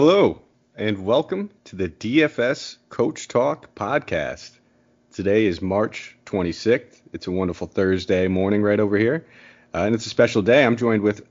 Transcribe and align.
Hello, 0.00 0.40
and 0.76 1.04
welcome 1.04 1.50
to 1.64 1.74
the 1.74 1.88
DFS 1.88 2.76
Coach 2.88 3.26
Talk 3.26 3.74
podcast. 3.74 4.52
Today 5.12 5.46
is 5.46 5.60
March 5.60 6.16
26th. 6.24 7.00
It's 7.12 7.26
a 7.26 7.32
wonderful 7.32 7.66
Thursday 7.66 8.28
morning 8.28 8.62
right 8.62 8.78
over 8.78 8.96
here, 8.96 9.26
uh, 9.74 9.78
and 9.78 9.96
it's 9.96 10.06
a 10.06 10.08
special 10.08 10.40
day. 10.40 10.64
I'm 10.64 10.76
joined 10.76 11.02
with 11.02 11.26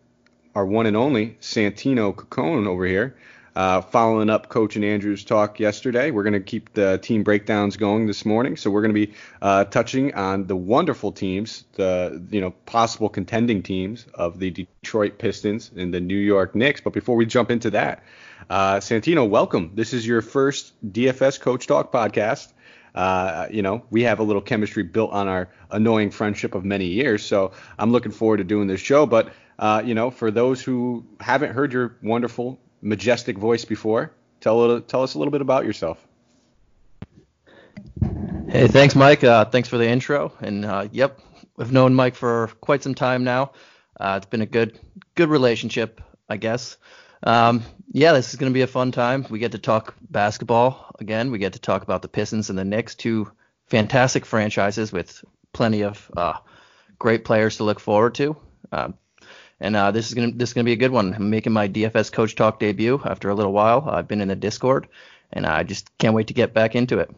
our 0.54 0.66
one 0.66 0.86
and 0.86 0.98
only 0.98 1.38
Santino 1.39 2.14
Cocone 2.14 2.68
over 2.68 2.86
here. 2.86 3.16
Uh, 3.56 3.80
following 3.80 4.30
up 4.30 4.50
Coach 4.50 4.75
and 4.75 4.84
Andrew's 4.84 5.24
talk 5.24 5.61
yesterday, 5.61 6.11
we're 6.11 6.24
going 6.24 6.34
to 6.34 6.42
keep 6.42 6.74
the 6.74 6.97
team 6.97 7.24
breakdowns 7.24 7.78
going 7.78 8.06
this 8.06 8.25
morning. 8.25 8.58
So 8.58 8.70
we're 8.70 8.82
going 8.82 8.94
to 8.94 9.08
be 9.08 9.14
uh, 9.42 9.64
touching 9.64 10.14
on 10.14 10.46
the 10.46 10.58
wonderful 10.58 11.14
teams, 11.14 11.64
the 11.75 12.22
you 12.30 12.42
know 12.42 12.52
possible 12.66 13.08
contending 13.08 13.64
teams 13.64 14.08
of 14.14 14.39
the 14.39 14.52
Detroit 14.52 15.20
Pistons 15.20 15.72
and 15.74 15.94
the 15.94 16.02
New 16.02 16.18
York 16.18 16.54
Knicks. 16.54 16.82
But 16.82 16.92
before 16.92 17.16
we 17.16 17.25
jump 17.25 17.50
into 17.50 17.70
that, 17.70 18.04
uh, 18.50 18.77
Santino, 18.77 19.27
welcome. 19.27 19.71
This 19.75 19.93
is 19.93 20.05
your 20.05 20.21
first 20.21 20.73
DFS 20.93 21.39
Coach 21.39 21.68
Talk 21.68 21.91
podcast. 21.91 22.51
Uh, 22.96 23.47
you 23.51 23.61
know, 23.61 23.83
we 23.91 24.04
have 24.04 24.19
a 24.19 24.23
little 24.23 24.41
chemistry 24.41 24.83
built 24.83 25.11
on 25.11 25.27
our 25.27 25.50
annoying 25.69 26.10
friendship 26.10 26.55
of 26.55 26.65
many 26.65 26.86
years. 26.86 27.23
So 27.23 27.51
I'm 27.77 27.91
looking 27.91 28.11
forward 28.11 28.37
to 28.37 28.43
doing 28.43 28.68
this 28.68 28.82
show. 28.82 29.05
But, 29.05 29.32
uh, 29.60 29.83
you 29.86 29.93
know, 29.93 30.10
for 30.10 30.32
those 30.32 30.61
who 30.61 31.05
haven't 31.19 31.51
heard 31.54 31.73
your 31.73 31.97
wonderful, 32.02 32.59
majestic 32.81 33.38
voice 33.38 33.66
before, 33.66 34.13
tell, 34.39 34.81
tell 34.81 35.03
us 35.03 35.13
a 35.13 35.19
little 35.19 35.31
bit 35.31 35.41
about 35.41 35.66
yourself. 35.66 36.05
Hey, 38.49 38.67
thanks, 38.67 38.95
Mike. 38.95 39.23
Uh, 39.23 39.45
thanks 39.45 39.69
for 39.69 39.77
the 39.77 39.88
intro. 39.88 40.31
And 40.39 40.66
uh, 40.66 40.88
yep, 40.91 41.19
we've 41.57 41.72
known 41.72 41.94
Mike 41.94 42.16
for 42.16 42.47
quite 42.61 42.81
some 42.81 42.95
time 42.95 43.23
now. 43.23 43.51
Uh, 43.99 44.16
it's 44.17 44.25
been 44.25 44.41
a 44.41 44.45
good, 44.47 44.79
good 45.16 45.29
relationship, 45.29 46.01
I 46.29 46.38
guess. 46.38 46.77
Um, 47.23 47.63
yeah, 47.91 48.13
this 48.13 48.29
is 48.29 48.35
going 48.35 48.51
to 48.51 48.53
be 48.53 48.61
a 48.61 48.67
fun 48.67 48.91
time. 48.91 49.25
We 49.29 49.39
get 49.39 49.53
to 49.53 49.57
talk 49.57 49.95
basketball 50.09 50.91
again. 50.99 51.31
We 51.31 51.39
get 51.39 51.53
to 51.53 51.59
talk 51.59 51.83
about 51.83 52.01
the 52.01 52.07
Pistons 52.07 52.49
and 52.49 52.59
the 52.59 52.65
Knicks, 52.65 52.95
two 52.95 53.31
fantastic 53.67 54.25
franchises 54.25 54.91
with 54.91 55.23
plenty 55.53 55.83
of 55.83 56.11
uh, 56.15 56.33
great 56.99 57.25
players 57.25 57.57
to 57.57 57.63
look 57.63 57.79
forward 57.79 58.15
to. 58.15 58.35
Um, 58.71 58.95
and 59.59 59.75
uh, 59.75 59.91
this 59.91 60.07
is 60.07 60.13
gonna 60.13 60.31
this 60.31 60.49
is 60.49 60.53
gonna 60.53 60.65
be 60.65 60.73
a 60.73 60.77
good 60.77 60.91
one. 60.91 61.13
I'm 61.13 61.29
making 61.29 61.53
my 61.53 61.67
DFS 61.67 62.11
Coach 62.11 62.35
Talk 62.35 62.59
debut 62.59 63.01
after 63.03 63.29
a 63.29 63.35
little 63.35 63.53
while. 63.53 63.89
I've 63.89 64.07
been 64.07 64.21
in 64.21 64.27
the 64.27 64.35
Discord, 64.35 64.88
and 65.33 65.45
I 65.45 65.63
just 65.63 65.97
can't 65.97 66.13
wait 66.13 66.27
to 66.27 66.33
get 66.33 66.53
back 66.53 66.75
into 66.75 66.99
it. 66.99 67.09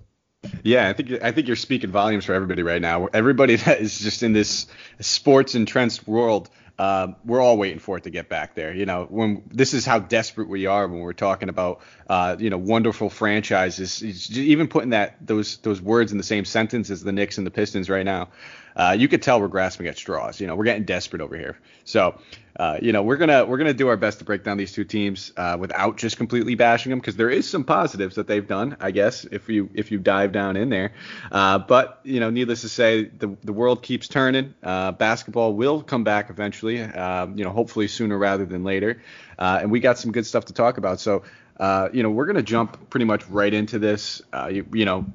Yeah, 0.63 0.87
I 0.87 0.93
think 0.93 1.21
I 1.21 1.31
think 1.31 1.47
you're 1.47 1.57
speaking 1.57 1.91
volumes 1.91 2.23
for 2.23 2.33
everybody 2.33 2.63
right 2.63 2.81
now. 2.81 3.07
Everybody 3.07 3.55
that 3.57 3.81
is 3.81 3.99
just 3.99 4.23
in 4.23 4.31
this 4.31 4.67
sports 5.01 5.55
entrenched 5.55 6.07
world 6.07 6.49
uh, 6.79 7.09
we're 7.25 7.41
all 7.41 7.57
waiting 7.57 7.79
for 7.79 7.97
it 7.97 8.05
to 8.05 8.09
get 8.09 8.29
back 8.29 8.55
there. 8.55 8.73
You 8.73 8.85
know, 8.85 9.05
when 9.09 9.43
this 9.51 9.73
is 9.73 9.85
how 9.85 9.99
desperate 9.99 10.47
we 10.47 10.65
are 10.65 10.87
when 10.87 11.01
we're 11.01 11.11
talking 11.11 11.49
about, 11.49 11.81
uh, 12.07 12.37
you 12.39 12.49
know, 12.49 12.57
wonderful 12.57 13.09
franchises. 13.09 14.01
Even 14.37 14.69
putting 14.69 14.91
that 14.91 15.17
those 15.19 15.57
those 15.57 15.81
words 15.81 16.13
in 16.13 16.17
the 16.17 16.23
same 16.23 16.45
sentence 16.45 16.89
as 16.89 17.03
the 17.03 17.11
Knicks 17.11 17.37
and 17.37 17.45
the 17.45 17.51
Pistons 17.51 17.89
right 17.89 18.05
now 18.05 18.29
uh, 18.75 18.95
you 18.97 19.07
could 19.07 19.21
tell 19.21 19.39
we're 19.39 19.47
grasping 19.47 19.87
at 19.87 19.97
straws. 19.97 20.39
You 20.39 20.47
know, 20.47 20.55
we're 20.55 20.65
getting 20.65 20.83
desperate 20.83 21.21
over 21.21 21.37
here. 21.37 21.57
So, 21.83 22.19
uh, 22.59 22.77
you 22.81 22.91
know, 22.91 23.03
we're 23.03 23.17
gonna 23.17 23.45
we're 23.45 23.57
gonna 23.57 23.73
do 23.73 23.87
our 23.87 23.97
best 23.97 24.19
to 24.19 24.25
break 24.25 24.43
down 24.43 24.57
these 24.57 24.71
two 24.71 24.83
teams 24.83 25.31
uh, 25.37 25.57
without 25.59 25.97
just 25.97 26.17
completely 26.17 26.55
bashing 26.55 26.89
them 26.89 26.99
because 26.99 27.15
there 27.15 27.29
is 27.29 27.49
some 27.49 27.63
positives 27.63 28.15
that 28.15 28.27
they've 28.27 28.45
done, 28.45 28.75
I 28.79 28.91
guess, 28.91 29.23
if 29.25 29.47
you 29.49 29.69
if 29.73 29.91
you 29.91 29.99
dive 29.99 30.31
down 30.31 30.57
in 30.57 30.69
there. 30.69 30.93
Uh, 31.31 31.59
but 31.59 32.01
you 32.03 32.19
know, 32.19 32.29
needless 32.29 32.61
to 32.61 32.69
say, 32.69 33.05
the 33.05 33.35
the 33.43 33.53
world 33.53 33.81
keeps 33.81 34.07
turning. 34.07 34.53
Uh, 34.61 34.91
basketball 34.91 35.53
will 35.53 35.81
come 35.81 36.03
back 36.03 36.29
eventually. 36.29 36.81
Uh, 36.81 37.27
you 37.27 37.43
know, 37.43 37.51
hopefully 37.51 37.87
sooner 37.87 38.17
rather 38.17 38.45
than 38.45 38.63
later. 38.63 39.01
and 39.37 39.71
we 39.71 39.79
got 39.79 39.97
some 39.97 40.11
good 40.11 40.25
stuff 40.25 40.45
to 40.45 40.53
talk 40.53 40.77
about. 40.77 40.99
So. 40.99 41.23
Uh, 41.59 41.89
you 41.91 42.01
know, 42.03 42.09
we're 42.09 42.25
going 42.25 42.37
to 42.37 42.41
jump 42.41 42.89
pretty 42.89 43.05
much 43.05 43.27
right 43.27 43.53
into 43.53 43.79
this. 43.79 44.21
Uh, 44.31 44.47
you, 44.47 44.65
you, 44.71 44.85
know, 44.85 45.05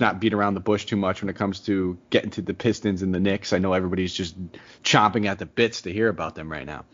not 0.00 0.20
beat 0.20 0.34
around 0.34 0.54
the 0.54 0.60
bush 0.60 0.86
too 0.86 0.96
much 0.96 1.22
when 1.22 1.28
it 1.28 1.36
comes 1.36 1.60
to 1.60 1.98
getting 2.10 2.30
to 2.30 2.42
the 2.42 2.54
Pistons 2.54 3.02
and 3.02 3.14
the 3.14 3.20
Knicks. 3.20 3.52
I 3.52 3.58
know 3.58 3.72
everybody's 3.72 4.12
just 4.12 4.36
chomping 4.82 5.26
at 5.26 5.38
the 5.38 5.46
bits 5.46 5.82
to 5.82 5.92
hear 5.92 6.08
about 6.08 6.34
them 6.34 6.50
right 6.50 6.66
now. 6.66 6.84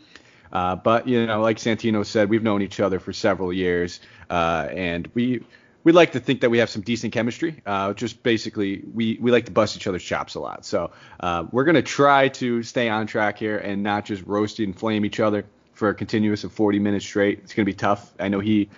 Uh, 0.53 0.77
but 0.77 1.09
you 1.09 1.27
know, 1.27 1.41
like 1.41 1.59
Santino 1.59 2.05
said, 2.05 2.31
we've 2.31 2.43
known 2.43 2.63
each 2.63 2.81
other 2.81 3.01
for 3.01 3.13
several 3.13 3.53
years, 3.53 4.01
uh, 4.31 4.69
and 4.71 5.09
we 5.15 5.45
we 5.85 5.93
like 5.93 6.13
to 6.13 6.21
think 6.21 6.41
that 6.41 6.51
we 6.51 6.59
have 6.59 6.71
some 6.71 6.83
decent 6.83 7.13
chemistry. 7.13 7.63
Uh, 7.65 7.93
just 7.93 8.23
basically, 8.23 8.83
we 8.95 9.19
we 9.21 9.31
like 9.31 9.47
to 9.47 9.53
bust 9.53 9.77
each 9.77 9.87
other's 9.87 10.03
chops 10.03 10.35
a 10.35 10.41
lot. 10.41 10.65
So 10.65 10.93
uh, 11.21 11.47
we're 11.51 11.65
gonna 11.65 11.83
try 11.83 12.29
to 12.29 12.63
stay 12.63 12.89
on 12.89 13.07
track 13.07 13.39
here 13.39 13.59
and 13.59 13.83
not 13.83 14.05
just 14.05 14.23
roast 14.25 14.59
and 14.59 14.77
flame 14.77 15.05
each 15.05 15.21
other 15.21 15.45
for 15.75 15.91
a 15.91 15.95
continuous 15.95 16.43
of 16.43 16.53
40 16.53 16.79
minutes 16.79 17.05
straight. 17.05 17.41
It's 17.45 17.53
gonna 17.53 17.67
be 17.67 17.75
tough. 17.75 18.13
I 18.19 18.29
know 18.29 18.41
he. 18.41 18.69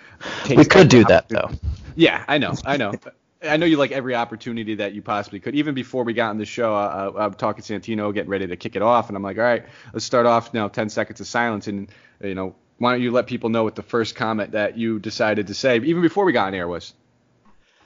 we 0.49 0.65
could 0.65 0.89
do 0.89 1.03
that 1.05 1.29
though. 1.29 1.49
Yeah, 1.95 2.23
I 2.27 2.37
know, 2.37 2.53
I 2.65 2.77
know. 2.77 2.93
I 3.41 3.57
know 3.57 3.65
you 3.65 3.77
like 3.77 3.91
every 3.91 4.15
opportunity 4.15 4.75
that 4.75 4.93
you 4.93 5.01
possibly 5.01 5.39
could. 5.39 5.55
Even 5.55 5.73
before 5.73 6.03
we 6.03 6.13
got 6.13 6.29
on 6.29 6.37
the 6.37 6.45
show, 6.45 6.75
uh, 6.75 7.13
I'm 7.17 7.33
talking 7.33 7.63
to 7.63 7.79
Santino, 7.79 8.13
getting 8.13 8.29
ready 8.29 8.47
to 8.47 8.57
kick 8.57 8.75
it 8.75 8.81
off, 8.81 9.07
and 9.07 9.15
I'm 9.15 9.23
like, 9.23 9.37
all 9.37 9.43
right, 9.43 9.65
let's 9.93 10.03
start 10.03 10.25
off 10.25 10.53
now. 10.53 10.67
10 10.67 10.89
seconds 10.89 11.21
of 11.21 11.27
silence, 11.27 11.67
and 11.67 11.89
you 12.21 12.35
know, 12.35 12.55
why 12.79 12.91
don't 12.91 13.01
you 13.01 13.11
let 13.11 13.27
people 13.27 13.49
know 13.49 13.63
what 13.63 13.75
the 13.75 13.83
first 13.83 14.15
comment 14.15 14.51
that 14.51 14.77
you 14.77 14.99
decided 14.99 15.47
to 15.47 15.53
say, 15.53 15.77
even 15.77 16.01
before 16.01 16.25
we 16.25 16.33
got 16.33 16.47
on 16.47 16.53
air, 16.53 16.67
was? 16.67 16.93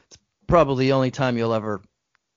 It's 0.08 0.18
probably 0.48 0.88
the 0.88 0.94
only 0.94 1.12
time 1.12 1.38
you'll 1.38 1.54
ever 1.54 1.82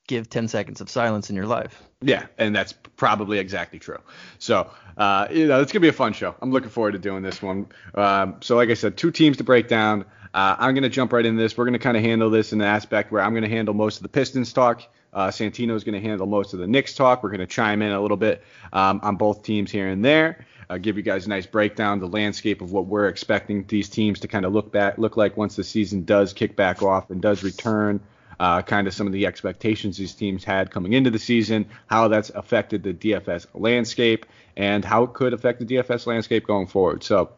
give 0.07 0.29
10 0.29 0.49
seconds 0.49 0.81
of 0.81 0.89
silence 0.89 1.31
in 1.31 1.37
your 1.37 1.47
life. 1.47 1.83
Yeah, 2.01 2.27
and 2.39 2.55
that's 2.55 2.73
probably 2.97 3.39
exactly 3.39 3.79
true. 3.79 3.99
So, 4.39 4.71
uh, 4.97 5.29
you 5.31 5.47
know, 5.47 5.61
it's 5.61 5.73
gonna 5.73 5.81
be 5.81 5.89
a 5.89 5.93
fun 5.93 6.13
show. 6.13 6.35
I'm 6.41 6.53
looking 6.53 6.71
forward 6.71 6.93
to 6.93 6.99
doing 6.99 7.23
this 7.23 7.43
one. 7.43 7.67
Um, 7.95 8.37
so, 8.41 8.57
like 8.57 8.69
I 8.69 8.75
said, 8.75 8.97
two 8.97 9.11
teams 9.11 9.39
to 9.39 9.45
break 9.45 9.69
down. 9.69 10.05
Uh, 10.35 10.57
I'm 10.59 10.75
going 10.75 10.83
to 10.83 10.89
jump 10.89 11.13
right 11.13 11.25
into 11.25 11.41
this. 11.41 11.57
We're 11.57 11.65
going 11.65 11.75
to 11.75 11.79
kind 11.79 11.97
of 11.97 12.03
handle 12.03 12.31
this 12.31 12.53
in 12.53 12.59
the 12.59 12.67
aspect 12.67 13.13
where 13.13 13.23
I'm 13.23 13.33
going 13.33 13.45
to 13.45 13.49
handle 13.49 13.75
most 13.75 13.97
of 13.97 14.03
the 14.03 14.09
Pistons 14.09 14.53
talk. 14.53 14.83
Uh, 15.13 15.29
Santino 15.29 15.75
is 15.75 15.85
going 15.85 16.01
to 16.01 16.07
handle 16.07 16.27
most 16.27 16.53
of 16.53 16.61
the 16.61 16.67
Knicks 16.67 16.95
talk. 16.95 17.23
We're 17.23 17.31
going 17.31 17.41
to 17.41 17.47
chime 17.47 17.81
in 17.83 17.93
a 17.93 18.01
little 18.01 18.17
bit 18.17 18.43
um, 18.73 19.01
on 19.03 19.17
both 19.17 19.43
teams 19.43 19.71
here 19.71 19.89
and 19.89 20.05
there. 20.05 20.45
Uh, 20.69 20.79
give 20.79 20.97
you 20.97 21.03
guys 21.03 21.27
a 21.27 21.29
nice 21.29 21.47
breakdown, 21.47 22.01
the 22.01 22.09
landscape 22.09 22.61
of 22.61 22.73
what 22.73 22.87
we're 22.87 23.09
expecting 23.09 23.65
these 23.69 23.89
teams 23.89 24.21
to 24.21 24.29
kind 24.29 24.45
of 24.45 24.53
look 24.53 24.73
back, 24.73 24.99
look 24.99 25.17
like 25.17 25.37
once 25.37 25.57
the 25.57 25.65
season 25.65 26.05
does 26.05 26.33
kick 26.33 26.57
back 26.57 26.83
off 26.83 27.11
and 27.11 27.23
does 27.23 27.43
return. 27.43 28.01
Uh, 28.39 28.61
kind 28.61 28.87
of 28.87 28.93
some 28.93 29.07
of 29.07 29.15
the 29.15 29.25
expectations 29.25 29.97
these 29.97 30.13
teams 30.13 30.45
had 30.45 30.71
coming 30.71 30.93
into 30.93 31.11
the 31.11 31.19
season, 31.19 31.65
how 31.87 32.09
that's 32.09 32.29
affected 32.31 32.83
the 32.83 32.93
DFS 32.93 33.47
landscape, 33.55 34.27
and 34.59 34.85
how 34.85 35.05
it 35.05 35.15
could 35.15 35.33
affect 35.33 35.61
the 35.61 35.65
DFS 35.65 36.07
landscape 36.07 36.47
going 36.47 36.67
forward. 36.67 37.03
So, 37.03 37.31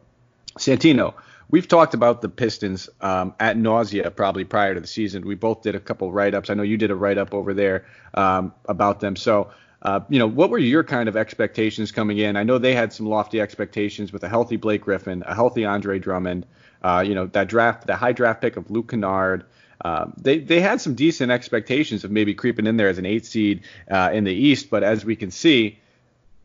Santino, 0.57 1.13
we've 1.49 1.67
talked 1.67 1.93
about 1.93 2.21
the 2.21 2.29
Pistons 2.29 2.89
um, 3.01 3.33
at 3.39 3.57
nausea 3.57 4.09
probably 4.11 4.43
prior 4.43 4.73
to 4.73 4.79
the 4.79 4.87
season. 4.87 5.25
We 5.25 5.35
both 5.35 5.61
did 5.61 5.75
a 5.75 5.79
couple 5.79 6.11
write 6.11 6.33
ups. 6.33 6.49
I 6.49 6.53
know 6.53 6.63
you 6.63 6.77
did 6.77 6.91
a 6.91 6.95
write 6.95 7.17
up 7.17 7.33
over 7.33 7.53
there 7.53 7.85
um, 8.13 8.53
about 8.65 8.99
them. 8.99 9.15
So, 9.15 9.51
uh, 9.81 10.01
you 10.09 10.19
know, 10.19 10.27
what 10.27 10.49
were 10.49 10.57
your 10.57 10.83
kind 10.83 11.09
of 11.09 11.17
expectations 11.17 11.91
coming 11.91 12.17
in? 12.17 12.35
I 12.35 12.43
know 12.43 12.57
they 12.57 12.75
had 12.75 12.93
some 12.93 13.05
lofty 13.05 13.41
expectations 13.41 14.11
with 14.13 14.23
a 14.23 14.29
healthy 14.29 14.57
Blake 14.57 14.81
Griffin, 14.81 15.23
a 15.25 15.33
healthy 15.33 15.65
Andre 15.65 15.99
Drummond, 15.99 16.45
uh, 16.83 17.03
you 17.05 17.15
know, 17.15 17.27
that 17.27 17.47
draft, 17.47 17.87
the 17.87 17.95
high 17.95 18.11
draft 18.11 18.41
pick 18.41 18.57
of 18.57 18.69
Luke 18.69 18.89
Kennard. 18.89 19.45
Uh, 19.83 20.07
they 20.17 20.39
they 20.39 20.59
had 20.59 20.81
some 20.81 20.93
decent 20.93 21.31
expectations 21.31 22.03
of 22.03 22.11
maybe 22.11 22.33
creeping 22.33 22.67
in 22.67 22.75
there 22.75 22.89
as 22.89 22.97
an 22.97 23.05
eight 23.05 23.25
seed 23.25 23.61
uh, 23.89 24.09
in 24.11 24.25
the 24.25 24.33
East, 24.33 24.69
but 24.69 24.83
as 24.83 25.05
we 25.05 25.15
can 25.15 25.31
see, 25.31 25.79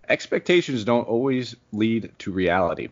expectations 0.09 0.84
don't 0.84 1.09
always 1.09 1.56
lead 1.72 2.12
to 2.21 2.30
reality. 2.30 2.91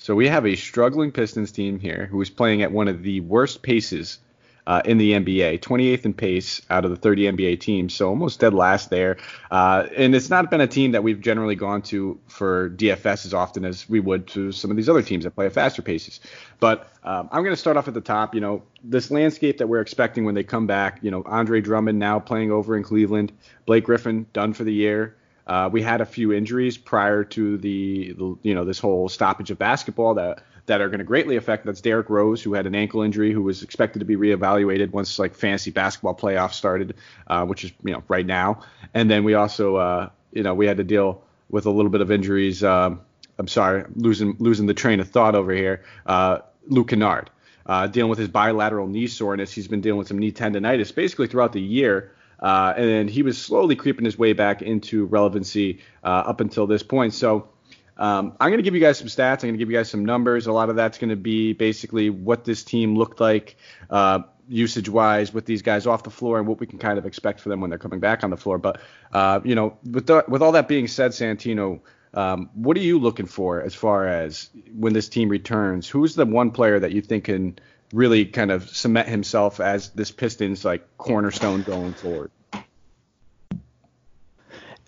So 0.00 0.14
we 0.14 0.28
have 0.28 0.46
a 0.46 0.56
struggling 0.56 1.12
Pistons 1.12 1.52
team 1.52 1.78
here 1.78 2.06
who 2.06 2.22
is 2.22 2.30
playing 2.30 2.62
at 2.62 2.72
one 2.72 2.88
of 2.88 3.02
the 3.02 3.20
worst 3.20 3.60
paces 3.60 4.18
uh, 4.66 4.80
in 4.86 4.96
the 4.96 5.12
NBA, 5.12 5.60
28th 5.60 6.06
in 6.06 6.14
pace 6.14 6.62
out 6.70 6.86
of 6.86 6.90
the 6.90 6.96
30 6.96 7.24
NBA 7.24 7.60
teams, 7.60 7.92
so 7.92 8.08
almost 8.08 8.40
dead 8.40 8.54
last 8.54 8.88
there. 8.88 9.18
Uh, 9.50 9.88
and 9.94 10.14
it's 10.14 10.30
not 10.30 10.50
been 10.50 10.62
a 10.62 10.66
team 10.66 10.92
that 10.92 11.02
we've 11.02 11.20
generally 11.20 11.54
gone 11.54 11.82
to 11.82 12.18
for 12.28 12.70
DFS 12.70 13.26
as 13.26 13.34
often 13.34 13.66
as 13.66 13.90
we 13.90 14.00
would 14.00 14.26
to 14.28 14.52
some 14.52 14.70
of 14.70 14.78
these 14.78 14.88
other 14.88 15.02
teams 15.02 15.24
that 15.24 15.32
play 15.32 15.44
at 15.44 15.52
faster 15.52 15.82
paces. 15.82 16.18
But 16.60 16.90
um, 17.04 17.28
I'm 17.30 17.42
going 17.42 17.54
to 17.54 17.60
start 17.60 17.76
off 17.76 17.86
at 17.86 17.92
the 17.92 18.00
top. 18.00 18.34
You 18.34 18.40
know, 18.40 18.62
this 18.82 19.10
landscape 19.10 19.58
that 19.58 19.66
we're 19.66 19.82
expecting 19.82 20.24
when 20.24 20.34
they 20.34 20.44
come 20.44 20.66
back. 20.66 21.00
You 21.02 21.10
know, 21.10 21.22
Andre 21.26 21.60
Drummond 21.60 21.98
now 21.98 22.20
playing 22.20 22.50
over 22.50 22.74
in 22.74 22.82
Cleveland, 22.82 23.32
Blake 23.66 23.84
Griffin 23.84 24.24
done 24.32 24.54
for 24.54 24.64
the 24.64 24.72
year. 24.72 25.14
Uh, 25.50 25.68
we 25.68 25.82
had 25.82 26.00
a 26.00 26.06
few 26.06 26.32
injuries 26.32 26.78
prior 26.78 27.24
to 27.24 27.58
the, 27.58 28.12
the, 28.12 28.38
you 28.44 28.54
know 28.54 28.64
this 28.64 28.78
whole 28.78 29.08
stoppage 29.08 29.50
of 29.50 29.58
basketball 29.58 30.14
that 30.14 30.44
that 30.66 30.80
are 30.80 30.88
going 30.88 31.00
to 31.00 31.04
greatly 31.04 31.34
affect. 31.34 31.66
That's 31.66 31.80
Derrick 31.80 32.08
Rose, 32.08 32.40
who 32.40 32.54
had 32.54 32.68
an 32.68 32.76
ankle 32.76 33.02
injury, 33.02 33.32
who 33.32 33.42
was 33.42 33.64
expected 33.64 33.98
to 33.98 34.04
be 34.04 34.14
reevaluated 34.14 34.92
once 34.92 35.18
like 35.18 35.34
fantasy 35.34 35.72
basketball 35.72 36.14
playoffs 36.14 36.52
started, 36.52 36.94
uh, 37.26 37.44
which 37.46 37.64
is 37.64 37.72
you 37.82 37.92
know 37.92 38.04
right 38.06 38.24
now. 38.24 38.60
And 38.94 39.10
then 39.10 39.24
we 39.24 39.34
also 39.34 39.74
uh, 39.74 40.10
you 40.32 40.44
know 40.44 40.54
we 40.54 40.66
had 40.66 40.76
to 40.76 40.84
deal 40.84 41.24
with 41.48 41.66
a 41.66 41.70
little 41.70 41.90
bit 41.90 42.00
of 42.00 42.12
injuries. 42.12 42.62
Um, 42.62 43.00
I'm 43.36 43.48
sorry, 43.48 43.86
losing 43.96 44.36
losing 44.38 44.66
the 44.66 44.74
train 44.74 45.00
of 45.00 45.08
thought 45.08 45.34
over 45.34 45.50
here. 45.50 45.82
Uh, 46.06 46.38
Luke 46.68 46.90
Kennard. 46.90 47.28
Uh, 47.66 47.86
dealing 47.88 48.08
with 48.08 48.18
his 48.18 48.28
bilateral 48.28 48.86
knee 48.86 49.06
soreness. 49.08 49.52
He's 49.52 49.68
been 49.68 49.80
dealing 49.80 49.98
with 49.98 50.08
some 50.08 50.18
knee 50.18 50.32
tendonitis 50.32 50.94
basically 50.94 51.26
throughout 51.26 51.52
the 51.52 51.60
year. 51.60 52.12
Uh, 52.40 52.74
and 52.76 53.08
he 53.08 53.22
was 53.22 53.40
slowly 53.40 53.76
creeping 53.76 54.04
his 54.04 54.18
way 54.18 54.32
back 54.32 54.62
into 54.62 55.04
relevancy 55.06 55.80
uh, 56.04 56.08
up 56.26 56.40
until 56.40 56.66
this 56.66 56.82
point. 56.82 57.14
So. 57.14 57.48
Um, 57.96 58.34
I'm 58.40 58.48
going 58.48 58.56
to 58.56 58.62
give 58.62 58.72
you 58.72 58.80
guys 58.80 58.96
some 58.96 59.08
stats. 59.08 59.42
I'm 59.42 59.48
going 59.48 59.54
to 59.54 59.58
give 59.58 59.70
you 59.70 59.76
guys 59.76 59.90
some 59.90 60.06
numbers. 60.06 60.46
A 60.46 60.52
lot 60.52 60.70
of 60.70 60.76
that's 60.76 60.96
going 60.96 61.10
to 61.10 61.16
be 61.16 61.52
basically 61.52 62.08
what 62.08 62.46
this 62.46 62.64
team 62.64 62.96
looked 62.96 63.20
like 63.20 63.58
uh, 63.90 64.20
usage 64.48 64.88
wise 64.88 65.34
with 65.34 65.44
these 65.44 65.62
guys 65.62 65.86
off 65.86 66.02
the 66.02 66.10
floor 66.10 66.38
and 66.38 66.48
what 66.48 66.58
we 66.60 66.66
can 66.66 66.78
kind 66.78 66.98
of 66.98 67.04
expect 67.06 67.40
for 67.40 67.50
them 67.50 67.60
when 67.60 67.70
they're 67.70 67.78
coming 67.78 68.00
back 68.00 68.24
on 68.24 68.30
the 68.30 68.36
floor. 68.36 68.58
But, 68.58 68.80
uh, 69.12 69.40
you 69.44 69.54
know, 69.54 69.76
with, 69.84 70.06
the, 70.06 70.24
with 70.28 70.42
all 70.42 70.52
that 70.52 70.66
being 70.66 70.88
said, 70.88 71.12
Santino, 71.12 71.80
um, 72.14 72.50
what 72.54 72.76
are 72.76 72.80
you 72.80 72.98
looking 72.98 73.26
for 73.26 73.62
as 73.62 73.74
far 73.74 74.08
as 74.08 74.50
when 74.74 74.92
this 74.92 75.08
team 75.08 75.28
returns? 75.28 75.88
Who's 75.88 76.16
the 76.16 76.26
one 76.26 76.50
player 76.50 76.80
that 76.80 76.92
you 76.92 77.00
think 77.00 77.24
can 77.24 77.58
really 77.92 78.24
kind 78.26 78.50
of 78.50 78.68
cement 78.70 79.08
himself 79.08 79.60
as 79.60 79.90
this 79.90 80.10
Pistons 80.10 80.64
like 80.64 80.96
cornerstone 80.96 81.62
going 81.62 81.92
forward? 81.92 82.30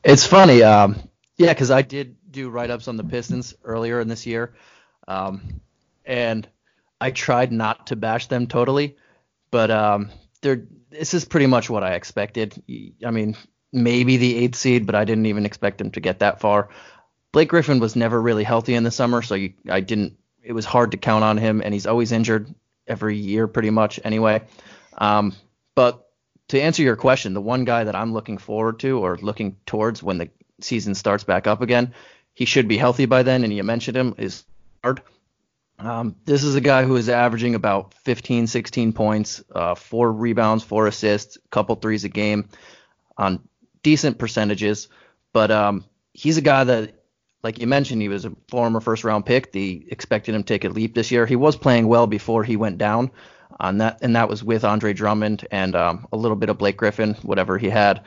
It's 0.05 0.27
funny, 0.27 0.63
um, 0.63 0.97
yeah, 1.37 1.53
because 1.53 1.71
I 1.71 1.83
did 1.83 2.17
do 2.31 2.51
write-ups 2.51 2.89
on 2.89 2.97
the 2.97 3.05
Pistons 3.05 3.55
earlier 3.63 4.01
in 4.01 4.09
this 4.09 4.27
year, 4.27 4.53
um, 5.07 5.61
and 6.05 6.49
I 7.01 7.11
tried 7.11 7.53
not 7.53 7.89
to 7.89 7.97
bash 7.97 8.27
them 8.27 8.47
totally, 8.47 8.97
but 9.51 9.71
um, 9.71 10.11
they're 10.41 10.65
this 10.91 11.15
is 11.15 11.25
pretty 11.25 11.47
much 11.47 11.71
what 11.71 11.83
I 11.83 11.95
expected. 11.95 12.63
I 13.05 13.11
mean, 13.11 13.37
maybe 13.73 14.19
the 14.19 14.37
eighth 14.37 14.57
seed, 14.57 14.87
but 14.87 14.95
I 14.95 15.05
didn't 15.05 15.27
even 15.27 15.47
expect 15.47 15.79
them 15.79 15.91
to 15.93 16.01
get 16.01 16.19
that 16.19 16.41
far. 16.41 16.69
Blake 17.33 17.49
Griffin 17.49 17.81
was 17.81 17.97
never 17.97 18.21
really 18.21 18.45
healthy 18.45 18.75
in 18.75 18.85
the 18.85 18.91
summer, 18.91 19.23
so 19.23 19.35
you, 19.35 19.55
I 19.69 19.81
didn't. 19.81 20.19
It 20.43 20.53
was 20.53 20.65
hard 20.65 20.91
to 20.91 20.97
count 20.97 21.25
on 21.25 21.39
him, 21.39 21.63
and 21.65 21.73
he's 21.73 21.87
always 21.87 22.13
injured 22.13 22.53
every 22.93 23.17
year, 23.17 23.49
pretty 23.49 23.71
much 23.71 23.99
anyway. 24.05 24.43
Um, 24.99 25.35
but 25.75 26.07
to 26.49 26.61
answer 26.61 26.83
your 26.83 26.97
question, 26.97 27.33
the 27.33 27.41
one 27.41 27.65
guy 27.65 27.85
that 27.85 27.97
I'm 27.97 28.13
looking 28.13 28.39
forward 28.39 28.79
to 28.81 28.99
or 28.99 29.17
looking 29.17 29.57
towards 29.65 30.03
when 30.03 30.19
the 30.19 30.29
season 30.61 30.95
starts 30.95 31.25
back 31.25 31.47
up 31.47 31.63
again, 31.63 31.95
he 32.35 32.45
should 32.45 32.69
be 32.69 32.77
healthy 32.77 33.07
by 33.07 33.23
then, 33.23 33.45
and 33.45 33.53
you 33.53 33.65
mentioned 33.65 33.97
him 33.97 34.15
is 34.19 34.45
hard. 34.85 35.01
Um, 35.79 36.17
this 36.27 36.45
is 36.45 36.55
a 36.55 36.61
guy 36.61 36.85
who 36.85 36.97
is 36.97 37.09
averaging 37.09 37.55
about 37.55 37.95
15, 38.05 38.47
16 38.47 38.93
points, 38.93 39.43
uh, 39.53 39.75
four 39.75 40.13
rebounds, 40.13 40.63
four 40.63 40.87
assists, 40.87 41.39
couple 41.51 41.75
threes 41.77 42.05
a 42.05 42.09
game 42.09 42.49
on 43.17 43.41
decent 43.83 44.19
percentages. 44.19 44.89
But 45.33 45.51
um, 45.51 45.85
he's 46.13 46.37
a 46.37 46.43
guy 46.43 46.65
that 46.65 47.02
like 47.43 47.59
you 47.59 47.67
mentioned, 47.67 48.01
he 48.01 48.09
was 48.09 48.25
a 48.25 48.33
former 48.49 48.81
first 48.81 49.05
round 49.05 49.27
pick. 49.27 49.53
They 49.53 49.85
expected 49.89 50.35
him 50.35 50.43
to 50.43 50.47
take 50.47 50.65
a 50.65 50.69
leap 50.69 50.95
this 50.95 51.11
year. 51.11 51.27
He 51.27 51.37
was 51.37 51.57
playing 51.57 51.89
well 51.89 52.07
before 52.07 52.45
he 52.45 52.57
went 52.57 52.79
down 52.79 53.11
on 53.59 53.79
that, 53.79 53.99
and 54.03 54.17
that 54.17 54.29
was 54.29 54.45
with 54.45 54.65
Andre 54.65 54.93
Drummond 54.93 55.47
and 55.51 55.75
um, 55.75 56.07
a 56.13 56.17
little 56.17 56.37
bit 56.37 56.51
of 56.51 56.59
Blake 56.59 56.77
Griffin, 56.77 57.15
whatever 57.23 57.59
he 57.59 57.69
had. 57.69 58.03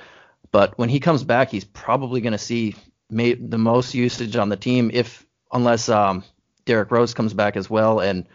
But 0.52 0.78
when 0.78 0.90
he 0.90 1.00
comes 1.00 1.24
back, 1.24 1.52
he's 1.52 1.66
probably 1.66 2.22
going 2.22 2.32
to 2.32 2.38
see 2.38 2.76
the 3.10 3.58
most 3.58 3.94
usage 3.94 4.36
on 4.36 4.50
the 4.50 4.58
team, 4.58 4.90
if 4.94 5.26
unless 5.52 5.90
um, 5.90 6.24
Derrick 6.66 6.92
Rose 6.92 7.14
comes 7.14 7.34
back 7.34 7.56
as 7.56 7.70
well 7.70 8.00
and 8.00 8.26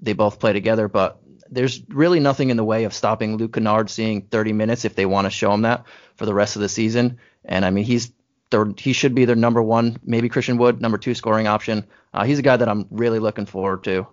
they 0.00 0.12
both 0.12 0.38
play 0.38 0.52
together. 0.52 0.88
But 0.88 1.20
there's 1.50 1.82
really 1.88 2.20
nothing 2.20 2.50
in 2.50 2.56
the 2.56 2.64
way 2.64 2.84
of 2.84 2.94
stopping 2.94 3.36
Luke 3.36 3.54
Kennard 3.54 3.90
seeing 3.90 4.22
30 4.22 4.52
minutes 4.52 4.84
if 4.84 4.94
they 4.94 5.06
want 5.06 5.26
to 5.26 5.30
show 5.30 5.52
him 5.52 5.62
that 5.62 5.84
for 6.14 6.26
the 6.26 6.34
rest 6.34 6.56
of 6.56 6.62
the 6.62 6.68
season. 6.68 7.18
And 7.44 7.64
I 7.64 7.70
mean, 7.70 7.84
he's 7.84 8.12
he 8.76 8.92
should 8.92 9.14
be 9.14 9.24
their 9.24 9.36
number 9.36 9.62
one, 9.62 9.98
maybe 10.04 10.28
Christian 10.28 10.56
Wood, 10.56 10.80
number 10.80 10.98
two 10.98 11.14
scoring 11.14 11.46
option. 11.46 11.84
Uh, 12.14 12.24
he's 12.24 12.38
a 12.38 12.42
guy 12.42 12.56
that 12.56 12.68
I'm 12.68 12.86
really 12.90 13.18
looking 13.18 13.46
forward 13.46 13.84
to 13.84 14.06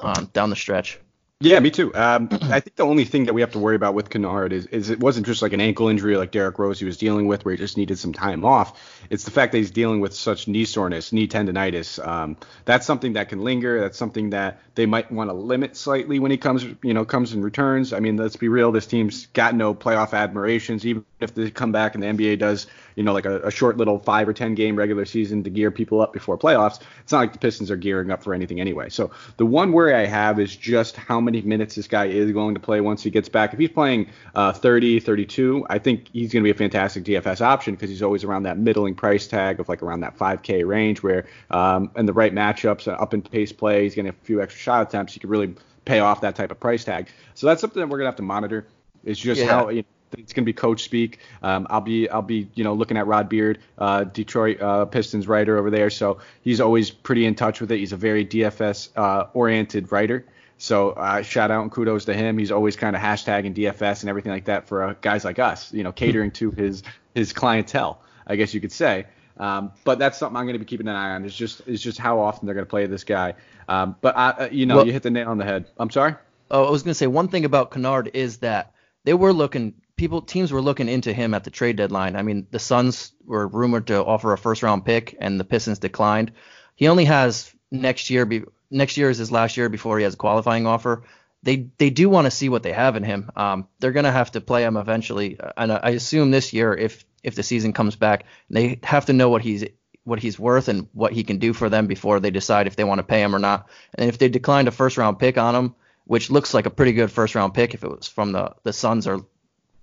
um, 0.00 0.30
down 0.32 0.50
the 0.50 0.56
stretch. 0.56 0.98
Yeah, 1.40 1.60
me 1.60 1.70
too. 1.70 1.94
Um, 1.94 2.28
I 2.42 2.58
think 2.58 2.74
the 2.74 2.82
only 2.82 3.04
thing 3.04 3.26
that 3.26 3.34
we 3.34 3.42
have 3.42 3.52
to 3.52 3.60
worry 3.60 3.76
about 3.76 3.94
with 3.94 4.10
Kennard 4.10 4.52
is, 4.52 4.66
is 4.66 4.90
it 4.90 4.98
wasn't 4.98 5.24
just 5.24 5.40
like 5.40 5.52
an 5.52 5.60
ankle 5.60 5.88
injury 5.88 6.16
like 6.16 6.32
Derrick 6.32 6.58
Rose 6.58 6.80
he 6.80 6.84
was 6.84 6.96
dealing 6.96 7.28
with, 7.28 7.44
where 7.44 7.54
he 7.54 7.58
just 7.58 7.76
needed 7.76 7.96
some 7.96 8.12
time 8.12 8.44
off. 8.44 9.04
It's 9.08 9.22
the 9.22 9.30
fact 9.30 9.52
that 9.52 9.58
he's 9.58 9.70
dealing 9.70 10.00
with 10.00 10.14
such 10.14 10.48
knee 10.48 10.64
soreness, 10.64 11.12
knee 11.12 11.28
tendonitis. 11.28 12.04
Um, 12.04 12.36
that's 12.64 12.86
something 12.86 13.12
that 13.12 13.28
can 13.28 13.44
linger. 13.44 13.80
That's 13.80 13.96
something 13.96 14.30
that 14.30 14.60
they 14.74 14.86
might 14.86 15.12
want 15.12 15.30
to 15.30 15.34
limit 15.34 15.76
slightly 15.76 16.18
when 16.18 16.32
he 16.32 16.38
comes, 16.38 16.64
you 16.82 16.92
know, 16.92 17.04
comes 17.04 17.32
and 17.32 17.44
returns. 17.44 17.92
I 17.92 18.00
mean, 18.00 18.16
let's 18.16 18.36
be 18.36 18.48
real. 18.48 18.72
This 18.72 18.86
team's 18.86 19.26
got 19.26 19.54
no 19.54 19.76
playoff 19.76 20.14
admirations, 20.14 20.84
even 20.84 21.04
if 21.20 21.34
they 21.34 21.50
come 21.50 21.72
back 21.72 21.94
and 21.94 22.02
the 22.02 22.08
NBA 22.08 22.38
does, 22.38 22.66
you 22.94 23.02
know, 23.02 23.12
like 23.12 23.26
a, 23.26 23.40
a 23.40 23.50
short 23.50 23.76
little 23.76 23.98
five 23.98 24.28
or 24.28 24.32
ten 24.32 24.54
game 24.54 24.76
regular 24.76 25.04
season 25.04 25.42
to 25.44 25.50
gear 25.50 25.70
people 25.70 26.00
up 26.00 26.12
before 26.12 26.38
playoffs. 26.38 26.80
It's 27.00 27.12
not 27.12 27.20
like 27.20 27.32
the 27.32 27.38
Pistons 27.38 27.70
are 27.70 27.76
gearing 27.76 28.10
up 28.10 28.22
for 28.22 28.34
anything 28.34 28.60
anyway. 28.60 28.88
So 28.88 29.10
the 29.36 29.46
one 29.46 29.72
worry 29.72 29.94
I 29.94 30.06
have 30.06 30.38
is 30.38 30.56
just 30.56 30.96
how 30.96 31.20
many 31.20 31.42
minutes 31.42 31.74
this 31.74 31.88
guy 31.88 32.06
is 32.06 32.30
going 32.32 32.54
to 32.54 32.60
play 32.60 32.80
once 32.80 33.02
he 33.02 33.10
gets 33.10 33.28
back. 33.28 33.52
If 33.52 33.58
he's 33.58 33.70
playing 33.70 34.08
uh, 34.34 34.52
30, 34.52 35.00
32, 35.00 35.66
I 35.68 35.78
think 35.78 36.08
he's 36.12 36.32
going 36.32 36.42
to 36.42 36.46
be 36.46 36.50
a 36.50 36.54
fantastic 36.54 37.04
DFS 37.04 37.40
option 37.40 37.74
because 37.74 37.90
he's 37.90 38.02
always 38.02 38.24
around 38.24 38.44
that 38.44 38.58
middling 38.58 38.94
price 38.94 39.26
tag 39.26 39.60
of 39.60 39.68
like 39.68 39.82
around 39.82 40.00
that 40.00 40.16
5K 40.16 40.66
range 40.66 41.02
where 41.02 41.26
um, 41.50 41.90
in 41.96 42.06
the 42.06 42.12
right 42.12 42.34
matchups, 42.34 42.88
uh, 42.88 42.92
up 42.92 43.14
in 43.14 43.22
pace 43.22 43.52
play, 43.52 43.84
he's 43.84 43.94
going 43.94 44.06
to 44.06 44.12
have 44.12 44.20
a 44.20 44.24
few 44.24 44.42
extra 44.42 44.60
shot 44.60 44.82
attempts. 44.82 45.14
He 45.14 45.20
could 45.20 45.30
really 45.30 45.54
pay 45.84 46.00
off 46.00 46.20
that 46.20 46.36
type 46.36 46.50
of 46.50 46.60
price 46.60 46.84
tag. 46.84 47.08
So 47.34 47.46
that's 47.46 47.60
something 47.60 47.80
that 47.80 47.88
we're 47.88 47.98
going 47.98 48.06
to 48.06 48.10
have 48.10 48.16
to 48.16 48.22
monitor. 48.22 48.66
It's 49.04 49.18
just 49.18 49.40
yeah. 49.40 49.46
how 49.46 49.68
you 49.70 49.82
know, 49.82 49.88
it's 50.12 50.32
going 50.32 50.44
to 50.44 50.46
be 50.46 50.52
coach 50.52 50.82
speak. 50.82 51.18
Um, 51.42 51.66
I'll 51.70 51.80
be 51.80 52.08
I'll 52.08 52.22
be 52.22 52.48
you 52.54 52.64
know 52.64 52.74
looking 52.74 52.96
at 52.96 53.06
Rod 53.06 53.28
Beard, 53.28 53.58
uh, 53.76 54.04
Detroit 54.04 54.60
uh, 54.60 54.84
Pistons 54.86 55.26
writer 55.26 55.58
over 55.58 55.70
there. 55.70 55.90
So 55.90 56.18
he's 56.42 56.60
always 56.60 56.90
pretty 56.90 57.26
in 57.26 57.34
touch 57.34 57.60
with 57.60 57.70
it. 57.72 57.78
He's 57.78 57.92
a 57.92 57.96
very 57.96 58.24
DFS 58.24 58.90
uh, 58.96 59.26
oriented 59.34 59.90
writer. 59.92 60.24
So 60.58 60.90
uh, 60.90 61.22
shout 61.22 61.50
out 61.50 61.62
and 61.62 61.70
kudos 61.70 62.06
to 62.06 62.14
him. 62.14 62.36
He's 62.36 62.50
always 62.50 62.76
kind 62.76 62.96
of 62.96 63.02
hashtagging 63.02 63.54
DFS 63.54 64.00
and 64.00 64.10
everything 64.10 64.32
like 64.32 64.46
that 64.46 64.66
for 64.66 64.82
uh, 64.82 64.94
guys 65.00 65.24
like 65.24 65.38
us. 65.38 65.72
You 65.72 65.84
know, 65.84 65.92
catering 65.92 66.32
to 66.32 66.50
his 66.50 66.82
his 67.14 67.32
clientele, 67.32 68.02
I 68.26 68.36
guess 68.36 68.52
you 68.54 68.60
could 68.60 68.72
say. 68.72 69.06
Um, 69.38 69.72
but 69.84 69.98
that's 69.98 70.18
something 70.18 70.36
I'm 70.36 70.44
going 70.44 70.54
to 70.54 70.58
be 70.58 70.64
keeping 70.64 70.88
an 70.88 70.96
eye 70.96 71.14
on. 71.14 71.24
It's 71.24 71.36
just 71.36 71.62
it's 71.66 71.82
just 71.82 71.98
how 71.98 72.18
often 72.18 72.46
they're 72.46 72.54
going 72.54 72.66
to 72.66 72.70
play 72.70 72.86
this 72.86 73.04
guy. 73.04 73.34
Um, 73.68 73.96
but 74.00 74.16
I, 74.16 74.30
uh, 74.30 74.48
you 74.50 74.66
know, 74.66 74.76
well, 74.76 74.86
you 74.86 74.92
hit 74.92 75.02
the 75.02 75.10
nail 75.10 75.28
on 75.28 75.38
the 75.38 75.44
head. 75.44 75.66
I'm 75.78 75.90
sorry. 75.90 76.16
Oh, 76.50 76.64
I 76.64 76.70
was 76.70 76.82
going 76.82 76.90
to 76.90 76.98
say 76.98 77.06
one 77.06 77.28
thing 77.28 77.44
about 77.44 77.70
Kennard 77.70 78.10
is 78.14 78.38
that 78.38 78.72
they 79.04 79.14
were 79.14 79.32
looking 79.32 79.74
people 79.98 80.22
teams 80.22 80.50
were 80.50 80.62
looking 80.62 80.88
into 80.88 81.12
him 81.12 81.34
at 81.34 81.44
the 81.44 81.50
trade 81.50 81.76
deadline. 81.76 82.16
I 82.16 82.22
mean, 82.22 82.46
the 82.50 82.58
Suns 82.58 83.12
were 83.26 83.46
rumored 83.46 83.88
to 83.88 84.02
offer 84.02 84.32
a 84.32 84.38
first 84.38 84.62
round 84.62 84.86
pick, 84.86 85.16
and 85.20 85.38
the 85.38 85.44
Pistons 85.44 85.78
declined. 85.78 86.32
He 86.76 86.88
only 86.88 87.04
has 87.04 87.52
next 87.70 88.08
year. 88.08 88.24
Be, 88.24 88.44
next 88.70 88.96
year 88.96 89.10
is 89.10 89.18
his 89.18 89.30
last 89.30 89.58
year 89.58 89.68
before 89.68 89.98
he 89.98 90.04
has 90.04 90.14
a 90.14 90.18
qualifying 90.18 90.66
offer. 90.66 91.02
They 91.42 91.68
they 91.76 91.90
do 91.90 92.08
want 92.08 92.24
to 92.24 92.30
see 92.30 92.48
what 92.48 92.62
they 92.62 92.72
have 92.72 92.96
in 92.96 93.04
him. 93.04 93.30
Um, 93.36 93.68
they're 93.80 93.92
gonna 93.92 94.12
have 94.12 94.32
to 94.32 94.40
play 94.40 94.62
him 94.62 94.76
eventually, 94.76 95.38
and 95.56 95.70
I 95.70 95.90
assume 95.90 96.30
this 96.30 96.52
year 96.54 96.72
if 96.72 97.04
if 97.22 97.34
the 97.34 97.42
season 97.42 97.72
comes 97.72 97.96
back, 97.96 98.24
they 98.48 98.78
have 98.84 99.06
to 99.06 99.12
know 99.12 99.28
what 99.28 99.42
he's 99.42 99.64
what 100.04 100.20
he's 100.20 100.38
worth 100.38 100.68
and 100.68 100.88
what 100.92 101.12
he 101.12 101.22
can 101.22 101.38
do 101.38 101.52
for 101.52 101.68
them 101.68 101.86
before 101.86 102.18
they 102.18 102.30
decide 102.30 102.66
if 102.66 102.76
they 102.76 102.84
want 102.84 102.98
to 102.98 103.02
pay 103.02 103.20
him 103.20 103.34
or 103.34 103.38
not. 103.38 103.68
And 103.94 104.08
if 104.08 104.16
they 104.16 104.28
declined 104.28 104.66
a 104.66 104.70
first 104.70 104.96
round 104.96 105.18
pick 105.18 105.36
on 105.36 105.54
him, 105.54 105.74
which 106.04 106.30
looks 106.30 106.54
like 106.54 106.66
a 106.66 106.70
pretty 106.70 106.92
good 106.92 107.12
first 107.12 107.34
round 107.34 107.52
pick 107.52 107.74
if 107.74 107.84
it 107.84 107.90
was 107.90 108.08
from 108.08 108.32
the 108.32 108.54
the 108.62 108.72
Suns 108.72 109.06
are 109.06 109.20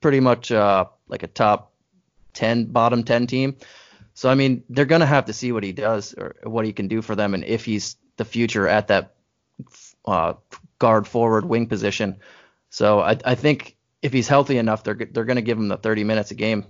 pretty 0.05 0.19
much 0.19 0.51
uh, 0.51 0.85
like 1.07 1.24
a 1.24 1.27
top 1.27 1.74
10 2.35 2.65
bottom 2.65 3.03
10 3.03 3.25
team. 3.25 3.55
So 4.13 4.29
I 4.29 4.35
mean, 4.35 4.63
they're 4.69 4.85
gonna 4.85 5.07
have 5.07 5.25
to 5.25 5.33
see 5.33 5.51
what 5.51 5.63
he 5.63 5.71
does 5.71 6.13
or 6.13 6.35
what 6.43 6.63
he 6.63 6.74
can 6.74 6.88
do 6.88 7.01
for 7.01 7.15
them, 7.15 7.33
and 7.33 7.43
if 7.43 7.65
he's 7.65 7.97
the 8.17 8.24
future 8.24 8.67
at 8.67 8.89
that 8.89 9.15
uh, 10.05 10.33
guard 10.77 11.07
forward 11.07 11.45
wing 11.45 11.65
position. 11.65 12.19
So 12.69 13.00
I, 13.00 13.17
I 13.25 13.33
think 13.33 13.77
if 14.03 14.13
he's 14.13 14.27
healthy 14.27 14.59
enough, 14.59 14.83
they're 14.83 14.93
they're 14.93 15.25
gonna 15.25 15.41
give 15.41 15.57
him 15.57 15.69
the 15.69 15.77
30 15.77 16.03
minutes 16.03 16.29
a 16.29 16.35
game. 16.35 16.65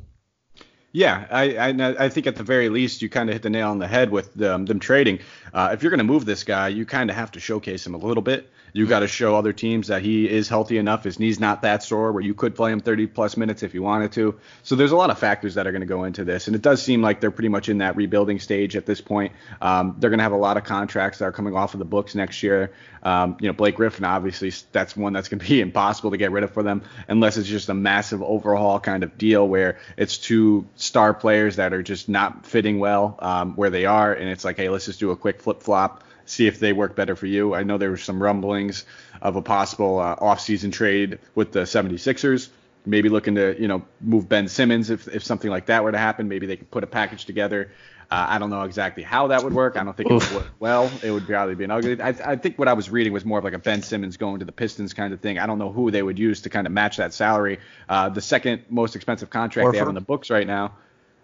Yeah, 0.96 1.28
I, 1.30 1.58
I, 1.58 2.06
I 2.06 2.08
think 2.08 2.26
at 2.26 2.38
the 2.38 2.44
very 2.44 2.70
least 2.70 3.02
you 3.02 3.10
kind 3.10 3.30
of 3.30 3.34
hit 3.34 3.42
the 3.42 3.50
nail 3.50 3.70
on 3.70 3.80
the 3.80 3.88
head 3.88 4.12
with 4.12 4.34
them, 4.34 4.66
them 4.66 4.80
trading. 4.80 5.20
Uh, 5.54 5.72
if 5.74 5.84
you're 5.84 5.90
going 5.90 5.98
to 5.98 6.06
move 6.06 6.24
this 6.24 6.46
guy, 6.46 6.70
you 6.70 6.86
kind 6.86 7.10
of 7.10 7.18
have 7.18 7.32
to 7.34 7.42
showcase 7.42 7.86
him 7.86 7.96
a 7.96 7.98
little 7.98 8.24
bit. 8.24 8.50
You 8.72 8.86
got 8.88 9.00
to 9.00 9.08
show 9.08 9.38
other 9.38 9.54
teams 9.54 9.88
that 9.88 10.02
he 10.02 10.30
is 10.30 10.50
healthy 10.50 10.78
enough. 10.78 11.06
His 11.06 11.18
knee's 11.18 11.40
not 11.40 11.62
that 11.62 11.82
sore 11.82 12.12
where 12.12 12.22
you 12.22 12.34
could 12.34 12.56
play 12.56 12.74
him 12.74 12.82
30 12.82 13.08
plus 13.08 13.38
minutes 13.38 13.64
if 13.64 13.74
you 13.74 13.82
wanted 13.82 14.12
to. 14.14 14.38
So 14.64 14.76
there's 14.76 14.92
a 14.92 14.98
lot 14.98 15.10
of 15.10 15.18
factors 15.18 15.56
that 15.56 15.66
are 15.66 15.72
going 15.72 15.82
to 15.82 15.88
go 15.88 16.04
into 16.04 16.26
this, 16.26 16.48
and 16.48 16.56
it 16.58 16.62
does 16.62 16.82
seem 16.82 17.02
like 17.02 17.22
they're 17.22 17.32
pretty 17.32 17.48
much 17.48 17.70
in 17.70 17.78
that 17.78 17.96
rebuilding 17.96 18.38
stage 18.40 18.76
at 18.76 18.86
this 18.86 19.00
point. 19.00 19.32
Um, 19.62 19.96
they're 20.00 20.10
going 20.10 20.20
to 20.20 20.24
have 20.24 20.34
a 20.34 20.38
lot 20.38 20.58
of 20.58 20.66
contracts 20.66 21.20
that 21.20 21.26
are 21.26 21.32
coming 21.32 21.56
off 21.56 21.74
of 21.74 21.80
the 21.80 21.86
books 21.86 22.16
next 22.16 22.44
year. 22.44 22.74
Um, 23.02 23.38
you 23.40 23.48
know, 23.48 23.54
Blake 23.54 23.76
Griffin, 23.76 24.04
obviously, 24.04 24.52
that's 24.74 24.98
one 24.98 25.14
that's 25.14 25.30
going 25.30 25.40
to 25.42 25.48
be 25.48 25.62
impossible 25.62 26.12
to 26.12 26.18
get 26.18 26.32
rid 26.32 26.44
of 26.44 26.52
for 26.52 26.64
them 26.64 26.82
unless 27.08 27.38
it's 27.38 27.48
just 27.48 27.70
a 27.70 27.74
massive 27.74 28.22
overhaul 28.22 28.82
kind 28.82 29.04
of 29.04 29.18
deal 29.18 29.48
where 29.48 29.78
it's 29.96 30.18
two 30.18 30.68
star 30.86 31.14
players 31.14 31.58
that 31.58 31.74
are 31.74 31.84
just 31.84 32.08
not 32.08 32.46
fitting 32.46 32.80
well 32.80 33.18
um, 33.20 33.56
where 33.56 33.70
they 33.70 33.86
are, 33.86 34.14
and 34.14 34.30
it's 34.30 34.46
like, 34.46 34.58
hey, 34.58 34.70
let's 34.70 34.86
just 34.86 35.00
do 35.00 35.12
a 35.12 35.16
quick 35.16 35.42
flip 35.42 35.62
flop 35.62 36.04
see 36.26 36.48
if 36.48 36.60
they 36.60 36.74
work 36.74 36.96
better 36.96 37.16
for 37.16 37.28
you. 37.28 37.54
I 37.54 37.64
know 37.64 37.78
there 37.78 37.92
were 37.92 37.98
some 37.98 38.22
rumblings 38.22 38.86
of 39.22 39.36
a 39.36 39.42
possible 39.42 40.00
uh, 40.00 40.16
offseason 40.18 40.74
trade 40.74 41.20
with 41.36 41.52
the 41.52 41.62
76ers. 41.62 42.50
Maybe 42.88 43.10
looking 43.10 43.36
to, 43.36 43.60
you 43.60 43.68
know, 43.68 43.84
move 44.02 44.30
Ben 44.30 44.48
Simmons 44.48 44.90
if, 44.90 45.08
if 45.08 45.24
something 45.24 45.50
like 45.50 45.68
that 45.68 45.84
were 45.84 45.92
to 45.92 45.98
happen. 45.98 46.28
Maybe 46.28 46.46
they 46.46 46.58
could 46.58 46.70
put 46.70 46.84
a 46.84 46.88
package 46.88 47.26
together. 47.26 47.72
Uh, 48.12 48.26
I 48.30 48.40
don't 48.40 48.50
know 48.50 48.64
exactly 48.64 49.04
how 49.04 49.28
that 49.28 49.44
would 49.44 49.54
work. 49.54 49.78
I 49.78 49.84
don't 49.84 49.96
think 49.96 50.12
Oof. 50.12 50.24
it 50.24 50.34
would 50.34 50.44
work 50.44 50.52
well. 50.60 50.92
It 51.04 51.12
would 51.12 51.26
probably 51.26 51.56
be 51.56 51.64
an 51.64 51.72
ugly. 51.72 52.00
I, 52.02 52.10
I, 52.10 52.36
think 52.36 52.58
what 52.60 52.68
I 52.68 52.74
was 52.74 52.90
reading 52.90 53.14
was 53.14 53.26
more 53.26 53.40
of 53.40 53.44
like 53.44 53.54
a 53.54 53.60
Ben 53.60 53.82
Simmons 53.82 54.18
going 54.18 54.40
to 54.40 54.46
the 54.46 54.52
Pistons 54.52 54.94
kind 54.94 55.14
of 55.14 55.22
thing. 55.22 55.40
I 55.40 55.46
don't 55.46 55.60
know 55.60 55.72
who 55.72 55.92
they 55.92 56.04
would 56.04 56.20
use 56.20 56.42
to 56.42 56.50
kind 56.50 56.68
of 56.68 56.74
match 56.74 56.98
that 56.98 57.14
salary. 57.14 57.60
Uh, 57.90 58.10
the 58.10 58.22
second 58.22 58.66
most 58.70 58.96
expensive 58.96 59.30
contract 59.30 59.72
they 59.72 59.78
have 59.80 59.88
in 59.88 59.96
the 59.96 60.02
books 60.02 60.30
right 60.30 60.48
now 60.48 60.74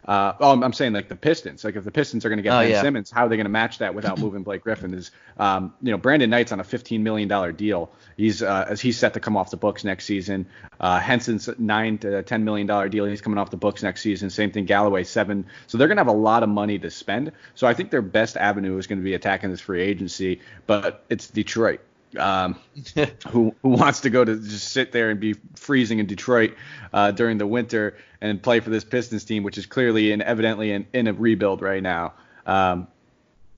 uh, 0.05 0.33
oh, 0.39 0.61
I'm 0.61 0.73
saying 0.73 0.93
like 0.93 1.09
the 1.09 1.15
Pistons. 1.15 1.63
Like 1.63 1.75
if 1.75 1.83
the 1.83 1.91
Pistons 1.91 2.25
are 2.25 2.29
going 2.29 2.37
to 2.37 2.43
get 2.43 2.53
oh, 2.53 2.61
Ben 2.61 2.71
yeah. 2.71 2.81
Simmons, 2.81 3.11
how 3.11 3.25
are 3.25 3.29
they 3.29 3.35
going 3.35 3.45
to 3.45 3.51
match 3.51 3.77
that 3.79 3.93
without 3.93 4.19
moving 4.19 4.41
Blake 4.43 4.63
Griffin? 4.63 4.93
Is 4.93 5.11
um, 5.37 5.73
you 5.81 5.91
know 5.91 5.97
Brandon 5.97 6.29
Knight's 6.29 6.51
on 6.51 6.59
a 6.59 6.63
15 6.63 7.03
million 7.03 7.27
dollar 7.27 7.51
deal. 7.51 7.91
He's 8.17 8.41
uh, 8.41 8.65
as 8.69 8.81
he's 8.81 8.97
set 8.97 9.13
to 9.13 9.19
come 9.19 9.37
off 9.37 9.51
the 9.51 9.57
books 9.57 9.83
next 9.83 10.05
season. 10.05 10.47
Uh, 10.79 10.99
Henson's 10.99 11.49
nine 11.59 11.99
to 11.99 12.23
10 12.23 12.43
million 12.43 12.65
dollar 12.65 12.89
deal. 12.89 13.05
He's 13.05 13.21
coming 13.21 13.37
off 13.37 13.51
the 13.51 13.57
books 13.57 13.83
next 13.83 14.01
season. 14.01 14.29
Same 14.29 14.51
thing. 14.51 14.65
Galloway 14.65 15.03
seven. 15.03 15.45
So 15.67 15.77
they're 15.77 15.87
going 15.87 15.97
to 15.97 16.01
have 16.01 16.07
a 16.07 16.11
lot 16.11 16.41
of 16.41 16.49
money 16.49 16.79
to 16.79 16.89
spend. 16.89 17.31
So 17.53 17.67
I 17.67 17.73
think 17.73 17.91
their 17.91 18.01
best 18.01 18.37
avenue 18.37 18.77
is 18.77 18.87
going 18.87 18.99
to 18.99 19.05
be 19.05 19.13
attacking 19.13 19.51
this 19.51 19.61
free 19.61 19.81
agency. 19.81 20.41
But 20.65 21.05
it's 21.09 21.27
Detroit 21.27 21.81
um, 22.17 22.59
who 23.29 23.55
who 23.61 23.69
wants 23.69 24.01
to 24.01 24.09
go 24.09 24.23
to 24.23 24.35
just 24.35 24.69
sit 24.69 24.91
there 24.91 25.09
and 25.09 25.19
be 25.19 25.35
freezing 25.55 25.99
in 25.99 26.05
Detroit 26.05 26.55
uh, 26.93 27.11
during 27.11 27.37
the 27.37 27.47
winter 27.47 27.97
and 28.21 28.41
play 28.41 28.59
for 28.59 28.69
this 28.69 28.83
Pistons 28.83 29.23
team, 29.23 29.43
which 29.43 29.57
is 29.57 29.65
clearly 29.65 30.11
and 30.11 30.21
evidently 30.21 30.71
in, 30.71 30.85
in 30.93 31.07
a 31.07 31.13
rebuild 31.13 31.61
right 31.61 31.81
now. 31.81 32.13
Um, 32.45 32.87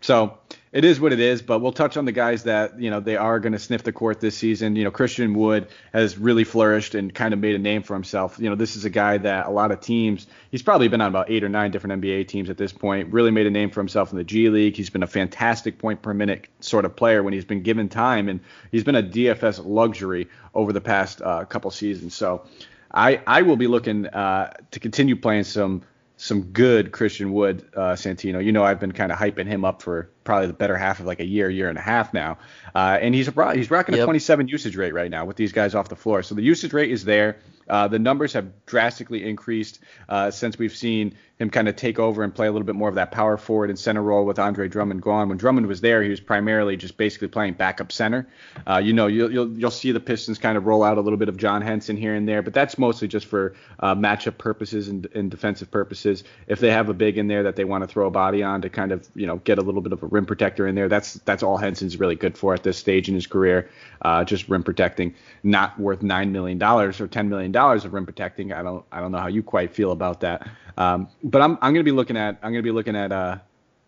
so 0.02 0.38
it 0.74 0.84
is 0.84 1.00
what 1.00 1.14
it 1.14 1.20
is, 1.20 1.44
but 1.44 1.60
we'll 1.60 1.72
touch 1.72 1.98
on 1.98 2.06
the 2.06 2.12
guys 2.12 2.44
that, 2.44 2.80
you 2.80 2.90
know, 2.90 3.00
they 3.00 3.16
are 3.16 3.40
going 3.40 3.54
to 3.54 3.60
sniff 3.60 3.84
the 3.84 3.92
court 3.92 4.20
this 4.20 4.36
season. 4.36 4.76
You 4.76 4.84
know, 4.84 4.90
Christian 4.90 5.36
Wood 5.36 5.68
has 5.94 6.18
really 6.18 6.44
flourished 6.44 6.96
and 6.96 7.14
kind 7.14 7.32
of 7.32 7.40
made 7.40 7.54
a 7.54 7.60
name 7.60 7.84
for 7.84 7.94
himself. 7.94 8.40
You 8.40 8.50
know, 8.50 8.56
this 8.56 8.76
is 8.76 8.84
a 8.84 8.90
guy 8.90 9.20
that 9.20 9.46
a 9.46 9.52
lot 9.52 9.72
of 9.72 9.82
teams, 9.82 10.26
he's 10.50 10.64
probably 10.64 10.88
been 10.88 11.00
on 11.00 11.10
about 11.10 11.30
eight 11.30 11.44
or 11.44 11.50
nine 11.50 11.70
different 11.70 12.02
NBA 12.02 12.28
teams 12.28 12.50
at 12.50 12.58
this 12.58 12.74
point, 12.74 13.14
really 13.14 13.30
made 13.30 13.46
a 13.46 13.52
name 13.52 13.70
for 13.70 13.82
himself 13.82 14.12
in 14.12 14.18
the 14.18 14.24
G 14.24 14.50
League. 14.50 14.76
He's 14.76 14.90
been 14.90 15.04
a 15.04 15.08
fantastic 15.08 15.78
point 15.78 16.02
per 16.02 16.12
minute 16.12 16.48
sort 16.60 16.86
of 16.86 16.96
player 16.96 17.22
when 17.22 17.34
he's 17.34 17.46
been 17.46 17.62
given 17.62 17.88
time, 17.88 18.28
and 18.28 18.40
he's 18.72 18.84
been 18.84 18.96
a 18.96 19.04
DFS 19.04 19.62
luxury 19.64 20.28
over 20.56 20.74
the 20.74 20.82
past 20.82 21.22
uh, 21.22 21.46
couple 21.46 21.70
seasons. 21.70 22.16
So 22.16 22.48
I, 22.92 23.22
I 23.28 23.44
will 23.44 23.58
be 23.58 23.68
looking 23.68 24.08
uh, 24.08 24.54
to 24.72 24.80
continue 24.80 25.16
playing 25.16 25.44
some 25.44 25.84
some 26.24 26.44
good 26.54 26.94
Christian 26.94 27.34
Wood 27.34 27.68
uh, 27.76 27.96
Santino. 27.96 28.44
You 28.44 28.54
know, 28.54 28.64
I've 28.64 28.80
been 28.80 28.94
kind 28.94 29.12
of 29.12 29.18
hyping 29.18 29.46
him 29.46 29.66
up 29.66 29.82
for 29.82 30.10
probably 30.24 30.48
the 30.48 30.54
better 30.54 30.78
half 30.78 31.02
of 31.02 31.06
like 31.06 31.20
a 31.20 31.26
year, 31.26 31.50
year 31.50 31.68
and 31.68 31.78
a 31.78 31.82
half 31.82 32.14
now. 32.14 32.38
Uh, 32.74 32.98
and 33.02 33.14
he's 33.14 33.28
a, 33.28 33.54
he's 33.54 33.70
rocking 33.70 33.94
yep. 33.94 34.04
a 34.04 34.06
27 34.06 34.48
usage 34.48 34.78
rate 34.78 34.94
right 34.94 35.12
now 35.12 35.26
with 35.26 35.36
these 35.36 35.52
guys 35.52 35.76
off 35.76 35.90
the 35.90 35.98
floor. 35.98 36.24
So 36.24 36.34
the 36.34 36.42
usage 36.42 36.72
rate 36.72 36.92
is 36.92 37.04
there. 37.04 37.40
Uh, 37.68 37.90
the 37.90 38.00
numbers 38.00 38.32
have 38.34 38.66
drastically 38.66 39.28
increased 39.28 39.80
uh, 40.08 40.32
since 40.32 40.58
we've 40.58 40.76
seen 40.76 41.16
him 41.44 41.50
kind 41.52 41.68
of 41.68 41.76
take 41.76 42.00
over 42.00 42.24
and 42.24 42.34
play 42.34 42.48
a 42.48 42.52
little 42.52 42.66
bit 42.66 42.76
more 42.76 42.90
of 42.90 42.96
that 42.96 43.12
power 43.12 43.38
forward 43.38 43.70
and 43.70 43.78
center 43.78 44.02
role 44.02 44.26
with 44.26 44.40
Andre 44.40 44.68
Drummond 44.68 45.02
gone. 45.02 45.30
When 45.30 45.38
Drummond 45.38 45.68
was 45.68 45.82
there, 45.82 46.02
he 46.02 46.10
was 46.10 46.20
primarily 46.20 46.76
just 46.78 46.98
basically 46.98 47.28
playing 47.28 47.54
backup 47.54 47.92
center. 47.92 48.28
Uh, 48.66 48.78
you 48.78 48.94
know, 48.94 49.08
you'll, 49.08 49.32
you'll, 49.32 49.60
you'll 49.60 49.72
see 49.72 49.92
the 49.92 50.00
Pistons 50.00 50.40
kind 50.40 50.58
of 50.58 50.66
roll 50.66 50.84
out 50.84 50.98
a 50.98 51.02
little 51.02 51.18
bit 51.18 51.30
of 51.30 51.38
John 51.38 51.62
Henson 51.62 51.98
here 51.98 52.16
and 52.16 52.28
there, 52.28 52.42
but 52.42 52.54
that's 52.54 52.78
mostly 52.78 53.08
just 53.08 53.26
for 53.28 53.54
uh, 53.82 53.94
matchup 53.94 54.38
purposes 54.38 54.88
and, 54.88 55.08
and 55.14 55.30
defensive 55.30 55.70
purposes. 55.70 56.24
If 56.48 56.60
they 56.60 56.72
have 56.72 56.90
a 56.90 56.94
big 56.94 57.18
in 57.18 57.28
there 57.28 57.44
that 57.44 57.56
they 57.56 57.66
want 57.66 57.84
to 57.84 57.88
throw 57.88 58.08
a 58.08 58.12
body 58.12 58.42
on 58.42 58.62
to 58.62 58.70
kind 58.70 58.92
of 58.92 59.08
you 59.14 59.28
know 59.28 59.38
get 59.38 59.58
a 59.58 59.62
little 59.62 59.82
bit 59.82 59.92
of 59.92 60.02
a 60.02 60.08
rim 60.08 60.26
protector 60.26 60.66
in 60.66 60.76
there, 60.76 60.88
that's 60.88 61.16
that's 61.26 61.44
all 61.44 61.58
Henson's 61.58 61.98
really 61.98 62.16
good 62.16 62.38
for 62.38 62.54
at 62.54 62.64
this 62.64 62.78
stage 62.78 63.10
in 63.10 63.16
his 63.16 63.28
career. 63.28 63.70
Uh, 64.02 64.24
just 64.24 64.48
rim 64.48 64.64
protecting, 64.64 65.14
not 65.44 65.78
worth 65.80 66.02
nine 66.02 66.32
million 66.32 66.58
dollars 66.58 67.02
or 67.02 67.08
ten 67.08 67.30
million 67.30 67.52
dollars 67.52 67.84
of 67.86 67.94
rim 67.94 68.06
protecting. 68.06 68.54
I 68.54 68.64
don't 68.64 68.86
I 68.92 69.02
don't 69.02 69.12
know 69.12 69.20
how 69.20 69.28
you 69.28 69.44
quite 69.44 69.74
feel 69.74 69.92
about 69.92 70.22
that. 70.22 70.48
Um, 70.78 71.08
but 71.34 71.42
I'm 71.42 71.58
I'm 71.62 71.74
gonna 71.74 71.84
be 71.84 71.92
looking 71.92 72.16
at 72.16 72.38
I'm 72.44 72.54
gonna 72.54 72.62
be 72.62 72.72
looking 72.72 72.96
at 72.96 73.12
uh 73.12 73.40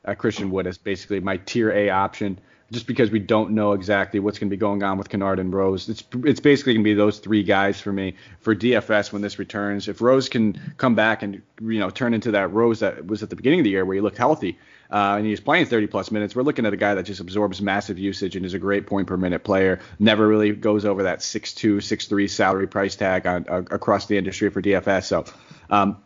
at 0.04 0.18
Christian 0.18 0.50
Wood 0.50 0.68
as 0.68 0.78
basically 0.80 1.20
my 1.20 1.38
tier 1.38 1.72
A 1.72 1.90
option, 1.92 2.40
just 2.72 2.88
because 2.88 3.12
we 3.12 3.20
don't 3.20 3.52
know 3.52 3.74
exactly 3.74 4.20
what's 4.20 4.40
to 4.40 4.46
be 4.48 4.58
going 4.58 4.82
on 4.82 4.98
with 4.98 5.10
Kennard 5.10 5.38
and 5.38 5.54
Rose. 5.54 5.88
It's 5.88 6.04
it's 6.24 6.40
basically 6.40 6.74
to 6.74 6.84
be 6.84 6.96
those 6.96 7.20
three 7.20 7.44
guys 7.44 7.80
for 7.80 7.94
me 7.94 8.16
for 8.40 8.56
DFS 8.56 9.14
when 9.14 9.22
this 9.22 9.38
returns. 9.38 9.88
If 9.88 10.02
Rose 10.02 10.28
can 10.28 10.60
come 10.78 10.96
back 10.96 11.22
and 11.22 11.44
you 11.62 11.80
know 11.80 11.92
turn 11.92 12.16
into 12.16 12.32
that 12.32 12.52
Rose 12.52 12.80
that 12.80 13.06
was 13.06 13.22
at 13.22 13.30
the 13.30 13.36
beginning 13.36 13.60
of 13.60 13.64
the 13.64 13.70
year 13.70 13.86
where 13.86 13.94
he 13.94 14.02
looked 14.02 14.18
healthy 14.18 14.58
uh, 14.90 15.16
and 15.18 15.28
he's 15.28 15.40
playing 15.40 15.68
30 15.68 15.86
plus 15.86 16.10
minutes, 16.10 16.36
we're 16.36 16.42
looking 16.42 16.66
at 16.66 16.74
a 16.74 16.78
guy 16.78 16.96
that 16.96 17.04
just 17.04 17.20
absorbs 17.20 17.62
massive 17.62 18.00
usage 18.00 18.36
and 18.36 18.44
is 18.44 18.56
a 18.56 18.60
great 18.60 18.88
point 18.88 19.06
per 19.06 19.18
minute 19.18 19.44
player. 19.44 19.80
Never 20.00 20.28
really 20.28 20.52
goes 20.52 20.84
over 20.84 21.04
that 21.04 21.20
6'2", 21.20 21.78
6'3", 21.78 22.28
salary 22.28 22.68
price 22.68 22.96
tag 22.96 23.28
on, 23.28 23.46
uh, 23.48 23.62
across 23.70 24.08
the 24.08 24.18
industry 24.18 24.50
for 24.50 24.64
DFS. 24.64 25.04
So 25.04 25.26
um, 25.70 25.98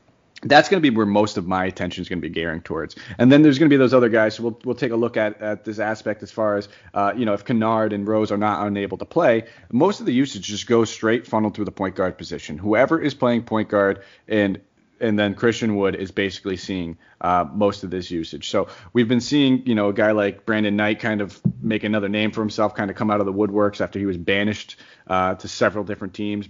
that's 0.44 0.70
going 0.70 0.82
to 0.82 0.92
be 0.92 0.96
where 0.96 1.06
most 1.06 1.38
of 1.38 1.48
my 1.48 1.66
attention 1.66 2.02
is 2.02 2.10
going 2.10 2.20
to 2.20 2.28
be 2.28 2.34
gearing 2.34 2.62
towards. 2.62 2.96
And 3.18 3.32
then 3.32 3.42
there's 3.42 3.60
going 3.60 3.70
to 3.70 3.74
be 3.74 3.78
those 3.78 3.94
other 3.94 4.10
guys. 4.10 4.36
So 4.36 4.44
we'll, 4.44 4.60
we'll 4.64 4.76
take 4.76 4.92
a 4.92 4.96
look 4.96 5.18
at, 5.18 5.42
at 5.42 5.66
this 5.66 5.80
aspect 5.80 6.24
as 6.24 6.32
far 6.32 6.58
as, 6.58 6.70
uh, 6.94 7.14
you 7.16 7.26
know, 7.26 7.34
if 7.34 7.46
Kennard 7.46 7.94
and 7.94 8.08
Rose 8.08 8.32
are 8.32 8.38
not 8.38 8.66
unable 8.66 8.98
to 8.98 9.06
play, 9.06 9.46
most 9.72 10.00
of 10.00 10.06
the 10.06 10.14
usage 10.14 10.44
just 10.44 10.68
goes 10.68 10.90
straight 10.90 11.28
funneled 11.28 11.56
through 11.56 11.66
the 11.66 11.72
point 11.72 11.96
guard 11.96 12.18
position. 12.18 12.58
Whoever 12.58 13.00
is 13.02 13.14
playing 13.14 13.44
point 13.44 13.70
guard 13.70 14.04
and 14.28 14.62
and 15.02 15.18
then 15.18 15.34
Christian 15.34 15.78
Wood 15.78 15.96
is 15.96 16.12
basically 16.12 16.58
seeing 16.58 16.98
uh, 17.22 17.46
most 17.52 17.84
of 17.84 17.90
this 17.90 18.12
usage. 18.12 18.50
So 18.50 18.68
we've 18.94 19.08
been 19.08 19.22
seeing, 19.22 19.66
you 19.66 19.76
know, 19.76 19.90
a 19.90 19.94
guy 19.94 20.12
like 20.12 20.46
Brandon 20.46 20.76
Knight 20.76 21.00
kind 21.00 21.22
of 21.22 21.40
make 21.62 21.84
another 21.84 22.10
name 22.10 22.32
for 22.32 22.42
himself, 22.42 22.76
kind 22.76 22.90
of 22.90 22.98
come 22.98 23.10
out 23.10 23.20
of 23.20 23.26
the 23.26 23.34
woodworks 23.34 23.82
after 23.82 24.00
he 24.00 24.06
was 24.06 24.18
banished 24.18 24.76
uh, 25.08 25.36
to 25.36 25.48
several 25.48 25.84
different 25.84 26.14
teams, 26.14 26.50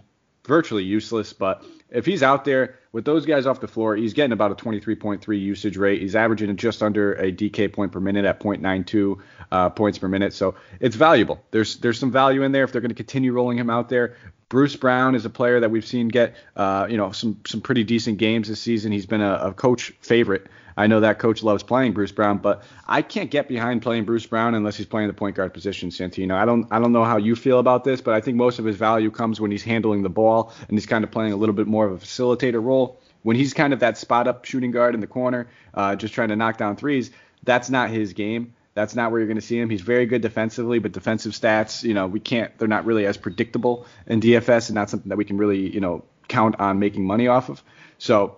virtually 0.49 0.83
useless. 0.83 1.31
But 1.31 1.63
if 1.89 2.05
he's 2.05 2.21
out 2.23 2.43
there 2.43 2.79
with 2.91 3.05
those 3.05 3.25
guys 3.25 3.45
off 3.45 3.61
the 3.61 3.67
floor, 3.67 3.95
he's 3.95 4.13
getting 4.13 4.33
about 4.33 4.51
a 4.51 4.55
23.3 4.55 5.39
usage 5.39 5.77
rate. 5.77 6.01
He's 6.01 6.15
averaging 6.15 6.53
just 6.57 6.83
under 6.83 7.13
a 7.13 7.31
DK 7.31 7.71
point 7.71 7.93
per 7.93 8.01
minute 8.01 8.25
at 8.25 8.41
0.92 8.41 9.19
uh, 9.51 9.69
points 9.69 9.97
per 9.99 10.09
minute. 10.09 10.33
So 10.33 10.55
it's 10.81 10.97
valuable. 10.97 11.41
There's 11.51 11.77
there's 11.77 11.99
some 11.99 12.11
value 12.11 12.41
in 12.43 12.51
there 12.51 12.65
if 12.65 12.73
they're 12.73 12.81
going 12.81 12.89
to 12.89 12.95
continue 12.95 13.31
rolling 13.31 13.57
him 13.57 13.69
out 13.69 13.87
there. 13.87 14.17
Bruce 14.49 14.75
Brown 14.75 15.13
is 15.13 15.25
a 15.25 15.29
player 15.29 15.59
that 15.59 15.69
we've 15.69 15.85
seen 15.85 16.07
get 16.07 16.35
uh, 16.55 16.87
you 16.89 16.97
know 16.97 17.11
some 17.11 17.39
some 17.45 17.61
pretty 17.61 17.83
decent 17.83 18.17
games 18.17 18.47
this 18.49 18.59
season. 18.59 18.91
He's 18.91 19.05
been 19.05 19.21
a, 19.21 19.35
a 19.35 19.53
coach 19.53 19.93
favorite 20.01 20.47
I 20.79 20.87
know 20.87 21.01
that 21.01 21.19
coach 21.19 21.43
loves 21.43 21.61
playing 21.61 21.91
Bruce 21.91 22.13
Brown, 22.13 22.37
but 22.37 22.63
I 22.87 23.01
can't 23.01 23.29
get 23.29 23.49
behind 23.49 23.81
playing 23.81 24.05
Bruce 24.05 24.25
Brown 24.25 24.55
unless 24.55 24.77
he's 24.77 24.85
playing 24.85 25.09
the 25.09 25.13
point 25.13 25.35
guard 25.35 25.53
position, 25.53 25.89
Santino. 25.89 26.35
I 26.35 26.45
don't 26.45 26.67
I 26.71 26.79
don't 26.79 26.93
know 26.93 27.03
how 27.03 27.17
you 27.17 27.35
feel 27.35 27.59
about 27.59 27.83
this, 27.83 27.99
but 27.99 28.13
I 28.13 28.21
think 28.21 28.37
most 28.37 28.59
of 28.59 28.65
his 28.65 28.77
value 28.77 29.11
comes 29.11 29.41
when 29.41 29.51
he's 29.51 29.61
handling 29.61 30.03
the 30.03 30.09
ball 30.09 30.53
and 30.69 30.77
he's 30.77 30.85
kind 30.85 31.03
of 31.03 31.11
playing 31.11 31.33
a 31.33 31.35
little 31.35 31.53
bit 31.53 31.67
more 31.67 31.85
of 31.85 32.01
a 32.01 32.05
facilitator 32.05 32.63
role. 32.63 32.97
When 33.23 33.35
he's 33.35 33.53
kind 33.53 33.73
of 33.73 33.81
that 33.81 33.97
spot 33.97 34.29
up 34.29 34.45
shooting 34.45 34.71
guard 34.71 34.95
in 34.95 35.01
the 35.01 35.07
corner, 35.07 35.49
uh, 35.73 35.97
just 35.97 36.13
trying 36.13 36.29
to 36.29 36.37
knock 36.37 36.55
down 36.55 36.77
threes, 36.77 37.11
that's 37.43 37.69
not 37.69 37.89
his 37.89 38.13
game. 38.13 38.53
That's 38.73 38.95
not 38.95 39.11
where 39.11 39.19
you're 39.19 39.27
going 39.27 39.35
to 39.35 39.45
see 39.45 39.59
him. 39.59 39.69
He's 39.69 39.81
very 39.81 40.05
good 40.05 40.21
defensively, 40.21 40.79
but 40.79 40.93
defensive 40.93 41.33
stats, 41.33 41.83
you 41.83 41.93
know, 41.93 42.07
we 42.07 42.21
can't. 42.21 42.57
They're 42.57 42.69
not 42.69 42.85
really 42.85 43.05
as 43.05 43.17
predictable 43.17 43.85
in 44.07 44.21
DFS, 44.21 44.69
and 44.69 44.75
not 44.75 44.89
something 44.89 45.09
that 45.09 45.17
we 45.17 45.25
can 45.25 45.35
really, 45.37 45.73
you 45.73 45.81
know, 45.81 46.05
count 46.29 46.57
on 46.61 46.79
making 46.79 47.05
money 47.05 47.27
off 47.27 47.49
of. 47.49 47.61
So 47.97 48.37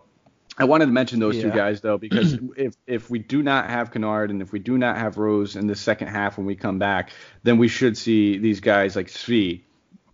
I 0.58 0.66
wanted 0.66 0.88
to 0.88 0.92
mention 0.92 1.20
those 1.20 1.38
yeah. 1.38 1.44
two 1.44 1.52
guys 1.52 1.82
though 1.82 1.98
because 1.98 2.38
if 2.58 2.76
if 2.86 3.10
we 3.10 3.20
do 3.20 3.42
not 3.42 3.70
have 3.70 3.92
Kennard 3.92 4.30
and 4.30 4.42
if 4.42 4.52
we 4.52 4.60
do 4.60 4.78
not 4.78 4.98
have 4.98 5.18
Rose 5.18 5.56
in 5.56 5.68
the 5.68 5.76
second 5.76 6.10
half 6.10 6.38
when 6.38 6.46
we 6.46 6.56
come 6.56 6.80
back, 6.80 7.12
then 7.44 7.58
we 7.58 7.68
should 7.68 7.98
see 7.98 8.38
these 8.38 8.60
guys 8.60 8.96
like 8.96 9.08
Svi, 9.08 9.62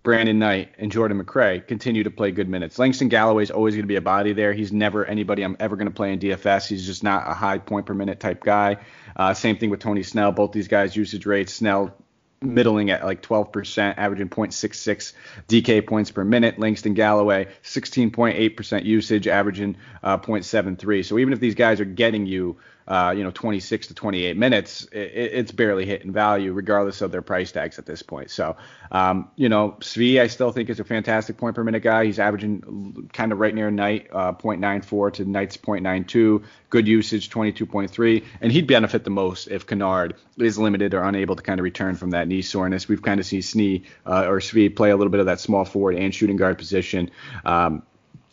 Brandon 0.03 0.37
Knight, 0.37 0.73
and 0.77 0.91
Jordan 0.91 1.21
McRae 1.21 1.65
continue 1.65 2.03
to 2.03 2.11
play 2.11 2.31
good 2.31 2.47
minutes. 2.47 2.77
Langston 2.77 3.09
Galloway 3.09 3.43
is 3.43 3.51
always 3.51 3.73
going 3.73 3.83
to 3.83 3.87
be 3.87 3.95
a 3.95 4.01
body 4.01 4.33
there. 4.33 4.53
He's 4.53 4.71
never 4.71 5.03
anybody 5.05 5.43
I'm 5.43 5.57
ever 5.59 5.75
going 5.75 5.87
to 5.87 5.93
play 5.93 6.13
in 6.13 6.19
DFS. 6.19 6.67
He's 6.67 6.85
just 6.85 7.03
not 7.03 7.29
a 7.29 7.33
high 7.33 7.57
point 7.57 7.87
per 7.87 7.93
minute 7.93 8.19
type 8.19 8.43
guy. 8.43 8.77
Uh, 9.15 9.33
same 9.33 9.57
thing 9.57 9.69
with 9.71 9.79
Tony 9.79 10.03
Snell. 10.03 10.31
Both 10.31 10.51
these 10.51 10.67
guys 10.67 10.95
usage 10.95 11.25
rates. 11.25 11.53
Snell 11.53 11.95
middling 12.41 12.91
at 12.91 13.03
like 13.03 13.21
12%, 13.21 13.95
averaging 13.97 14.29
0.66 14.29 15.13
DK 15.47 15.85
points 15.85 16.11
per 16.11 16.23
minute. 16.23 16.59
Langston 16.59 16.93
Galloway, 16.93 17.47
16.8% 17.63 18.85
usage, 18.85 19.27
averaging 19.27 19.77
uh, 20.03 20.17
0.73. 20.17 21.05
So 21.05 21.17
even 21.17 21.33
if 21.33 21.39
these 21.39 21.55
guys 21.55 21.79
are 21.79 21.85
getting 21.85 22.25
you 22.25 22.57
uh, 22.87 23.13
you 23.15 23.23
know 23.23 23.31
26 23.31 23.87
to 23.87 23.93
28 23.93 24.37
minutes, 24.37 24.83
it, 24.91 25.11
it's 25.13 25.51
barely 25.51 25.85
hitting 25.85 26.11
value 26.11 26.53
regardless 26.53 27.01
of 27.01 27.11
their 27.11 27.21
price 27.21 27.51
tags 27.51 27.77
at 27.79 27.85
this 27.85 28.01
point. 28.01 28.31
So 28.31 28.57
um, 28.91 29.29
you 29.35 29.49
know 29.49 29.77
Svi 29.79 30.21
I 30.21 30.27
still 30.27 30.51
think 30.51 30.69
is 30.69 30.79
a 30.79 30.83
fantastic 30.83 31.37
point 31.37 31.55
per 31.55 31.63
minute 31.63 31.83
guy. 31.83 32.05
He's 32.05 32.19
averaging 32.19 33.09
kind 33.13 33.31
of 33.31 33.39
right 33.39 33.53
near 33.53 33.69
Knight 33.71 34.07
uh, 34.11 34.33
0.94 34.33 35.13
to 35.13 35.25
Knight's 35.25 35.57
0.92. 35.57 36.43
Good 36.69 36.87
usage 36.87 37.29
22.3, 37.29 38.23
and 38.41 38.51
he'd 38.51 38.67
benefit 38.67 39.03
the 39.03 39.09
most 39.09 39.47
if 39.47 39.65
Kennard 39.65 40.15
is 40.37 40.57
limited 40.57 40.93
or 40.93 41.03
unable 41.03 41.35
to 41.35 41.41
kind 41.41 41.59
of 41.59 41.63
return 41.63 41.95
from 41.95 42.11
that 42.11 42.27
knee 42.27 42.41
soreness. 42.41 42.87
We've 42.87 43.01
kind 43.01 43.19
of 43.19 43.25
seen 43.25 43.41
Snee 43.41 43.85
uh, 44.05 44.25
or 44.27 44.39
Svi 44.39 44.75
play 44.75 44.89
a 44.89 44.97
little 44.97 45.11
bit 45.11 45.19
of 45.19 45.27
that 45.27 45.39
small 45.39 45.65
forward 45.65 45.95
and 45.95 46.13
shooting 46.13 46.35
guard 46.35 46.57
position. 46.57 47.11
Um, 47.45 47.83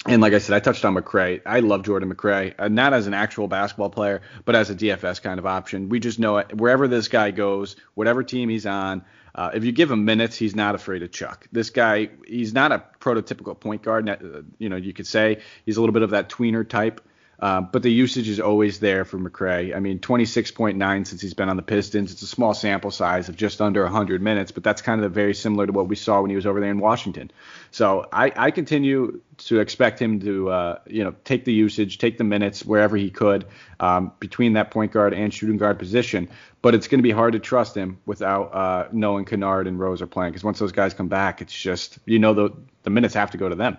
and 0.06 0.20
like 0.20 0.34
I 0.34 0.38
said, 0.38 0.54
I 0.54 0.60
touched 0.60 0.84
on 0.84 0.94
McRae. 0.94 1.40
I 1.46 1.60
love 1.60 1.82
Jordan 1.82 2.12
McRae, 2.12 2.54
uh, 2.58 2.68
not 2.68 2.92
as 2.92 3.06
an 3.06 3.14
actual 3.14 3.48
basketball 3.48 3.90
player, 3.90 4.20
but 4.44 4.54
as 4.54 4.68
a 4.68 4.74
DFS 4.74 5.22
kind 5.22 5.38
of 5.38 5.46
option. 5.46 5.88
We 5.88 5.98
just 5.98 6.18
know 6.18 6.38
it. 6.38 6.54
Wherever 6.54 6.88
this 6.88 7.08
guy 7.08 7.30
goes, 7.30 7.76
whatever 7.94 8.22
team 8.22 8.50
he's 8.50 8.66
on, 8.66 9.04
uh, 9.34 9.50
if 9.54 9.64
you 9.64 9.72
give 9.72 9.90
him 9.90 10.04
minutes, 10.04 10.36
he's 10.36 10.54
not 10.54 10.74
afraid 10.74 11.00
to 11.00 11.08
chuck. 11.08 11.48
This 11.50 11.70
guy, 11.70 12.10
he's 12.26 12.52
not 12.52 12.70
a 12.70 12.84
prototypical 13.00 13.58
point 13.58 13.82
guard. 13.82 14.08
Uh, 14.08 14.42
you 14.58 14.68
know, 14.68 14.76
you 14.76 14.92
could 14.92 15.06
say 15.06 15.40
he's 15.64 15.76
a 15.76 15.80
little 15.80 15.94
bit 15.94 16.02
of 16.02 16.10
that 16.10 16.28
tweener 16.28 16.68
type. 16.68 17.00
Um, 17.40 17.68
but 17.72 17.82
the 17.82 17.90
usage 17.90 18.28
is 18.28 18.40
always 18.40 18.80
there 18.80 19.04
for 19.04 19.18
McRae. 19.18 19.74
I 19.74 19.80
mean, 19.80 19.98
26.9 19.98 21.06
since 21.06 21.20
he's 21.20 21.34
been 21.34 21.48
on 21.48 21.56
the 21.56 21.62
Pistons. 21.62 22.12
It's 22.12 22.22
a 22.22 22.26
small 22.26 22.54
sample 22.54 22.90
size 22.90 23.28
of 23.28 23.36
just 23.36 23.60
under 23.60 23.82
100 23.82 24.22
minutes, 24.22 24.52
but 24.52 24.62
that's 24.62 24.82
kind 24.82 25.02
of 25.02 25.12
very 25.12 25.34
similar 25.34 25.66
to 25.66 25.72
what 25.72 25.88
we 25.88 25.96
saw 25.96 26.20
when 26.20 26.30
he 26.30 26.36
was 26.36 26.46
over 26.46 26.60
there 26.60 26.70
in 26.70 26.78
Washington. 26.78 27.30
So 27.70 28.06
I, 28.12 28.32
I 28.36 28.50
continue 28.50 29.20
to 29.38 29.60
expect 29.60 30.00
him 30.00 30.20
to, 30.20 30.50
uh, 30.50 30.78
you 30.86 31.04
know, 31.04 31.14
take 31.24 31.44
the 31.44 31.52
usage, 31.52 31.98
take 31.98 32.18
the 32.18 32.24
minutes 32.24 32.64
wherever 32.64 32.96
he 32.96 33.10
could 33.10 33.46
um, 33.80 34.12
between 34.20 34.54
that 34.54 34.70
point 34.70 34.92
guard 34.92 35.12
and 35.12 35.34
shooting 35.34 35.56
guard 35.56 35.78
position. 35.78 36.28
But 36.62 36.74
it's 36.74 36.88
going 36.88 37.00
to 37.00 37.02
be 37.02 37.10
hard 37.10 37.32
to 37.34 37.40
trust 37.40 37.76
him 37.76 37.98
without 38.06 38.54
uh, 38.54 38.88
knowing 38.92 39.24
Kennard 39.24 39.66
and 39.66 39.78
Rose 39.78 40.00
are 40.00 40.06
playing 40.06 40.32
because 40.32 40.44
once 40.44 40.58
those 40.58 40.72
guys 40.72 40.94
come 40.94 41.08
back, 41.08 41.42
it's 41.42 41.52
just 41.52 41.98
you 42.06 42.18
know 42.18 42.32
the 42.32 42.50
the 42.84 42.90
minutes 42.90 43.14
have 43.14 43.32
to 43.32 43.38
go 43.38 43.48
to 43.48 43.54
them. 43.54 43.76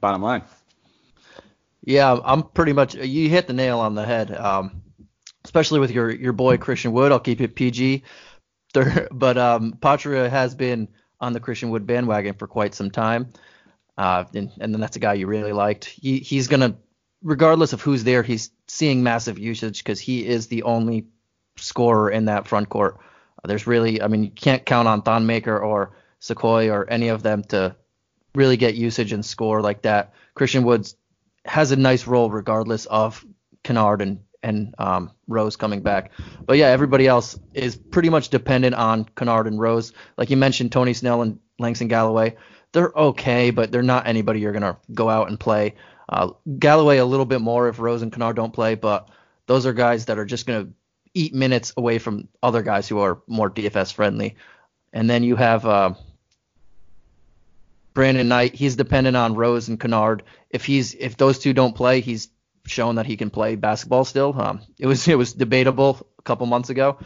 Bottom 0.00 0.22
line. 0.22 0.42
Yeah, 1.84 2.18
I'm 2.24 2.44
pretty 2.44 2.72
much. 2.72 2.94
You 2.94 3.28
hit 3.28 3.46
the 3.46 3.52
nail 3.52 3.80
on 3.80 3.94
the 3.94 4.04
head. 4.04 4.34
Um, 4.34 4.82
especially 5.44 5.80
with 5.80 5.90
your 5.90 6.10
your 6.10 6.32
boy 6.32 6.56
Christian 6.58 6.92
Wood. 6.92 7.12
I'll 7.12 7.20
keep 7.20 7.40
it 7.40 7.54
PG. 7.54 8.02
There, 8.74 9.08
but 9.12 9.38
um, 9.38 9.72
Patria 9.80 10.28
has 10.28 10.54
been 10.54 10.88
on 11.20 11.32
the 11.32 11.40
Christian 11.40 11.70
Wood 11.70 11.86
bandwagon 11.86 12.34
for 12.34 12.46
quite 12.46 12.74
some 12.74 12.90
time, 12.90 13.32
uh, 13.96 14.24
and, 14.34 14.50
and 14.60 14.72
then 14.72 14.80
that's 14.80 14.96
a 14.96 15.00
guy 15.00 15.14
you 15.14 15.26
really 15.26 15.52
liked. 15.52 15.84
He 15.84 16.18
he's 16.18 16.48
gonna, 16.48 16.76
regardless 17.22 17.72
of 17.72 17.80
who's 17.80 18.04
there, 18.04 18.22
he's 18.22 18.50
seeing 18.66 19.02
massive 19.02 19.38
usage 19.38 19.78
because 19.78 20.00
he 20.00 20.26
is 20.26 20.46
the 20.46 20.64
only 20.64 21.06
scorer 21.56 22.10
in 22.10 22.26
that 22.26 22.48
front 22.48 22.68
court. 22.68 22.98
There's 23.44 23.66
really, 23.66 24.00
I 24.00 24.06
mean, 24.06 24.22
you 24.24 24.30
can't 24.30 24.64
count 24.64 24.86
on 24.86 25.02
Thon 25.02 25.26
Maker 25.26 25.58
or 25.58 25.96
Sequoia 26.20 26.72
or 26.72 26.88
any 26.88 27.08
of 27.08 27.24
them 27.24 27.42
to 27.44 27.74
really 28.36 28.56
get 28.56 28.76
usage 28.76 29.12
and 29.12 29.24
score 29.24 29.60
like 29.60 29.82
that. 29.82 30.14
Christian 30.34 30.62
Woods 30.62 30.94
has 31.44 31.72
a 31.72 31.76
nice 31.76 32.06
role 32.06 32.30
regardless 32.30 32.86
of 32.86 33.24
Kennard 33.62 34.02
and 34.02 34.20
and 34.44 34.74
um, 34.78 35.10
Rose 35.28 35.54
coming 35.54 35.82
back. 35.82 36.10
But 36.44 36.58
yeah, 36.58 36.68
everybody 36.68 37.06
else 37.06 37.38
is 37.54 37.76
pretty 37.76 38.08
much 38.08 38.28
dependent 38.28 38.74
on 38.74 39.04
Kennard 39.16 39.46
and 39.46 39.60
Rose. 39.60 39.92
Like 40.16 40.30
you 40.30 40.36
mentioned, 40.36 40.72
Tony 40.72 40.94
Snell 40.94 41.22
and 41.22 41.38
Langston 41.60 41.86
Galloway, 41.86 42.34
they're 42.72 42.92
okay, 42.96 43.50
but 43.50 43.70
they're 43.70 43.82
not 43.82 44.06
anybody 44.06 44.40
you're 44.40 44.52
gonna 44.52 44.76
go 44.92 45.08
out 45.08 45.28
and 45.28 45.38
play. 45.38 45.74
Uh, 46.08 46.30
Galloway 46.58 46.98
a 46.98 47.04
little 47.04 47.26
bit 47.26 47.40
more 47.40 47.68
if 47.68 47.78
Rose 47.78 48.02
and 48.02 48.12
Kennard 48.12 48.36
don't 48.36 48.52
play, 48.52 48.74
but 48.74 49.08
those 49.46 49.64
are 49.64 49.72
guys 49.72 50.06
that 50.06 50.18
are 50.18 50.24
just 50.24 50.46
gonna 50.46 50.68
eat 51.14 51.34
minutes 51.34 51.72
away 51.76 51.98
from 51.98 52.28
other 52.42 52.62
guys 52.62 52.88
who 52.88 52.98
are 52.98 53.22
more 53.26 53.50
DFS 53.50 53.92
friendly. 53.92 54.36
And 54.92 55.08
then 55.08 55.22
you 55.22 55.36
have 55.36 55.64
uh, 55.64 55.94
Brandon 57.94 58.28
Knight, 58.28 58.54
he's 58.54 58.76
dependent 58.76 59.16
on 59.16 59.34
Rose 59.34 59.68
and 59.68 59.78
Kennard. 59.78 60.22
If 60.52 60.64
he's 60.64 60.94
if 60.94 61.16
those 61.16 61.38
two 61.38 61.52
don't 61.52 61.74
play, 61.74 62.00
he's 62.00 62.28
shown 62.66 62.96
that 62.96 63.06
he 63.06 63.16
can 63.16 63.30
play 63.30 63.56
basketball 63.56 64.04
still. 64.04 64.34
Um, 64.40 64.60
it 64.78 64.86
was 64.86 65.06
it 65.14 65.16
was 65.16 65.32
debatable 65.32 66.06
a 66.18 66.22
couple 66.22 66.46
months 66.46 66.70
ago, 66.70 66.98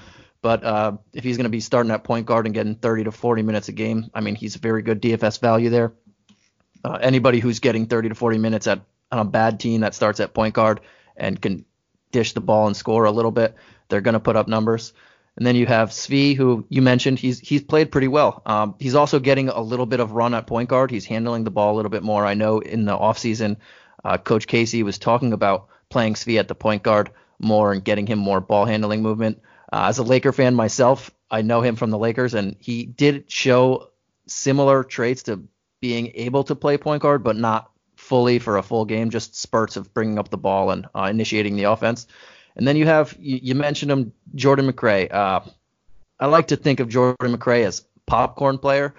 but 0.43 0.65
uh, 0.65 0.97
if 1.13 1.25
he's 1.25 1.37
going 1.37 1.45
to 1.45 1.51
be 1.51 1.61
starting 1.61 1.93
at 1.93 2.05
point 2.05 2.27
guard 2.27 2.47
and 2.47 2.55
getting 2.55 2.75
30 2.75 3.05
to 3.05 3.13
40 3.13 3.43
minutes 3.43 3.69
a 3.69 3.73
game, 3.73 4.11
I 4.15 4.21
mean 4.21 4.35
he's 4.35 4.57
a 4.57 4.61
very 4.61 4.83
good 4.83 5.01
DFS 5.01 5.41
value 5.41 5.71
there. 5.71 5.93
Uh, 6.85 6.99
anybody 7.01 7.41
who's 7.41 7.61
getting 7.61 7.87
30 7.87 8.11
to 8.11 8.15
40 8.15 8.39
minutes 8.39 8.67
at 8.67 8.81
on 9.11 9.21
a 9.21 9.25
bad 9.25 9.61
team 9.61 9.83
that 9.83 9.95
starts 9.95 10.21
at 10.21 10.35
point 10.35 10.55
guard 10.55 10.81
and 11.17 11.41
can 11.41 11.65
dish 12.13 12.33
the 12.33 12.41
ball 12.41 12.67
and 12.67 12.77
score 12.77 13.05
a 13.05 13.11
little 13.11 13.31
bit, 13.31 13.55
they're 13.89 14.01
going 14.01 14.15
to 14.15 14.21
put 14.21 14.37
up 14.37 14.49
numbers. 14.49 14.93
And 15.37 15.47
then 15.47 15.57
you 15.57 15.67
have 15.67 15.91
Svi, 15.91 16.35
who 16.35 16.67
you 16.71 16.81
mentioned. 16.81 17.19
He's 17.19 17.39
he's 17.39 17.63
played 17.63 17.93
pretty 17.93 18.09
well. 18.09 18.43
Um, 18.47 18.75
he's 18.79 18.95
also 18.95 19.19
getting 19.19 19.49
a 19.49 19.61
little 19.61 19.85
bit 19.85 20.01
of 20.01 20.13
run 20.13 20.35
at 20.35 20.47
point 20.47 20.69
guard. 20.69 20.91
He's 20.91 21.05
handling 21.05 21.45
the 21.45 21.51
ball 21.51 21.75
a 21.75 21.77
little 21.77 21.91
bit 21.91 22.03
more. 22.03 22.25
I 22.25 22.35
know 22.35 22.61
in 22.61 22.87
the 22.87 22.97
offseason, 22.97 23.57
uh, 24.05 24.17
Coach 24.17 24.47
Casey 24.47 24.83
was 24.83 24.99
talking 24.99 25.33
about 25.33 25.69
playing 25.91 26.15
Svi 26.15 26.39
at 26.39 26.49
the 26.49 26.55
point 26.55 26.83
guard 26.83 27.11
more 27.39 27.73
and 27.73 27.85
getting 27.85 28.07
him 28.07 28.19
more 28.19 28.41
ball 28.41 28.65
handling 28.65 29.03
movement. 29.03 29.43
Uh, 29.71 29.87
as 29.89 29.99
a 29.99 30.03
Laker 30.03 30.33
fan 30.33 30.55
myself, 30.55 31.11
I 31.31 31.43
know 31.43 31.61
him 31.61 31.77
from 31.77 31.91
the 31.91 31.99
Lakers, 31.99 32.35
and 32.35 32.57
he 32.59 32.87
did 32.87 33.31
show 33.31 33.91
similar 34.27 34.85
traits 34.85 35.25
to 35.25 35.45
being 35.81 36.13
able 36.15 36.45
to 36.45 36.55
play 36.55 36.79
point 36.79 37.03
guard, 37.03 37.23
but 37.23 37.37
not 37.37 37.71
fully 37.97 38.39
for 38.39 38.57
a 38.57 38.63
full 38.63 38.85
game, 38.85 39.11
just 39.11 39.37
spurts 39.37 39.77
of 39.77 39.93
bringing 39.93 40.19
up 40.19 40.29
the 40.29 40.39
ball 40.39 40.71
and 40.71 40.87
uh, 40.95 41.09
initiating 41.11 41.57
the 41.57 41.65
offense. 41.65 42.07
And 42.57 42.67
then 42.67 42.77
you 42.77 42.87
have 42.87 43.15
you, 43.21 43.39
you 43.43 43.55
mentioned 43.55 43.93
him, 43.93 44.13
Jordan 44.35 44.71
McRae. 44.71 45.13
Uh, 45.13 45.41
I 46.19 46.27
like 46.27 46.49
to 46.49 46.57
think 46.57 46.81
of 46.81 46.89
Jordan 46.89 47.37
McRae 47.37 47.65
as 47.65 47.85
popcorn 48.07 48.59
player. 48.59 48.95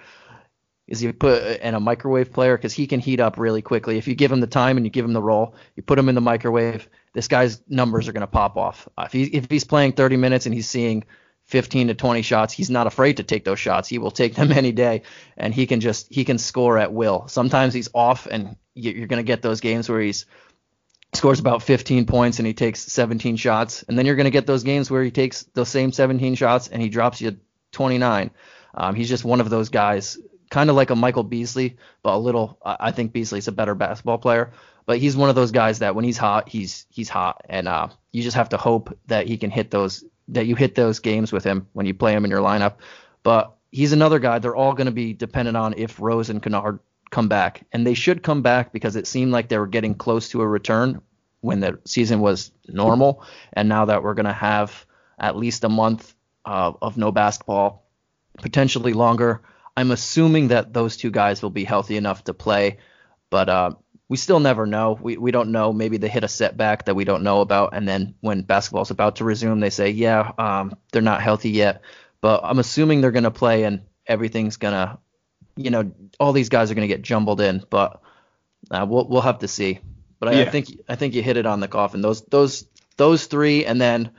Is 0.86 1.00
he 1.00 1.12
put 1.12 1.60
in 1.60 1.74
a 1.74 1.80
microwave 1.80 2.32
player 2.32 2.56
because 2.56 2.72
he 2.72 2.86
can 2.86 2.98
heat 2.98 3.20
up 3.20 3.36
really 3.36 3.60
quickly. 3.60 3.98
If 3.98 4.08
you 4.08 4.14
give 4.14 4.32
him 4.32 4.40
the 4.40 4.46
time 4.46 4.78
and 4.78 4.86
you 4.86 4.90
give 4.90 5.04
him 5.04 5.12
the 5.12 5.20
role, 5.20 5.54
you 5.76 5.82
put 5.82 5.98
him 5.98 6.08
in 6.08 6.14
the 6.14 6.22
microwave. 6.22 6.88
This 7.12 7.28
guy's 7.28 7.60
numbers 7.68 8.08
are 8.08 8.12
going 8.12 8.22
to 8.22 8.26
pop 8.26 8.56
off. 8.56 8.88
Uh, 8.96 9.02
if, 9.04 9.12
he, 9.12 9.24
if 9.24 9.50
he's 9.50 9.64
playing 9.64 9.92
30 9.92 10.16
minutes 10.16 10.46
and 10.46 10.54
he's 10.54 10.68
seeing 10.68 11.04
15 11.44 11.88
to 11.88 11.94
20 11.94 12.22
shots, 12.22 12.54
he's 12.54 12.70
not 12.70 12.86
afraid 12.86 13.18
to 13.18 13.22
take 13.22 13.44
those 13.44 13.58
shots. 13.58 13.88
He 13.88 13.98
will 13.98 14.10
take 14.10 14.34
them 14.34 14.50
any 14.62 14.72
day, 14.72 15.02
and 15.36 15.52
he 15.52 15.66
can 15.66 15.80
just 15.80 16.06
he 16.10 16.24
can 16.24 16.38
score 16.38 16.78
at 16.78 16.92
will. 16.92 17.28
Sometimes 17.28 17.74
he's 17.74 17.90
off, 17.92 18.26
and 18.26 18.56
you're 18.74 19.08
going 19.08 19.18
to 19.18 19.26
get 19.26 19.42
those 19.42 19.60
games 19.60 19.88
where 19.88 20.00
he's 20.00 20.24
scores 21.14 21.40
about 21.40 21.62
15 21.62 22.06
points 22.06 22.38
and 22.38 22.46
he 22.46 22.54
takes 22.54 22.80
17 22.80 23.36
shots. 23.36 23.82
And 23.82 23.98
then 23.98 24.06
you're 24.06 24.16
going 24.16 24.24
to 24.24 24.30
get 24.30 24.46
those 24.46 24.62
games 24.62 24.90
where 24.90 25.02
he 25.02 25.10
takes 25.10 25.44
those 25.54 25.68
same 25.68 25.92
17 25.92 26.34
shots 26.34 26.68
and 26.68 26.82
he 26.82 26.88
drops 26.88 27.20
you 27.20 27.38
29. 27.72 28.30
Um, 28.74 28.94
he's 28.94 29.08
just 29.08 29.24
one 29.24 29.40
of 29.40 29.50
those 29.50 29.68
guys, 29.68 30.18
kind 30.50 30.70
of 30.70 30.76
like 30.76 30.90
a 30.90 30.96
Michael 30.96 31.24
Beasley, 31.24 31.76
but 32.02 32.14
a 32.14 32.18
little. 32.18 32.58
I 32.64 32.92
think 32.92 33.12
Beasley's 33.12 33.48
a 33.48 33.52
better 33.52 33.74
basketball 33.74 34.18
player, 34.18 34.52
but 34.86 34.98
he's 34.98 35.16
one 35.16 35.28
of 35.30 35.34
those 35.34 35.50
guys 35.50 35.80
that 35.80 35.94
when 35.94 36.04
he's 36.04 36.18
hot, 36.18 36.48
he's 36.48 36.86
he's 36.90 37.08
hot, 37.08 37.42
and 37.48 37.66
uh, 37.66 37.88
you 38.12 38.22
just 38.22 38.36
have 38.36 38.50
to 38.50 38.56
hope 38.56 38.96
that 39.06 39.26
he 39.26 39.36
can 39.36 39.50
hit 39.50 39.70
those 39.70 40.04
that 40.28 40.46
you 40.46 40.54
hit 40.54 40.74
those 40.74 41.00
games 41.00 41.32
with 41.32 41.44
him 41.44 41.66
when 41.72 41.86
you 41.86 41.94
play 41.94 42.12
him 42.12 42.24
in 42.24 42.30
your 42.30 42.40
lineup. 42.40 42.74
But 43.22 43.56
he's 43.72 43.92
another 43.92 44.18
guy. 44.18 44.38
They're 44.38 44.56
all 44.56 44.74
going 44.74 44.86
to 44.86 44.92
be 44.92 45.12
dependent 45.12 45.56
on 45.56 45.74
if 45.76 46.00
Rose 46.00 46.30
and 46.30 46.42
Kennard 46.42 46.78
come 47.10 47.28
back, 47.28 47.66
and 47.72 47.86
they 47.86 47.94
should 47.94 48.22
come 48.22 48.42
back 48.42 48.72
because 48.72 48.96
it 48.96 49.06
seemed 49.06 49.32
like 49.32 49.48
they 49.48 49.58
were 49.58 49.66
getting 49.66 49.94
close 49.94 50.28
to 50.30 50.42
a 50.42 50.46
return 50.46 51.00
when 51.40 51.60
the 51.60 51.78
season 51.84 52.20
was 52.20 52.50
normal, 52.68 53.24
and 53.52 53.68
now 53.68 53.84
that 53.86 54.02
we're 54.02 54.14
going 54.14 54.26
to 54.26 54.32
have 54.32 54.86
at 55.18 55.36
least 55.36 55.64
a 55.64 55.68
month 55.68 56.14
uh, 56.44 56.72
of 56.80 56.96
no 56.96 57.12
basketball, 57.12 57.86
potentially 58.38 58.92
longer. 58.92 59.42
I'm 59.76 59.90
assuming 59.90 60.48
that 60.48 60.72
those 60.72 60.96
two 60.96 61.10
guys 61.10 61.42
will 61.42 61.50
be 61.50 61.64
healthy 61.64 61.96
enough 61.96 62.24
to 62.24 62.34
play, 62.34 62.78
but 63.30 63.48
uh, 63.48 63.70
we 64.08 64.16
still 64.16 64.40
never 64.40 64.66
know. 64.66 64.98
We 65.00 65.16
we 65.16 65.30
don't 65.30 65.52
know. 65.52 65.72
Maybe 65.72 65.98
they 65.98 66.08
hit 66.08 66.24
a 66.24 66.28
setback 66.28 66.86
that 66.86 66.94
we 66.94 67.04
don't 67.04 67.22
know 67.22 67.40
about, 67.40 67.74
and 67.74 67.86
then 67.86 68.14
when 68.20 68.42
basketball's 68.42 68.90
about 68.90 69.16
to 69.16 69.24
resume, 69.24 69.60
they 69.60 69.70
say, 69.70 69.90
yeah, 69.90 70.32
um, 70.38 70.76
they're 70.92 71.02
not 71.02 71.22
healthy 71.22 71.50
yet. 71.50 71.82
But 72.20 72.40
I'm 72.42 72.58
assuming 72.58 73.00
they're 73.00 73.12
going 73.12 73.24
to 73.24 73.30
play, 73.30 73.62
and 73.64 73.82
everything's 74.08 74.56
gonna 74.56 74.98
you 75.58 75.70
know, 75.70 75.90
all 76.20 76.32
these 76.32 76.48
guys 76.48 76.70
are 76.70 76.74
going 76.74 76.88
to 76.88 76.94
get 76.94 77.02
jumbled 77.02 77.40
in, 77.40 77.64
but 77.68 78.00
uh, 78.70 78.86
we'll 78.88 79.06
we'll 79.08 79.20
have 79.20 79.40
to 79.40 79.48
see. 79.48 79.80
But 80.20 80.30
I, 80.30 80.32
yeah. 80.32 80.42
I, 80.42 80.50
think 80.50 80.68
I 80.88 80.96
think 80.96 81.14
you 81.14 81.22
hit 81.22 81.36
it 81.36 81.46
on 81.46 81.60
the 81.60 81.68
coffin. 81.68 82.00
Those 82.00 82.22
those 82.22 82.66
those 82.96 83.26
three, 83.26 83.64
and 83.64 83.80
then 83.80 84.12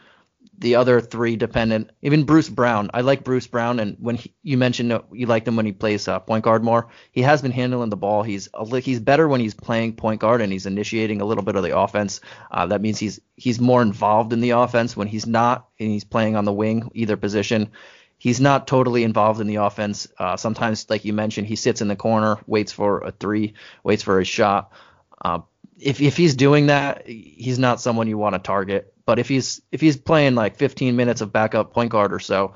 the 0.58 0.76
other 0.76 1.00
three 1.00 1.38
dependent. 1.38 1.92
Even 2.02 2.26
Bruce 2.26 2.50
Brown. 2.50 2.90
I 2.94 3.02
like 3.02 3.24
Bruce 3.24 3.48
Brown, 3.48 3.80
and 3.80 3.96
when 4.00 4.16
he, 4.16 4.34
you 4.44 4.58
mentioned 4.58 4.98
you 5.14 5.26
liked 5.26 5.48
him 5.48 5.56
when 5.56 5.66
he 5.66 5.72
plays 5.72 6.08
uh, 6.08 6.20
point 6.20 6.44
guard 6.44 6.64
more, 6.64 6.90
he 7.12 7.22
has 7.22 7.42
been 7.42 7.52
handling 7.52 7.90
the 7.90 7.98
ball. 7.98 8.24
He's 8.24 8.50
a, 8.54 8.80
he's 8.80 9.00
better 9.00 9.28
when 9.28 9.40
he's 9.40 9.54
playing 9.54 9.96
point 9.96 10.20
guard 10.20 10.42
and 10.42 10.52
he's 10.52 10.66
initiating 10.66 11.22
a 11.22 11.26
little 11.26 11.44
bit 11.44 11.56
of 11.56 11.64
the 11.64 11.78
offense. 11.78 12.20
Uh, 12.52 12.66
that 12.68 12.82
means 12.82 13.00
he's 13.00 13.22
he's 13.36 13.60
more 13.60 13.82
involved 13.82 14.34
in 14.34 14.42
the 14.42 14.52
offense 14.52 14.98
when 14.98 15.08
he's 15.08 15.26
not 15.26 15.70
and 15.80 15.90
he's 15.90 16.04
playing 16.04 16.36
on 16.36 16.46
the 16.46 16.54
wing, 16.54 16.92
either 16.94 17.16
position 17.16 17.72
he's 18.20 18.40
not 18.40 18.68
totally 18.68 19.04
involved 19.04 19.42
in 19.42 19.48
the 19.48 19.56
offense. 19.56 20.08
Uh, 20.20 20.38
sometimes, 20.38 20.88
like 20.90 21.06
you 21.06 21.14
mentioned, 21.14 21.48
he 21.48 21.56
sits 21.56 21.82
in 21.82 21.88
the 21.88 21.96
corner, 21.96 22.38
waits 22.46 22.72
for 22.72 23.00
a 23.00 23.12
three, 23.12 23.56
waits 23.84 24.04
for 24.04 24.20
a 24.20 24.26
shot. 24.26 24.72
Uh, 25.20 25.40
if 25.80 26.02
if 26.02 26.16
he's 26.16 26.36
doing 26.36 26.68
that, 26.68 27.08
he's 27.08 27.58
not 27.58 27.82
someone 27.82 28.08
you 28.08 28.18
want 28.18 28.36
to 28.36 28.40
target. 28.40 28.94
But 29.06 29.18
if 29.18 29.28
he's 29.28 29.62
if 29.72 29.82
he's 29.82 29.98
playing 29.98 30.36
like 30.36 30.58
15 30.58 30.96
minutes 30.96 31.22
of 31.22 31.34
backup 31.34 31.74
point 31.74 31.90
guard 31.90 32.14
or 32.14 32.20
so, 32.20 32.54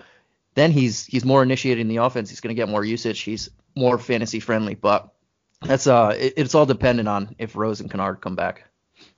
then 0.54 0.72
he's 0.72 1.06
he's 1.06 1.26
more 1.26 1.42
initiating 1.42 1.88
the 1.88 1.98
offense. 1.98 2.30
He's 2.30 2.42
going 2.42 2.56
to 2.56 2.60
get 2.62 2.70
more 2.70 2.84
usage. 2.84 3.22
He's 3.22 3.50
more 3.76 3.98
fantasy 3.98 4.40
friendly. 4.40 4.76
But 4.76 5.12
that's 5.62 5.88
uh, 5.88 6.16
it, 6.20 6.34
it's 6.38 6.54
all 6.54 6.66
dependent 6.66 7.08
on 7.08 7.36
if 7.40 7.56
Rose 7.56 7.80
and 7.80 7.90
Kennard 7.90 8.22
come 8.22 8.36
back. 8.36 8.66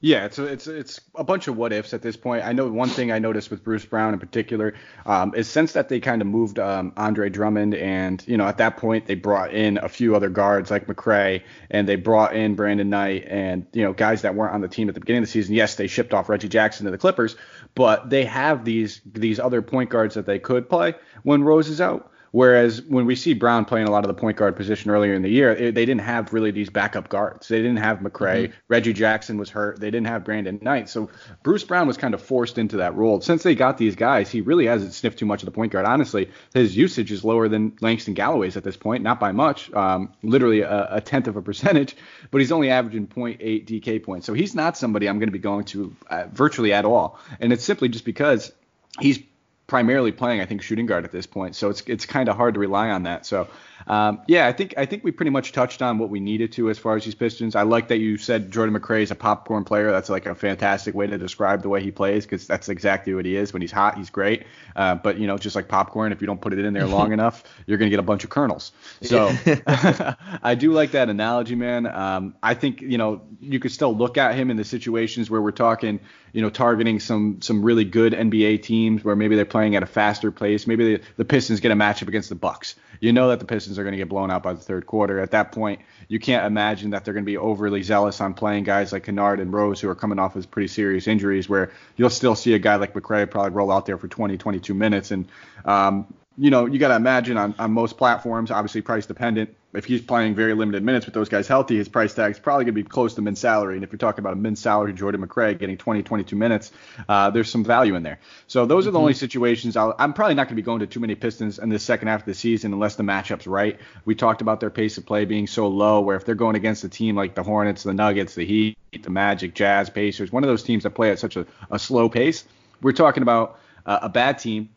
Yeah, 0.05 0.25
it's 0.25 0.37
a, 0.37 0.45
it's 0.45 0.67
it's 0.67 1.01
a 1.15 1.23
bunch 1.23 1.47
of 1.47 1.57
what 1.57 1.73
ifs 1.73 1.91
at 1.95 2.03
this 2.03 2.15
point. 2.15 2.45
I 2.45 2.53
know 2.53 2.67
one 2.67 2.89
thing 2.89 3.11
I 3.11 3.17
noticed 3.17 3.49
with 3.49 3.63
Bruce 3.63 3.85
Brown 3.85 4.13
in 4.13 4.19
particular 4.19 4.75
um, 5.07 5.33
is 5.33 5.49
since 5.49 5.71
that 5.71 5.89
they 5.89 5.99
kind 5.99 6.21
of 6.21 6.27
moved 6.27 6.59
um, 6.59 6.93
Andre 6.95 7.27
Drummond, 7.31 7.73
and 7.73 8.23
you 8.27 8.37
know 8.37 8.45
at 8.45 8.59
that 8.59 8.77
point 8.77 9.07
they 9.07 9.15
brought 9.15 9.51
in 9.51 9.79
a 9.79 9.89
few 9.89 10.15
other 10.15 10.29
guards 10.29 10.69
like 10.69 10.85
McRae, 10.85 11.41
and 11.71 11.89
they 11.89 11.95
brought 11.95 12.35
in 12.35 12.53
Brandon 12.53 12.87
Knight, 12.87 13.25
and 13.27 13.65
you 13.73 13.81
know 13.81 13.93
guys 13.93 14.21
that 14.21 14.35
weren't 14.35 14.53
on 14.53 14.61
the 14.61 14.67
team 14.67 14.89
at 14.89 14.93
the 14.93 14.99
beginning 14.99 15.23
of 15.23 15.27
the 15.27 15.31
season. 15.31 15.55
Yes, 15.55 15.73
they 15.73 15.87
shipped 15.87 16.13
off 16.13 16.29
Reggie 16.29 16.49
Jackson 16.49 16.85
to 16.85 16.91
the 16.91 16.99
Clippers, 16.99 17.35
but 17.73 18.07
they 18.07 18.25
have 18.25 18.63
these 18.63 19.01
these 19.07 19.39
other 19.39 19.63
point 19.63 19.89
guards 19.89 20.13
that 20.13 20.27
they 20.27 20.37
could 20.37 20.69
play 20.69 20.93
when 21.23 21.41
Rose 21.41 21.67
is 21.67 21.81
out 21.81 22.11
Whereas 22.35 22.81
when 22.81 23.05
we 23.05 23.15
see 23.15 23.33
Brown 23.33 23.63
playing 23.63 23.87
a 23.87 23.91
lot 23.91 24.03
of 24.03 24.09
the 24.09 24.13
point 24.13 24.35
guard 24.35 24.57
position 24.57 24.91
earlier 24.91 25.13
in 25.13 25.21
the 25.21 25.29
year, 25.29 25.53
it, 25.55 25.73
they 25.73 25.85
didn't 25.85 26.01
have 26.01 26.33
really 26.33 26.51
these 26.51 26.69
backup 26.69 27.07
guards. 27.07 27.47
They 27.47 27.59
didn't 27.59 27.77
have 27.77 27.99
McRae. 27.99 28.47
Mm-hmm. 28.47 28.53
Reggie 28.67 28.91
Jackson 28.91 29.37
was 29.37 29.49
hurt. 29.49 29.79
They 29.79 29.89
didn't 29.89 30.07
have 30.07 30.25
Brandon 30.25 30.59
Knight. 30.61 30.89
So 30.89 31.09
Bruce 31.43 31.63
Brown 31.63 31.87
was 31.87 31.95
kind 31.95 32.13
of 32.13 32.21
forced 32.21 32.57
into 32.57 32.75
that 32.75 32.93
role. 32.93 33.21
Since 33.21 33.43
they 33.43 33.55
got 33.55 33.77
these 33.77 33.95
guys, 33.95 34.29
he 34.29 34.41
really 34.41 34.65
hasn't 34.65 34.91
sniffed 34.91 35.17
too 35.17 35.25
much 35.25 35.43
of 35.43 35.45
the 35.45 35.53
point 35.53 35.71
guard. 35.71 35.85
Honestly, 35.85 36.29
his 36.53 36.75
usage 36.75 37.09
is 37.09 37.23
lower 37.23 37.47
than 37.47 37.77
Langston 37.79 38.13
Galloway's 38.13 38.57
at 38.57 38.65
this 38.65 38.75
point, 38.75 39.01
not 39.01 39.17
by 39.17 39.31
much, 39.31 39.71
um, 39.71 40.11
literally 40.21 40.59
a, 40.59 40.87
a, 40.91 40.99
tenth 40.99 41.29
of 41.29 41.37
a 41.37 41.41
percentage, 41.41 41.95
but 42.31 42.41
he's 42.41 42.51
only 42.51 42.69
averaging 42.69 43.07
0.8 43.07 43.65
DK 43.65 44.03
points. 44.03 44.25
So 44.25 44.33
he's 44.33 44.53
not 44.53 44.75
somebody 44.75 45.07
I'm 45.07 45.19
going 45.19 45.29
to 45.29 45.31
be 45.31 45.39
going 45.39 45.63
to 45.67 45.95
uh, 46.09 46.25
virtually 46.33 46.73
at 46.73 46.83
all. 46.83 47.17
And 47.39 47.53
it's 47.53 47.63
simply 47.63 47.87
just 47.87 48.03
because 48.03 48.51
he's 48.99 49.19
primarily 49.67 50.11
playing, 50.11 50.41
I 50.41 50.45
think, 50.45 50.61
shooting 50.61 50.85
guard 50.85 51.05
at 51.05 51.11
this 51.11 51.25
point. 51.25 51.55
So 51.55 51.69
it's 51.69 51.81
it's 51.87 52.05
kind 52.05 52.29
of 52.29 52.35
hard 52.35 52.53
to 52.55 52.59
rely 52.59 52.89
on 52.89 53.03
that. 53.03 53.25
So 53.25 53.47
um, 53.87 54.21
yeah, 54.27 54.47
I 54.47 54.51
think 54.51 54.73
I 54.77 54.85
think 54.85 55.03
we 55.03 55.11
pretty 55.11 55.29
much 55.29 55.51
touched 55.51 55.81
on 55.81 55.99
what 55.99 56.09
we 56.09 56.19
needed 56.19 56.51
to 56.53 56.69
as 56.69 56.79
far 56.79 56.95
as 56.95 57.05
these 57.05 57.15
Pistons. 57.15 57.55
I 57.55 57.63
like 57.63 57.89
that 57.89 57.97
you 57.97 58.17
said 58.17 58.51
Jordan 58.51 58.75
McRae 58.75 59.03
is 59.03 59.11
a 59.11 59.15
popcorn 59.15 59.63
player. 59.63 59.91
That's 59.91 60.09
like 60.09 60.25
a 60.25 60.33
fantastic 60.33 60.95
way 60.95 61.07
to 61.07 61.17
describe 61.17 61.61
the 61.61 61.69
way 61.69 61.83
he 61.83 61.91
plays 61.91 62.25
because 62.25 62.47
that's 62.47 62.69
exactly 62.69 63.13
what 63.13 63.25
he 63.25 63.35
is. 63.35 63.53
When 63.53 63.61
he's 63.61 63.71
hot, 63.71 63.97
he's 63.97 64.09
great. 64.09 64.45
Uh, 64.75 64.95
but 64.95 65.19
you 65.19 65.27
know, 65.27 65.37
just 65.37 65.55
like 65.55 65.67
popcorn, 65.67 66.11
if 66.11 66.21
you 66.21 66.27
don't 66.27 66.41
put 66.41 66.53
it 66.53 66.59
in 66.59 66.73
there 66.73 66.87
long 66.87 67.13
enough, 67.13 67.43
you're 67.67 67.77
gonna 67.77 67.91
get 67.91 67.99
a 67.99 68.03
bunch 68.03 68.23
of 68.23 68.29
kernels. 68.29 68.71
So 69.01 69.31
I 69.67 70.55
do 70.55 70.71
like 70.71 70.91
that 70.91 71.09
analogy, 71.09 71.55
man. 71.55 71.85
Um, 71.85 72.35
I 72.41 72.55
think 72.55 72.81
you 72.81 72.97
know 72.97 73.21
you 73.39 73.59
could 73.59 73.71
still 73.71 73.95
look 73.95 74.17
at 74.17 74.35
him 74.35 74.49
in 74.49 74.57
the 74.57 74.63
situations 74.63 75.29
where 75.29 75.41
we're 75.41 75.51
talking, 75.51 75.99
you 76.33 76.41
know, 76.41 76.49
targeting 76.49 76.99
some 76.99 77.41
some 77.41 77.61
really 77.61 77.85
good 77.85 78.13
NBA 78.13 78.63
teams 78.63 79.03
where 79.03 79.15
maybe 79.15 79.35
they're 79.35 79.45
playing 79.55 79.77
at 79.77 79.83
a 79.83 79.85
faster 79.85 80.31
pace. 80.31 80.67
Maybe 80.67 80.97
the, 80.97 81.03
the 81.15 81.23
Pistons 81.23 81.61
get 81.61 81.71
a 81.71 81.75
matchup 81.75 82.09
against 82.09 82.27
the 82.27 82.35
Bucks. 82.35 82.75
You 82.99 83.13
know 83.13 83.29
that 83.29 83.39
the 83.39 83.45
Pistons 83.45 83.79
are 83.79 83.83
going 83.83 83.93
to 83.93 83.97
get 83.97 84.09
blown 84.09 84.29
out 84.29 84.43
by 84.43 84.51
the 84.51 84.59
third 84.59 84.85
quarter. 84.85 85.17
At 85.17 85.31
that 85.31 85.53
point, 85.53 85.79
you 86.09 86.19
can't 86.19 86.45
imagine 86.45 86.89
that 86.89 87.05
they're 87.05 87.13
going 87.13 87.23
to 87.23 87.25
be 87.25 87.37
overly 87.37 87.81
zealous 87.81 88.19
on 88.19 88.33
playing 88.33 88.65
guys 88.65 88.91
like 88.91 89.05
Kennard 89.05 89.39
and 89.39 89.53
Rose 89.53 89.79
who 89.79 89.87
are 89.87 89.95
coming 89.95 90.19
off 90.19 90.35
of 90.35 90.51
pretty 90.51 90.67
serious 90.67 91.07
injuries, 91.07 91.47
where 91.47 91.71
you'll 91.95 92.09
still 92.09 92.35
see 92.35 92.53
a 92.53 92.59
guy 92.59 92.75
like 92.75 92.93
McRae 92.93 93.31
probably 93.31 93.51
roll 93.51 93.71
out 93.71 93.85
there 93.85 93.97
for 93.97 94.09
20, 94.09 94.35
22 94.35 94.73
minutes. 94.73 95.11
And 95.11 95.25
um, 95.63 96.13
you 96.37 96.49
know, 96.49 96.65
you 96.65 96.77
got 96.77 96.89
to 96.89 96.97
imagine 96.97 97.37
on, 97.37 97.55
on 97.57 97.71
most 97.71 97.97
platforms, 97.97 98.51
obviously 98.51 98.81
price 98.81 99.05
dependent. 99.05 99.55
If 99.75 99.85
he's 99.85 100.01
playing 100.01 100.35
very 100.35 100.53
limited 100.53 100.83
minutes 100.83 101.05
with 101.05 101.13
those 101.13 101.29
guys 101.29 101.47
healthy, 101.47 101.77
his 101.77 101.89
price 101.89 102.13
tag 102.13 102.31
is 102.31 102.39
probably 102.39 102.65
going 102.65 102.75
to 102.75 102.83
be 102.83 102.87
close 102.87 103.13
to 103.15 103.21
min 103.21 103.35
salary. 103.35 103.75
And 103.75 103.83
if 103.83 103.91
you're 103.91 103.97
talking 103.97 104.19
about 104.19 104.33
a 104.33 104.37
min 104.37 104.55
salary 104.55 104.93
Jordan 104.93 105.25
McRae 105.25 105.57
getting 105.57 105.77
20, 105.77 106.03
22 106.03 106.35
minutes, 106.35 106.71
uh, 107.07 107.29
there's 107.29 107.49
some 107.49 107.63
value 107.63 107.95
in 107.95 108.03
there. 108.03 108.19
So 108.47 108.65
those 108.65 108.87
are 108.87 108.91
the 108.91 108.97
mm-hmm. 108.97 109.03
only 109.03 109.13
situations 109.13 109.77
i 109.77 109.91
am 109.99 110.13
probably 110.13 110.35
not 110.35 110.47
going 110.47 110.55
to 110.55 110.61
be 110.61 110.61
going 110.61 110.79
to 110.79 110.87
too 110.87 110.99
many 110.99 111.15
Pistons 111.15 111.59
in 111.59 111.69
the 111.69 111.79
second 111.79 112.07
half 112.07 112.21
of 112.21 112.25
the 112.25 112.33
season 112.33 112.73
unless 112.73 112.95
the 112.95 113.03
matchup's 113.03 113.47
right. 113.47 113.79
We 114.05 114.15
talked 114.15 114.41
about 114.41 114.59
their 114.59 114.69
pace 114.69 114.97
of 114.97 115.05
play 115.05 115.25
being 115.25 115.47
so 115.47 115.67
low, 115.67 116.01
where 116.01 116.15
if 116.15 116.25
they're 116.25 116.35
going 116.35 116.55
against 116.55 116.83
a 116.83 116.89
team 116.89 117.15
like 117.15 117.35
the 117.35 117.43
Hornets, 117.43 117.83
the 117.83 117.93
Nuggets, 117.93 118.35
the 118.35 118.45
Heat, 118.45 118.77
the 119.01 119.09
Magic, 119.09 119.53
Jazz, 119.53 119.89
Pacers, 119.89 120.31
one 120.31 120.43
of 120.43 120.47
those 120.47 120.63
teams 120.63 120.83
that 120.83 120.91
play 120.91 121.11
at 121.11 121.19
such 121.19 121.35
a, 121.35 121.45
a 121.71 121.79
slow 121.79 122.09
pace, 122.09 122.45
we're 122.81 122.91
talking 122.91 123.23
about 123.23 123.59
uh, 123.85 123.99
a 124.03 124.09
bad 124.09 124.39
team 124.39 124.69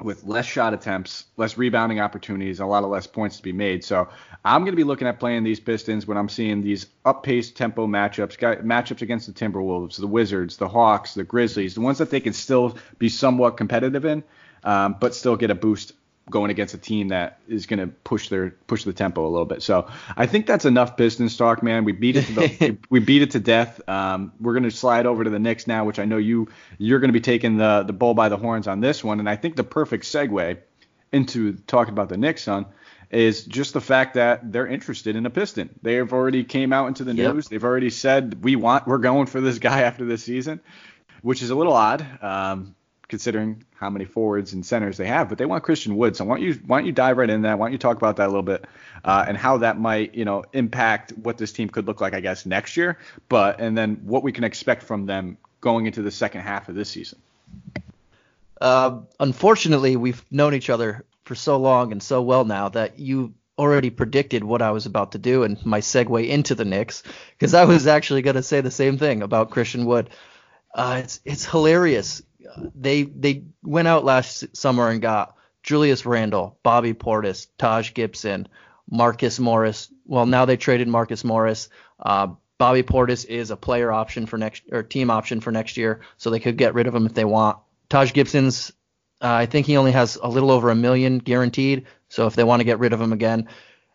with 0.00 0.24
less 0.24 0.46
shot 0.46 0.72
attempts, 0.72 1.26
less 1.36 1.58
rebounding 1.58 2.00
opportunities, 2.00 2.60
a 2.60 2.66
lot 2.66 2.82
of 2.82 2.90
less 2.90 3.06
points 3.06 3.36
to 3.36 3.42
be 3.42 3.52
made. 3.52 3.84
So 3.84 4.08
I'm 4.44 4.62
going 4.62 4.72
to 4.72 4.76
be 4.76 4.84
looking 4.84 5.06
at 5.06 5.20
playing 5.20 5.44
these 5.44 5.60
Pistons 5.60 6.06
when 6.06 6.16
I'm 6.16 6.28
seeing 6.28 6.62
these 6.62 6.86
up-paced 7.04 7.56
tempo 7.56 7.86
matchups, 7.86 8.38
matchups 8.62 9.02
against 9.02 9.26
the 9.26 9.32
Timberwolves, 9.32 10.00
the 10.00 10.06
Wizards, 10.06 10.56
the 10.56 10.68
Hawks, 10.68 11.14
the 11.14 11.24
Grizzlies, 11.24 11.74
the 11.74 11.82
ones 11.82 11.98
that 11.98 12.10
they 12.10 12.20
can 12.20 12.32
still 12.32 12.78
be 12.98 13.08
somewhat 13.08 13.56
competitive 13.56 14.04
in, 14.04 14.24
um, 14.64 14.96
but 14.98 15.14
still 15.14 15.36
get 15.36 15.50
a 15.50 15.54
boost 15.54 15.92
going 16.30 16.50
against 16.50 16.74
a 16.74 16.78
team 16.78 17.08
that 17.08 17.40
is 17.48 17.66
going 17.66 17.80
to 17.80 17.86
push 17.86 18.28
their 18.28 18.50
push 18.66 18.84
the 18.84 18.92
tempo 18.92 19.26
a 19.26 19.28
little 19.28 19.44
bit. 19.44 19.62
So 19.62 19.88
I 20.16 20.26
think 20.26 20.46
that's 20.46 20.64
enough 20.64 20.96
Pistons 20.96 21.36
talk, 21.36 21.62
man. 21.62 21.84
We 21.84 21.92
beat 21.92 22.16
it 22.16 22.26
to 22.26 22.32
the, 22.32 22.78
we 22.90 23.00
beat 23.00 23.22
it 23.22 23.32
to 23.32 23.40
death. 23.40 23.86
Um, 23.88 24.32
we're 24.40 24.54
going 24.54 24.64
to 24.64 24.70
slide 24.70 25.06
over 25.06 25.24
to 25.24 25.30
the 25.30 25.38
Knicks 25.38 25.66
now, 25.66 25.84
which 25.84 25.98
I 25.98 26.04
know 26.04 26.18
you 26.18 26.48
you're 26.78 27.00
going 27.00 27.08
to 27.08 27.12
be 27.12 27.20
taking 27.20 27.56
the 27.56 27.82
the 27.86 27.92
bull 27.92 28.14
by 28.14 28.28
the 28.28 28.36
horns 28.36 28.68
on 28.68 28.80
this 28.80 29.02
one, 29.02 29.20
and 29.20 29.28
I 29.28 29.36
think 29.36 29.56
the 29.56 29.64
perfect 29.64 30.04
segue 30.04 30.58
into 31.12 31.54
talking 31.66 31.92
about 31.92 32.08
the 32.08 32.16
Knicks, 32.16 32.42
son, 32.42 32.66
is 33.10 33.44
just 33.44 33.74
the 33.74 33.80
fact 33.80 34.14
that 34.14 34.50
they're 34.50 34.66
interested 34.66 35.16
in 35.16 35.26
a 35.26 35.30
Piston. 35.30 35.68
They 35.82 35.94
have 35.94 36.12
already 36.12 36.44
came 36.44 36.72
out 36.72 36.86
into 36.88 37.04
the 37.04 37.14
yep. 37.14 37.34
news. 37.34 37.48
They've 37.48 37.62
already 37.62 37.90
said 37.90 38.42
we 38.42 38.56
want 38.56 38.86
we're 38.86 38.98
going 38.98 39.26
for 39.26 39.40
this 39.40 39.58
guy 39.58 39.82
after 39.82 40.04
this 40.04 40.24
season, 40.24 40.60
which 41.20 41.42
is 41.42 41.50
a 41.50 41.54
little 41.54 41.74
odd. 41.74 42.06
Um, 42.22 42.74
considering 43.12 43.62
how 43.74 43.90
many 43.90 44.06
forwards 44.06 44.54
and 44.54 44.64
centers 44.64 44.96
they 44.96 45.06
have. 45.06 45.28
But 45.28 45.36
they 45.36 45.44
want 45.44 45.62
Christian 45.64 45.98
Wood. 45.98 46.16
So 46.16 46.24
why 46.24 46.38
don't 46.38 46.46
you 46.46 46.54
why 46.66 46.78
don't 46.78 46.86
you 46.86 46.92
dive 46.92 47.18
right 47.18 47.28
in 47.28 47.42
that? 47.42 47.58
Why 47.58 47.66
don't 47.66 47.72
you 47.72 47.78
talk 47.78 47.98
about 47.98 48.16
that 48.16 48.24
a 48.24 48.32
little 48.32 48.42
bit 48.42 48.64
uh, 49.04 49.26
and 49.28 49.36
how 49.36 49.58
that 49.58 49.78
might 49.78 50.14
you 50.14 50.24
know 50.24 50.44
impact 50.54 51.12
what 51.12 51.36
this 51.36 51.52
team 51.52 51.68
could 51.68 51.86
look 51.86 52.00
like, 52.00 52.14
I 52.14 52.20
guess, 52.20 52.46
next 52.46 52.78
year. 52.78 52.98
But 53.28 53.60
and 53.60 53.76
then 53.76 53.96
what 54.04 54.22
we 54.22 54.32
can 54.32 54.44
expect 54.44 54.82
from 54.82 55.04
them 55.04 55.36
going 55.60 55.84
into 55.84 56.00
the 56.00 56.10
second 56.10 56.40
half 56.40 56.70
of 56.70 56.74
this 56.74 56.88
season. 56.88 57.20
Uh, 58.58 59.00
unfortunately, 59.20 59.96
we've 59.96 60.24
known 60.30 60.54
each 60.54 60.70
other 60.70 61.04
for 61.24 61.34
so 61.34 61.58
long 61.58 61.92
and 61.92 62.02
so 62.02 62.22
well 62.22 62.46
now 62.46 62.70
that 62.70 62.98
you 62.98 63.34
already 63.58 63.90
predicted 63.90 64.42
what 64.42 64.62
I 64.62 64.70
was 64.70 64.86
about 64.86 65.12
to 65.12 65.18
do 65.18 65.42
and 65.42 65.62
my 65.66 65.80
segue 65.80 66.26
into 66.26 66.54
the 66.54 66.64
Knicks 66.64 67.02
because 67.32 67.52
I 67.52 67.66
was 67.66 67.86
actually 67.86 68.22
going 68.22 68.36
to 68.36 68.42
say 68.42 68.62
the 68.62 68.70
same 68.70 68.96
thing 68.96 69.22
about 69.22 69.50
Christian 69.50 69.84
Wood. 69.84 70.08
Uh, 70.74 71.02
it's 71.04 71.20
it's 71.26 71.44
hilarious 71.44 72.22
they 72.74 73.02
they 73.02 73.44
went 73.62 73.88
out 73.88 74.04
last 74.04 74.56
summer 74.56 74.88
and 74.88 75.00
got 75.00 75.36
Julius 75.62 76.04
Randle, 76.04 76.58
Bobby 76.62 76.94
Portis, 76.94 77.46
Taj 77.58 77.94
Gibson, 77.94 78.48
Marcus 78.90 79.38
Morris. 79.38 79.92
Well, 80.06 80.26
now 80.26 80.44
they 80.44 80.56
traded 80.56 80.88
Marcus 80.88 81.24
Morris. 81.24 81.68
Uh, 81.98 82.28
Bobby 82.58 82.82
Portis 82.82 83.24
is 83.24 83.50
a 83.50 83.56
player 83.56 83.90
option 83.90 84.26
for 84.26 84.38
next 84.38 84.62
or 84.70 84.82
team 84.82 85.10
option 85.10 85.40
for 85.40 85.50
next 85.50 85.76
year, 85.76 86.00
so 86.16 86.30
they 86.30 86.40
could 86.40 86.56
get 86.56 86.74
rid 86.74 86.86
of 86.86 86.94
him 86.94 87.06
if 87.06 87.14
they 87.14 87.24
want. 87.24 87.58
Taj 87.88 88.12
Gibson's, 88.12 88.70
uh, 89.20 89.32
I 89.32 89.46
think 89.46 89.66
he 89.66 89.76
only 89.76 89.92
has 89.92 90.16
a 90.22 90.28
little 90.28 90.50
over 90.50 90.70
a 90.70 90.74
million 90.74 91.18
guaranteed, 91.18 91.86
so 92.08 92.26
if 92.26 92.34
they 92.34 92.44
want 92.44 92.60
to 92.60 92.64
get 92.64 92.78
rid 92.78 92.92
of 92.92 93.00
him 93.00 93.12
again, 93.12 93.48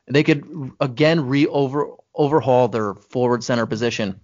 they 0.07 0.23
could 0.23 0.71
again 0.79 1.27
re 1.27 1.47
over 1.47 1.87
overhaul 2.13 2.67
their 2.67 2.93
forward 2.93 3.43
center 3.43 3.65
position. 3.65 4.19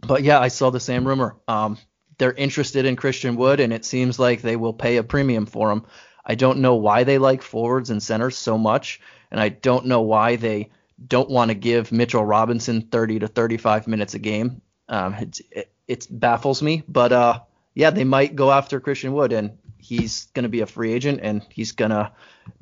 But 0.00 0.22
yeah, 0.22 0.40
I 0.40 0.48
saw 0.48 0.70
the 0.70 0.80
same 0.80 1.06
rumor. 1.06 1.36
Um, 1.48 1.78
they're 2.18 2.32
interested 2.32 2.86
in 2.86 2.96
Christian 2.96 3.36
Wood, 3.36 3.60
and 3.60 3.72
it 3.72 3.84
seems 3.84 4.18
like 4.18 4.42
they 4.42 4.56
will 4.56 4.72
pay 4.72 4.96
a 4.96 5.02
premium 5.02 5.46
for 5.46 5.70
him. 5.70 5.84
I 6.24 6.34
don't 6.34 6.60
know 6.60 6.76
why 6.76 7.04
they 7.04 7.18
like 7.18 7.42
forwards 7.42 7.90
and 7.90 8.02
centers 8.02 8.36
so 8.36 8.56
much, 8.56 9.00
and 9.30 9.40
I 9.40 9.48
don't 9.48 9.86
know 9.86 10.02
why 10.02 10.36
they 10.36 10.70
don't 11.06 11.28
want 11.28 11.50
to 11.50 11.54
give 11.54 11.92
Mitchell 11.92 12.24
Robinson 12.24 12.82
30 12.82 13.20
to 13.20 13.28
35 13.28 13.86
minutes 13.86 14.14
a 14.14 14.18
game. 14.18 14.62
Um, 14.88 15.14
it, 15.14 15.40
it, 15.50 15.72
it 15.86 16.06
baffles 16.10 16.62
me, 16.62 16.82
but 16.88 17.12
uh, 17.12 17.40
yeah, 17.74 17.90
they 17.90 18.04
might 18.04 18.36
go 18.36 18.50
after 18.50 18.80
Christian 18.80 19.12
Wood, 19.12 19.32
and 19.32 19.58
he's 19.78 20.26
going 20.34 20.44
to 20.44 20.48
be 20.48 20.60
a 20.60 20.66
free 20.66 20.92
agent, 20.92 21.20
and 21.22 21.44
he's 21.50 21.72
going 21.72 21.90
to 21.90 22.12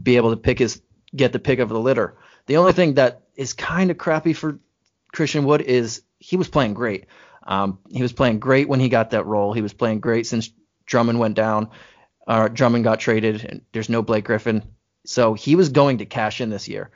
be 0.02 0.16
able 0.16 0.30
to 0.30 0.36
pick 0.36 0.58
his 0.58 0.80
get 1.14 1.32
the 1.32 1.38
pick 1.38 1.58
of 1.58 1.68
the 1.68 1.78
litter. 1.78 2.16
The 2.46 2.56
only 2.56 2.72
thing 2.72 2.94
that 2.94 3.22
is 3.36 3.52
kind 3.52 3.90
of 3.90 3.98
crappy 3.98 4.32
for 4.32 4.58
Christian 5.12 5.44
Wood 5.44 5.60
is 5.60 6.02
he 6.18 6.36
was 6.36 6.48
playing 6.48 6.74
great. 6.74 7.06
Um, 7.44 7.78
he 7.90 8.02
was 8.02 8.12
playing 8.12 8.38
great 8.38 8.68
when 8.68 8.80
he 8.80 8.88
got 8.88 9.10
that 9.10 9.26
role. 9.26 9.52
He 9.52 9.62
was 9.62 9.72
playing 9.72 10.00
great 10.00 10.26
since 10.26 10.50
Drummond 10.86 11.18
went 11.18 11.34
down. 11.34 11.70
Uh, 12.26 12.48
Drummond 12.48 12.84
got 12.84 13.00
traded, 13.00 13.44
and 13.44 13.62
there's 13.72 13.88
no 13.88 14.02
Blake 14.02 14.24
Griffin. 14.24 14.62
So 15.04 15.34
he 15.34 15.56
was 15.56 15.70
going 15.70 15.98
to 15.98 16.06
cash 16.06 16.40
in 16.40 16.50
this 16.50 16.68
year. 16.68 16.90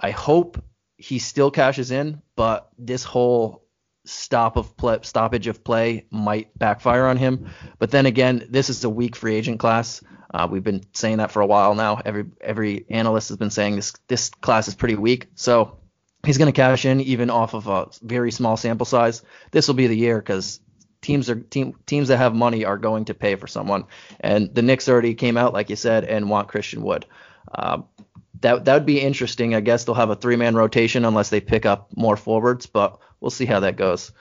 I 0.00 0.10
hope 0.10 0.62
he 0.96 1.18
still 1.18 1.50
cashes 1.50 1.90
in, 1.90 2.22
but 2.34 2.70
this 2.78 3.04
whole 3.04 3.64
stop 4.04 4.56
of 4.56 4.76
play, 4.76 4.98
stoppage 5.02 5.46
of 5.46 5.62
play 5.62 6.06
might 6.10 6.56
backfire 6.58 7.06
on 7.06 7.16
him. 7.16 7.50
But 7.78 7.90
then 7.90 8.06
again, 8.06 8.46
this 8.48 8.70
is 8.70 8.82
a 8.84 8.90
weak 8.90 9.16
free 9.16 9.34
agent 9.34 9.60
class. 9.60 10.02
Uh, 10.32 10.48
we've 10.50 10.64
been 10.64 10.84
saying 10.94 11.18
that 11.18 11.30
for 11.30 11.40
a 11.40 11.46
while 11.46 11.74
now. 11.74 12.00
Every 12.04 12.26
every 12.40 12.86
analyst 12.90 13.28
has 13.28 13.38
been 13.38 13.50
saying 13.50 13.76
this 13.76 13.92
this 14.08 14.28
class 14.28 14.68
is 14.68 14.74
pretty 14.74 14.96
weak. 14.96 15.28
So 15.34 15.78
he's 16.24 16.38
going 16.38 16.52
to 16.52 16.56
cash 16.56 16.84
in 16.84 17.00
even 17.00 17.30
off 17.30 17.54
of 17.54 17.66
a 17.66 17.88
very 18.02 18.30
small 18.30 18.56
sample 18.56 18.86
size. 18.86 19.22
This 19.50 19.68
will 19.68 19.74
be 19.74 19.86
the 19.86 19.96
year 19.96 20.18
because 20.18 20.60
teams 21.00 21.30
are 21.30 21.36
team, 21.36 21.74
teams 21.86 22.08
that 22.08 22.18
have 22.18 22.34
money 22.34 22.64
are 22.64 22.78
going 22.78 23.06
to 23.06 23.14
pay 23.14 23.36
for 23.36 23.46
someone, 23.46 23.84
and 24.20 24.54
the 24.54 24.62
Knicks 24.62 24.88
already 24.88 25.14
came 25.14 25.36
out 25.36 25.52
like 25.52 25.70
you 25.70 25.76
said 25.76 26.04
and 26.04 26.28
want 26.28 26.48
Christian 26.48 26.82
Wood. 26.82 27.06
Uh, 27.52 27.82
that 28.40 28.64
that 28.64 28.74
would 28.74 28.86
be 28.86 29.00
interesting. 29.00 29.54
I 29.54 29.60
guess 29.60 29.84
they'll 29.84 29.94
have 29.94 30.10
a 30.10 30.16
three 30.16 30.36
man 30.36 30.54
rotation 30.54 31.04
unless 31.04 31.30
they 31.30 31.40
pick 31.40 31.66
up 31.66 31.96
more 31.96 32.16
forwards, 32.16 32.66
but 32.66 32.98
we'll 33.20 33.30
see 33.30 33.46
how 33.46 33.60
that 33.60 33.76
goes. 33.76 34.12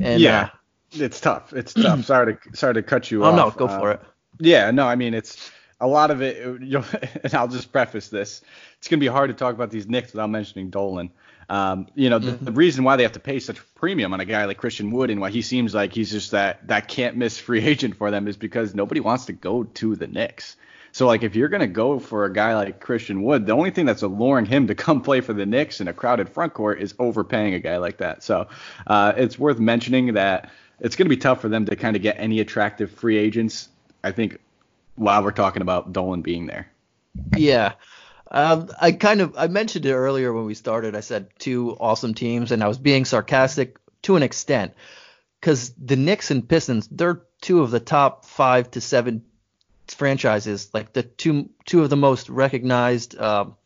And, 0.00 0.20
yeah, 0.20 0.42
uh, 0.42 0.48
it's 0.92 1.20
tough. 1.20 1.52
It's 1.52 1.72
tough. 1.72 2.04
sorry 2.04 2.36
to 2.36 2.56
sorry 2.56 2.74
to 2.74 2.82
cut 2.82 3.10
you 3.10 3.24
oh, 3.24 3.28
off. 3.28 3.34
Oh 3.34 3.36
no, 3.36 3.50
go 3.50 3.66
uh, 3.66 3.78
for 3.78 3.90
it. 3.92 4.00
Yeah, 4.38 4.70
no, 4.70 4.86
I 4.86 4.96
mean 4.96 5.14
it's 5.14 5.50
a 5.82 5.86
lot 5.86 6.10
of 6.10 6.22
it, 6.22 6.38
you 6.62 6.78
know, 6.78 6.84
and 7.22 7.34
I'll 7.34 7.48
just 7.48 7.70
preface 7.72 8.08
this. 8.08 8.40
It's 8.78 8.88
going 8.88 8.98
to 8.98 9.04
be 9.04 9.08
hard 9.08 9.28
to 9.28 9.34
talk 9.34 9.54
about 9.54 9.70
these 9.70 9.86
Knicks 9.86 10.12
without 10.12 10.30
mentioning 10.30 10.70
Dolan. 10.70 11.10
Um, 11.50 11.88
you 11.94 12.08
know, 12.08 12.18
the, 12.18 12.32
mm-hmm. 12.32 12.44
the, 12.46 12.52
reason 12.52 12.84
why 12.84 12.96
they 12.96 13.02
have 13.02 13.12
to 13.12 13.20
pay 13.20 13.38
such 13.38 13.58
a 13.58 13.62
premium 13.74 14.14
on 14.14 14.20
a 14.20 14.24
guy 14.24 14.44
like 14.46 14.56
Christian 14.56 14.90
Wood 14.90 15.10
and 15.10 15.20
why 15.20 15.30
he 15.30 15.42
seems 15.42 15.74
like 15.74 15.92
he's 15.92 16.10
just 16.10 16.30
that 16.30 16.66
that 16.68 16.88
can't 16.88 17.16
miss 17.16 17.36
free 17.36 17.60
agent 17.66 17.96
for 17.96 18.10
them 18.10 18.26
is 18.26 18.36
because 18.36 18.74
nobody 18.74 19.00
wants 19.00 19.26
to 19.26 19.32
go 19.32 19.64
to 19.64 19.96
the 19.96 20.06
Knicks. 20.06 20.56
So 20.92 21.06
like 21.06 21.22
if 21.22 21.34
you're 21.34 21.48
gonna 21.48 21.66
go 21.66 21.98
for 21.98 22.24
a 22.24 22.32
guy 22.32 22.54
like 22.54 22.80
Christian 22.80 23.22
Wood, 23.22 23.44
the 23.44 23.52
only 23.52 23.70
thing 23.70 23.84
that's 23.84 24.02
alluring 24.02 24.46
him 24.46 24.68
to 24.68 24.74
come 24.86 25.02
play 25.02 25.20
for 25.20 25.34
the 25.34 25.44
Knicks 25.44 25.80
in 25.80 25.88
a 25.88 25.92
crowded 25.92 26.28
front 26.28 26.54
court 26.54 26.80
is 26.80 26.94
overpaying 26.98 27.54
a 27.54 27.60
guy 27.60 27.76
like 27.78 27.98
that. 27.98 28.22
So 28.22 28.48
uh, 28.86 29.12
it's 29.16 29.38
worth 29.38 29.58
mentioning 29.58 30.14
that 30.14 30.50
it's 30.80 30.96
gonna 30.96 31.10
be 31.10 31.16
tough 31.18 31.40
for 31.42 31.48
them 31.48 31.66
to 31.66 31.76
kind 31.76 31.96
of 31.96 32.02
get 32.02 32.16
any 32.18 32.40
attractive 32.40 32.90
free 32.92 33.18
agents. 33.18 33.68
I 34.04 34.12
think 34.12 34.38
while 34.94 35.22
we're 35.22 35.30
talking 35.32 35.62
about 35.62 35.92
Dolan 35.92 36.22
being 36.22 36.46
there. 36.46 36.70
Yeah. 37.36 37.74
Um, 38.30 38.70
I 38.80 38.92
kind 38.92 39.20
of 39.20 39.34
I 39.36 39.48
mentioned 39.48 39.84
it 39.84 39.92
earlier 39.92 40.32
when 40.32 40.46
we 40.46 40.54
started. 40.54 40.96
I 40.96 41.00
said 41.00 41.28
two 41.38 41.76
awesome 41.78 42.14
teams, 42.14 42.50
and 42.50 42.62
I 42.62 42.68
was 42.68 42.78
being 42.78 43.04
sarcastic 43.04 43.76
to 44.02 44.16
an 44.16 44.22
extent 44.22 44.72
because 45.40 45.70
the 45.70 45.96
Knicks 45.96 46.30
and 46.30 46.48
Pistons 46.48 46.88
they're 46.90 47.22
two 47.42 47.60
of 47.60 47.70
the 47.70 47.80
top 47.80 48.24
five 48.24 48.70
to 48.70 48.80
seven 48.80 49.24
franchises, 49.88 50.70
like 50.72 50.94
the 50.94 51.02
two 51.02 51.50
two 51.66 51.82
of 51.82 51.90
the 51.90 51.96
most 51.96 52.30
recognized 52.30 53.18
um, 53.18 53.56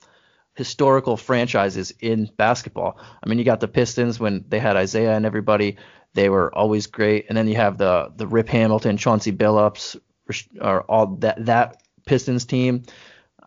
historical 0.54 1.16
franchises 1.16 1.92
in 2.00 2.28
basketball. 2.36 2.98
I 3.22 3.28
mean, 3.28 3.38
you 3.38 3.44
got 3.44 3.60
the 3.60 3.68
Pistons 3.68 4.18
when 4.18 4.46
they 4.48 4.58
had 4.58 4.76
Isaiah 4.76 5.14
and 5.14 5.26
everybody; 5.26 5.76
they 6.14 6.28
were 6.28 6.52
always 6.52 6.88
great. 6.88 7.26
And 7.28 7.38
then 7.38 7.46
you 7.46 7.54
have 7.54 7.78
the 7.78 8.12
the 8.16 8.26
Rip 8.26 8.48
Hamilton, 8.48 8.96
Chauncey 8.96 9.30
Billups, 9.30 9.96
or 10.60 10.82
all 10.82 11.16
that 11.16 11.44
that 11.46 11.82
Pistons 12.06 12.44
team. 12.44 12.82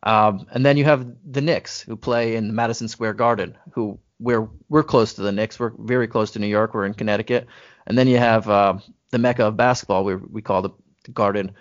Um, 0.03 0.47
and 0.51 0.65
then 0.65 0.77
you 0.77 0.85
have 0.85 1.05
the 1.29 1.41
Knicks 1.41 1.81
who 1.81 1.95
play 1.95 2.35
in 2.35 2.55
Madison 2.55 2.87
Square 2.87 3.15
Garden, 3.15 3.57
who 3.71 3.99
we're 4.19 4.47
we're 4.69 4.83
close 4.83 5.13
to 5.15 5.21
the 5.21 5.31
Knicks. 5.31 5.59
We're 5.59 5.73
very 5.77 6.07
close 6.07 6.31
to 6.31 6.39
New 6.39 6.47
York. 6.47 6.73
We're 6.73 6.85
in 6.85 6.93
Connecticut. 6.93 7.47
And 7.85 7.97
then 7.97 8.07
you 8.07 8.17
have 8.17 8.47
uh, 8.47 8.77
the 9.09 9.17
mecca 9.17 9.45
of 9.45 9.57
basketball, 9.57 10.03
we 10.03 10.15
we 10.15 10.41
call 10.41 10.61
the, 10.61 10.69
the 11.05 11.11
Garden, 11.11 11.51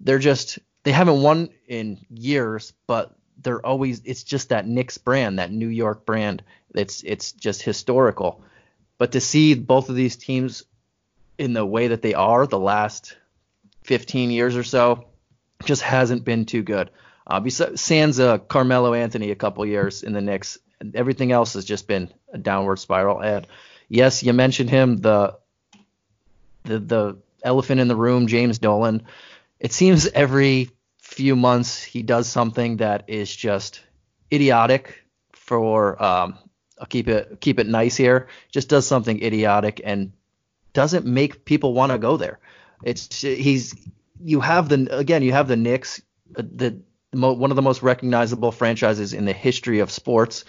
they're 0.00 0.18
just 0.18 0.58
they 0.82 0.92
haven't 0.92 1.22
won 1.22 1.50
in 1.66 2.04
years, 2.10 2.72
but 2.86 3.16
they're 3.42 3.64
always 3.64 4.02
it's 4.04 4.24
just 4.24 4.50
that 4.50 4.66
Knicks 4.66 4.98
brand, 4.98 5.38
that 5.38 5.52
New 5.52 5.68
York 5.68 6.06
brand. 6.06 6.42
It's 6.74 7.02
it's 7.02 7.32
just 7.32 7.62
historical. 7.62 8.42
But 8.98 9.12
to 9.12 9.20
see 9.20 9.54
both 9.54 9.88
of 9.88 9.96
these 9.96 10.16
teams 10.16 10.64
in 11.38 11.52
the 11.52 11.66
way 11.66 11.88
that 11.88 12.02
they 12.02 12.14
are 12.14 12.46
the 12.46 12.58
last 12.58 13.16
15 13.84 14.30
years 14.30 14.56
or 14.56 14.64
so 14.64 15.06
just 15.64 15.82
hasn't 15.82 16.24
been 16.24 16.44
too 16.44 16.62
good. 16.62 16.90
Uh, 17.26 17.40
besides 17.40 17.80
Sansa, 17.80 18.46
Carmelo 18.46 18.92
Anthony 18.92 19.30
a 19.30 19.36
couple 19.36 19.64
years 19.64 20.02
in 20.02 20.12
the 20.12 20.20
Knicks, 20.20 20.58
everything 20.94 21.32
else 21.32 21.54
has 21.54 21.64
just 21.64 21.86
been 21.86 22.12
a 22.32 22.38
downward 22.38 22.78
spiral. 22.78 23.22
And 23.22 23.46
yes, 23.88 24.22
you 24.22 24.32
mentioned 24.32 24.68
him, 24.68 24.98
the 24.98 25.38
the 26.64 26.78
the 26.78 27.16
elephant 27.42 27.80
in 27.80 27.88
the 27.88 27.96
room, 27.96 28.26
James 28.26 28.58
Dolan 28.58 29.06
it 29.64 29.72
seems 29.72 30.06
every 30.08 30.70
few 30.98 31.34
months 31.34 31.82
he 31.82 32.02
does 32.02 32.28
something 32.28 32.76
that 32.78 33.04
is 33.08 33.34
just 33.34 33.80
idiotic 34.30 35.02
for 35.32 36.02
um, 36.02 36.38
I'll 36.78 36.86
keep 36.86 37.08
it 37.08 37.38
keep 37.40 37.58
it 37.58 37.66
nice 37.66 37.96
here. 37.96 38.28
Just 38.50 38.68
does 38.68 38.86
something 38.86 39.22
idiotic 39.22 39.80
and 39.82 40.12
doesn't 40.74 41.06
make 41.06 41.46
people 41.46 41.72
want 41.72 41.92
to 41.92 41.98
go 41.98 42.18
there. 42.18 42.40
It's 42.82 43.22
he's 43.22 43.74
you 44.22 44.40
have 44.40 44.68
the 44.68 44.96
again 44.96 45.22
you 45.22 45.32
have 45.32 45.48
the 45.48 45.56
Knicks 45.56 46.00
uh, 46.36 46.42
the 46.42 46.80
one 47.12 47.50
of 47.50 47.56
the 47.56 47.62
most 47.62 47.82
recognizable 47.82 48.50
franchises 48.50 49.12
in 49.12 49.24
the 49.24 49.32
history 49.32 49.78
of 49.78 49.90
sports. 49.90 50.44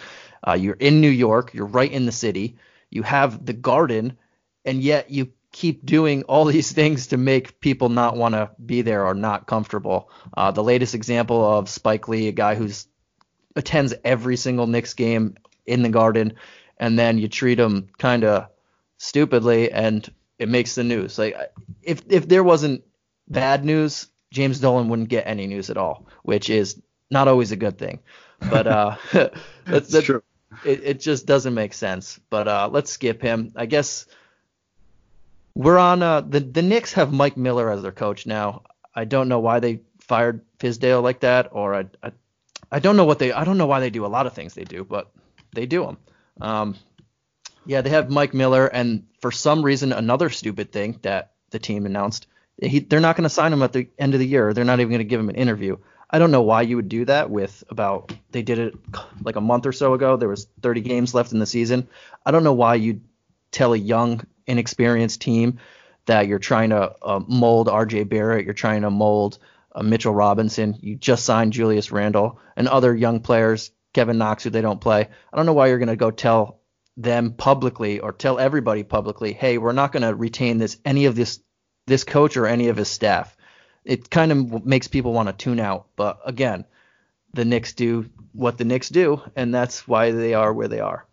Uh, 0.48 0.54
you're 0.54 0.76
in 0.76 1.02
New 1.02 1.10
York, 1.10 1.54
you're 1.54 1.66
right 1.66 1.92
in 1.92 2.06
the 2.06 2.12
city. 2.12 2.58
You 2.90 3.04
have 3.04 3.46
the 3.46 3.54
Garden, 3.54 4.18
and 4.64 4.82
yet 4.82 5.12
you 5.12 5.32
keep 5.52 5.86
doing 5.86 6.24
all 6.24 6.46
these 6.56 6.72
things 6.72 7.08
to 7.08 7.18
make 7.18 7.60
people 7.60 7.90
not 7.90 8.18
want 8.18 8.34
to 8.34 8.52
be 8.64 8.82
there 8.82 9.06
or 9.06 9.14
not 9.14 9.48
comfortable. 9.48 10.10
Uh, 10.36 10.52
the 10.52 10.64
latest 10.64 10.96
example 10.96 11.44
of 11.44 11.70
Spike 11.70 12.08
Lee, 12.08 12.28
a 12.28 12.32
guy 12.32 12.56
who's 12.56 12.88
attends 13.56 13.94
every 14.04 14.36
single 14.36 14.68
Knicks 14.68 14.94
game 14.94 15.36
in 15.66 15.82
the 15.82 15.90
Garden, 15.90 16.34
and 16.78 17.00
then 17.00 17.18
you 17.18 17.28
treat 17.28 17.60
him 17.60 17.88
kind 17.98 18.24
of 18.24 18.48
stupidly, 18.98 19.72
and 19.72 20.10
it 20.40 20.50
makes 20.50 20.76
the 20.76 20.84
news. 20.84 21.18
Like 21.18 21.36
if 21.82 22.02
if 22.10 22.28
there 22.28 22.44
wasn't 22.44 22.84
bad 23.28 23.66
news, 23.66 24.08
James 24.32 24.60
Dolan 24.60 24.90
wouldn't 24.90 25.10
get 25.10 25.28
any 25.28 25.48
news 25.48 25.70
at 25.70 25.78
all, 25.78 26.08
which 26.24 26.50
is 26.50 26.82
not 27.10 27.28
always 27.28 27.52
a 27.52 27.56
good 27.56 27.78
thing. 27.78 28.00
But 28.40 28.68
uh, 28.68 28.96
that's, 29.12 29.36
that's, 29.66 29.90
that's 29.90 30.06
true. 30.06 30.24
It, 30.64 30.82
it 30.84 31.00
just 31.00 31.26
doesn't 31.26 31.54
make 31.54 31.74
sense. 31.74 32.20
But 32.30 32.48
uh, 32.48 32.70
let's 32.72 32.92
skip 32.92 33.22
him. 33.22 33.54
I 33.56 33.66
guess 33.66 34.06
we're 35.56 35.78
on 35.78 36.04
uh, 36.04 36.22
the 36.22 36.40
the 36.40 36.62
Knicks 36.62 36.94
have 36.94 37.14
Mike 37.14 37.38
Miller 37.38 37.70
as 37.72 37.82
their 37.82 37.92
coach 37.92 38.26
now. 38.26 38.64
I 38.94 39.06
don't 39.06 39.28
know 39.28 39.40
why 39.40 39.60
they 39.60 39.82
fired 40.00 40.42
Fizdale 40.60 41.02
like 41.02 41.22
that, 41.22 41.50
or 41.52 41.76
I, 41.76 41.86
I, 42.04 42.12
I 42.72 42.80
don't 42.80 42.98
know 42.98 43.06
what 43.06 43.20
they 43.20 43.32
I 43.32 43.44
don't 43.44 43.58
know 43.58 43.68
why 43.68 43.80
they 43.80 43.90
do 43.90 44.06
a 44.06 44.08
lot 44.08 44.28
of 44.28 44.34
things 44.34 44.54
they 44.54 44.64
do, 44.64 44.84
but 44.84 45.12
they 45.54 45.66
do 45.66 45.86
them. 45.86 45.98
Um, 46.42 46.76
yeah, 47.66 47.82
they 47.82 47.90
have 47.90 48.10
Mike 48.10 48.34
Miller, 48.34 48.68
and 48.68 49.06
for 49.22 49.32
some 49.32 49.64
reason, 49.64 49.92
another 49.92 50.30
stupid 50.30 50.72
thing 50.72 51.00
that 51.02 51.32
the 51.50 51.60
team 51.60 51.86
announced, 51.86 52.28
he, 52.62 52.80
they're 52.80 53.00
not 53.00 53.16
going 53.16 53.24
to 53.24 53.30
sign 53.30 53.52
him 53.52 53.64
at 53.64 53.74
the 53.74 53.88
end 53.98 54.14
of 54.14 54.20
the 54.20 54.28
year. 54.28 54.54
They're 54.54 54.64
not 54.64 54.80
even 54.80 54.92
going 54.92 55.00
to 55.00 55.06
give 55.06 55.20
him 55.20 55.30
an 55.30 55.36
interview. 55.36 55.78
I 56.10 56.20
don't 56.20 56.32
know 56.32 56.44
why 56.44 56.62
you 56.62 56.76
would 56.76 56.90
do 56.90 57.06
that 57.06 57.30
with 57.30 57.64
about 57.70 58.14
they 58.32 58.44
did 58.44 58.60
it 58.60 58.76
like 59.22 59.36
a 59.36 59.42
month 59.42 59.66
or 59.66 59.72
so 59.72 59.94
ago. 59.94 60.16
There 60.16 60.30
was 60.30 60.48
30 60.62 60.82
games 60.82 61.14
left 61.14 61.34
in 61.34 61.40
the 61.40 61.46
season. 61.46 61.88
I 62.26 62.32
don't 62.32 62.44
know 62.44 62.54
why 62.54 62.76
you'd 62.76 63.02
tell 63.52 63.74
a 63.74 63.78
young 63.78 64.22
inexperienced 64.48 65.22
team 65.22 65.60
that 66.06 66.28
you're 66.28 66.40
trying 66.40 66.70
to 66.70 66.96
uh, 67.02 67.20
mold 67.28 67.68
RJ 67.68 68.08
Barrett, 68.08 68.46
you're 68.46 68.54
trying 68.54 68.84
to 68.84 68.92
mold 68.92 69.40
uh, 69.74 69.82
Mitchell 69.82 70.14
Robinson. 70.14 70.78
You 70.80 70.96
just 70.96 71.26
signed 71.26 71.54
Julius 71.54 71.92
Randle 71.92 72.40
and 72.56 72.68
other 72.68 72.96
young 72.96 73.20
players, 73.22 73.72
Kevin 73.94 74.20
Knox, 74.20 74.44
who 74.44 74.52
they 74.52 74.62
don't 74.62 74.80
play. 74.80 75.02
I 75.34 75.38
don't 75.38 75.46
know 75.48 75.54
why 75.54 75.68
you're 75.68 75.80
going 75.80 75.90
to 75.90 75.96
go 75.96 76.12
tell 76.12 76.60
them 76.98 77.34
publicly 77.34 78.00
or 78.00 78.12
tell 78.12 78.40
everybody 78.40 78.84
publicly, 78.84 79.34
hey, 79.34 79.58
we're 79.58 79.74
not 79.74 79.92
going 79.92 80.04
to 80.04 80.16
retain 80.16 80.58
this 80.58 80.78
any 80.86 81.06
of 81.06 81.16
this 81.16 81.40
this 81.88 82.04
coach 82.04 82.36
or 82.38 82.48
any 82.48 82.70
of 82.70 82.78
his 82.78 82.88
staff. 82.88 83.36
It 83.84 84.10
kind 84.10 84.32
of 84.32 84.66
makes 84.66 84.88
people 84.88 85.14
want 85.14 85.28
to 85.30 85.34
tune 85.34 85.60
out. 85.60 85.88
But 85.96 86.20
again, 86.26 86.66
the 87.34 87.46
Knicks 87.46 87.74
do 87.74 88.10
what 88.32 88.58
the 88.58 88.66
Knicks 88.66 88.90
do, 88.90 89.22
and 89.36 89.54
that's 89.54 89.88
why 89.88 90.12
they 90.12 90.34
are 90.34 90.52
where 90.52 90.68
they 90.68 90.80
are. 90.80 91.06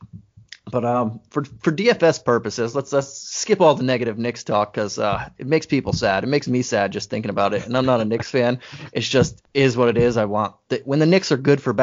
But 0.71 0.85
um, 0.85 1.21
for 1.29 1.45
for 1.45 1.73
DFS 1.73 2.25
purposes, 2.25 2.75
let's 2.75 2.93
let's 2.93 3.13
skip 3.13 3.61
all 3.61 3.75
the 3.75 3.83
negative 3.83 4.17
Knicks 4.17 4.45
talk 4.45 4.73
because 4.73 4.99
uh, 4.99 5.29
it 5.37 5.47
makes 5.47 5.67
people 5.67 5.93
sad. 5.93 6.25
It 6.25 6.29
makes 6.29 6.49
me 6.49 6.63
sad 6.63 6.93
just 6.93 7.11
thinking 7.11 7.31
about 7.31 7.53
it. 7.53 7.67
And 7.67 7.77
I'm 7.77 7.85
not 7.85 8.01
a 8.01 8.05
Knicks 8.05 8.31
fan. 8.31 8.61
It's 8.93 9.09
just 9.09 9.43
is 9.53 9.77
what 9.77 9.89
it 9.89 9.99
is. 9.99 10.17
I 10.17 10.25
want 10.25 10.55
the, 10.69 10.81
when 10.85 11.01
the 11.01 11.07
Knicks 11.07 11.33
are 11.33 11.37
good 11.37 11.61
for 11.61 11.75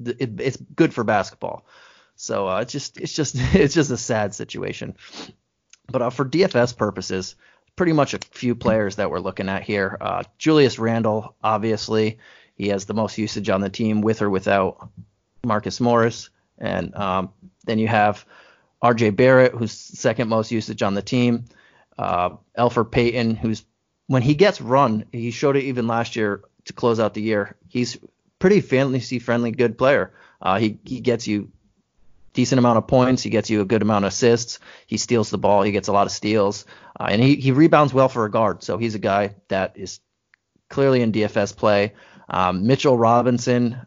it, 0.00 0.40
it's 0.40 0.56
good 0.56 0.92
for 0.92 1.04
basketball. 1.04 1.66
So 2.22 2.48
uh, 2.48 2.60
it's 2.60 2.70
just 2.72 2.98
it's 2.98 3.12
just 3.12 3.34
it's 3.54 3.74
just 3.74 3.90
a 3.90 3.96
sad 3.96 4.32
situation. 4.32 4.94
But 5.90 6.02
uh, 6.02 6.10
for 6.10 6.24
DFS 6.24 6.76
purposes, 6.76 7.34
pretty 7.74 7.92
much 7.92 8.14
a 8.14 8.20
few 8.30 8.54
players 8.54 8.96
that 8.96 9.10
we're 9.10 9.18
looking 9.18 9.48
at 9.48 9.64
here. 9.64 9.98
Uh, 10.00 10.22
Julius 10.38 10.78
Randle, 10.78 11.34
obviously, 11.42 12.18
he 12.54 12.68
has 12.68 12.84
the 12.84 12.94
most 12.94 13.18
usage 13.18 13.50
on 13.50 13.60
the 13.60 13.68
team 13.68 14.02
with 14.02 14.22
or 14.22 14.30
without 14.30 14.88
Marcus 15.44 15.80
Morris. 15.80 16.30
And 16.58 16.94
um, 16.94 17.32
then 17.64 17.80
you 17.80 17.88
have 17.88 18.24
RJ 18.84 19.16
Barrett, 19.16 19.52
who's 19.52 19.72
second 19.72 20.28
most 20.28 20.52
usage 20.52 20.82
on 20.82 20.94
the 20.94 21.02
team. 21.02 21.46
Uh, 21.98 22.36
Elfrid 22.56 22.92
Payton, 22.92 23.34
who's 23.34 23.64
when 24.06 24.22
he 24.22 24.36
gets 24.36 24.60
run, 24.60 25.06
he 25.10 25.32
showed 25.32 25.56
it 25.56 25.64
even 25.64 25.88
last 25.88 26.14
year 26.14 26.42
to 26.66 26.72
close 26.72 27.00
out 27.00 27.14
the 27.14 27.22
year. 27.22 27.56
He's 27.66 27.98
pretty 28.38 28.60
fantasy 28.60 29.18
friendly, 29.18 29.50
good 29.50 29.76
player. 29.76 30.14
Uh, 30.40 30.60
he 30.60 30.78
he 30.84 31.00
gets 31.00 31.26
you 31.26 31.50
decent 32.32 32.58
amount 32.58 32.78
of 32.78 32.86
points. 32.86 33.22
He 33.22 33.30
gets 33.30 33.50
you 33.50 33.60
a 33.60 33.64
good 33.64 33.82
amount 33.82 34.04
of 34.04 34.12
assists. 34.12 34.58
He 34.86 34.96
steals 34.96 35.30
the 35.30 35.38
ball. 35.38 35.62
He 35.62 35.72
gets 35.72 35.88
a 35.88 35.92
lot 35.92 36.06
of 36.06 36.12
steals, 36.12 36.64
uh, 36.98 37.08
and 37.10 37.22
he 37.22 37.36
he 37.36 37.52
rebounds 37.52 37.92
well 37.92 38.08
for 38.08 38.24
a 38.24 38.30
guard. 38.30 38.62
So 38.62 38.78
he's 38.78 38.94
a 38.94 39.00
guy 39.00 39.34
that 39.48 39.76
is 39.76 40.00
clearly 40.68 41.02
in 41.02 41.12
DFS 41.12 41.56
play. 41.56 41.92
Um, 42.28 42.66
Mitchell 42.66 42.96
Robinson, 42.96 43.86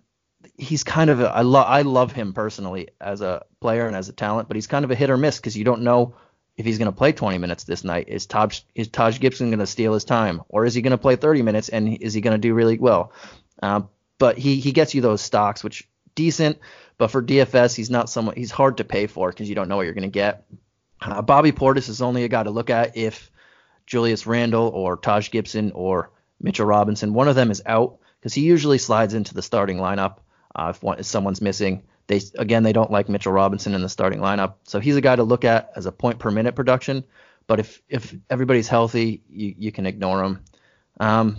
he's 0.58 0.84
kind 0.84 1.10
of 1.10 1.20
a, 1.20 1.30
I 1.30 1.42
love 1.42 1.66
I 1.68 1.82
love 1.82 2.12
him 2.12 2.34
personally 2.34 2.90
as 3.02 3.22
a 3.22 3.46
player 3.60 3.88
and 3.88 3.96
as 3.96 4.10
a 4.10 4.14
talent, 4.14 4.48
but 4.48 4.56
he's 4.56 4.68
kind 4.68 4.86
of 4.86 4.92
a 4.92 4.96
hit 4.96 5.10
or 5.10 5.18
miss 5.18 5.38
because 5.38 5.58
you 5.58 5.64
don't 5.64 5.82
know 5.82 6.16
if 6.58 6.66
he's 6.66 6.78
going 6.78 6.92
to 6.92 6.98
play 6.98 7.12
20 7.12 7.38
minutes 7.38 7.66
this 7.66 7.84
night. 7.84 8.08
Is 8.08 8.26
Taj 8.26 8.62
is 8.74 8.88
Taj 8.88 9.20
Gibson 9.20 9.50
going 9.50 9.60
to 9.60 9.68
steal 9.68 9.94
his 9.94 10.06
time, 10.06 10.42
or 10.48 10.66
is 10.66 10.74
he 10.74 10.82
going 10.82 10.92
to 10.92 10.98
play 10.98 11.16
30 11.16 11.42
minutes 11.42 11.70
and 11.70 11.98
is 12.02 12.14
he 12.14 12.22
going 12.22 12.36
to 12.36 12.38
do 12.38 12.54
really 12.54 12.78
well? 12.78 13.12
Uh, 13.62 13.82
but 14.18 14.38
he 14.38 14.60
he 14.60 14.72
gets 14.72 14.94
you 14.94 15.02
those 15.02 15.22
stocks, 15.22 15.64
which 15.64 15.90
decent, 16.14 16.60
but 16.98 17.12
for 17.12 17.22
DFS 17.22 17.76
he's 17.76 17.90
not 17.90 18.10
someone 18.10 18.36
he's 18.36 18.52
hard 18.52 18.78
to 18.78 18.84
pay 18.84 19.08
for 19.08 19.30
because 19.30 19.50
you 19.50 19.56
don't 19.56 19.68
know 19.68 19.78
what 19.78 19.84
you're 19.84 19.94
going 19.94 20.04
to 20.04 20.10
get. 20.10 20.46
Uh, 21.02 21.22
Bobby 21.22 21.52
Portis 21.52 21.90
is 21.90 22.02
only 22.02 22.24
a 22.24 22.30
guy 22.30 22.44
to 22.44 22.52
look 22.52 22.70
at 22.70 22.98
if 22.98 23.32
Julius 23.86 24.26
Randle 24.26 24.68
or 24.68 24.98
Taj 24.98 25.30
Gibson 25.30 25.72
or 25.74 26.12
Mitchell 26.40 26.66
Robinson, 26.66 27.14
one 27.14 27.28
of 27.28 27.36
them 27.36 27.52
is 27.52 27.62
out 27.66 28.00
because 28.20 28.34
he 28.34 28.42
usually 28.42 28.78
slides 28.78 29.14
into 29.14 29.34
the 29.34 29.42
starting 29.42 29.78
lineup 29.78 30.18
uh, 30.56 30.72
if, 30.76 30.82
one, 30.82 31.00
if 31.00 31.06
someone's 31.06 31.42
missing. 31.42 31.84
They 32.08 32.22
again 32.38 32.64
they 32.64 32.74
don't 32.74 32.92
like 32.92 33.10
Mitchell 33.10 33.34
Robinson 33.34 33.74
in 33.74 33.82
the 33.82 33.90
starting 33.90 34.20
lineup, 34.20 34.56
so 34.64 34.80
he's 34.80 34.96
a 34.96 35.02
guy 35.02 35.16
to 35.16 35.24
look 35.24 35.44
at 35.44 35.72
as 35.76 35.88
a 35.88 35.92
point 35.92 36.20
per 36.20 36.30
minute 36.30 36.56
production. 36.56 37.04
But 37.48 37.60
if 37.60 37.82
if 37.90 38.16
everybody's 38.30 38.68
healthy, 38.68 39.24
you, 39.30 39.56
you 39.58 39.72
can 39.72 39.86
ignore 39.86 40.24
him. 40.24 40.44
Um, 41.00 41.38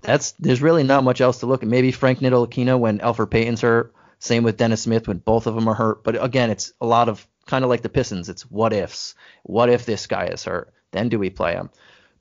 that's 0.00 0.32
there's 0.32 0.62
really 0.62 0.84
not 0.84 1.04
much 1.04 1.20
else 1.20 1.40
to 1.40 1.46
look 1.46 1.62
at. 1.62 1.68
Maybe 1.68 1.90
Frank 1.90 2.20
Ntilikina 2.20 2.78
when 2.78 2.98
Elfrid 2.98 3.30
Payton's 3.30 3.60
hurt. 3.60 3.92
Same 4.18 4.42
with 4.42 4.56
Dennis 4.56 4.82
Smith 4.82 5.06
when 5.06 5.18
both 5.18 5.46
of 5.46 5.54
them 5.54 5.68
are 5.68 5.74
hurt. 5.74 6.04
But 6.04 6.22
again, 6.22 6.50
it's 6.50 6.72
a 6.80 6.86
lot 6.86 7.08
of 7.08 7.26
kind 7.46 7.64
of 7.64 7.70
like 7.70 7.82
the 7.82 7.88
Pistons. 7.88 8.28
It's 8.28 8.42
what 8.50 8.72
ifs. 8.72 9.14
What 9.44 9.70
if 9.70 9.86
this 9.86 10.06
guy 10.06 10.26
is 10.26 10.44
hurt? 10.44 10.72
Then 10.90 11.08
do 11.08 11.18
we 11.18 11.30
play 11.30 11.52
him? 11.52 11.70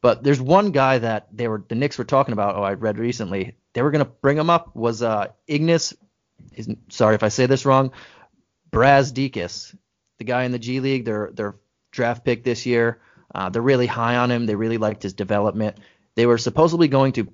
But 0.01 0.23
there's 0.23 0.39
one 0.39 0.71
guy 0.71 0.99
that 0.99 1.27
they 1.31 1.47
were 1.47 1.63
the 1.67 1.75
Knicks 1.75 1.97
were 1.97 2.03
talking 2.03 2.33
about. 2.33 2.55
Oh, 2.55 2.63
I 2.63 2.73
read 2.73 2.99
recently 2.99 3.55
they 3.73 3.81
were 3.81 3.91
gonna 3.91 4.05
bring 4.05 4.38
him 4.38 4.49
up 4.49 4.75
was 4.75 5.01
uh, 5.01 5.27
Ignas. 5.49 5.95
Sorry 6.89 7.15
if 7.15 7.23
I 7.23 7.29
say 7.29 7.45
this 7.45 7.65
wrong. 7.65 7.91
Brazdeikis, 8.71 9.75
the 10.17 10.23
guy 10.23 10.43
in 10.43 10.51
the 10.51 10.60
G 10.60 10.79
League, 10.79 11.05
their 11.05 11.31
their 11.33 11.55
draft 11.91 12.23
pick 12.23 12.43
this 12.43 12.65
year. 12.65 12.99
Uh, 13.33 13.49
they're 13.49 13.62
really 13.62 13.88
high 13.88 14.17
on 14.17 14.31
him. 14.31 14.45
They 14.45 14.55
really 14.55 14.77
liked 14.77 15.03
his 15.03 15.13
development. 15.13 15.77
They 16.15 16.25
were 16.25 16.38
supposedly 16.38 16.88
going 16.88 17.13
to 17.13 17.31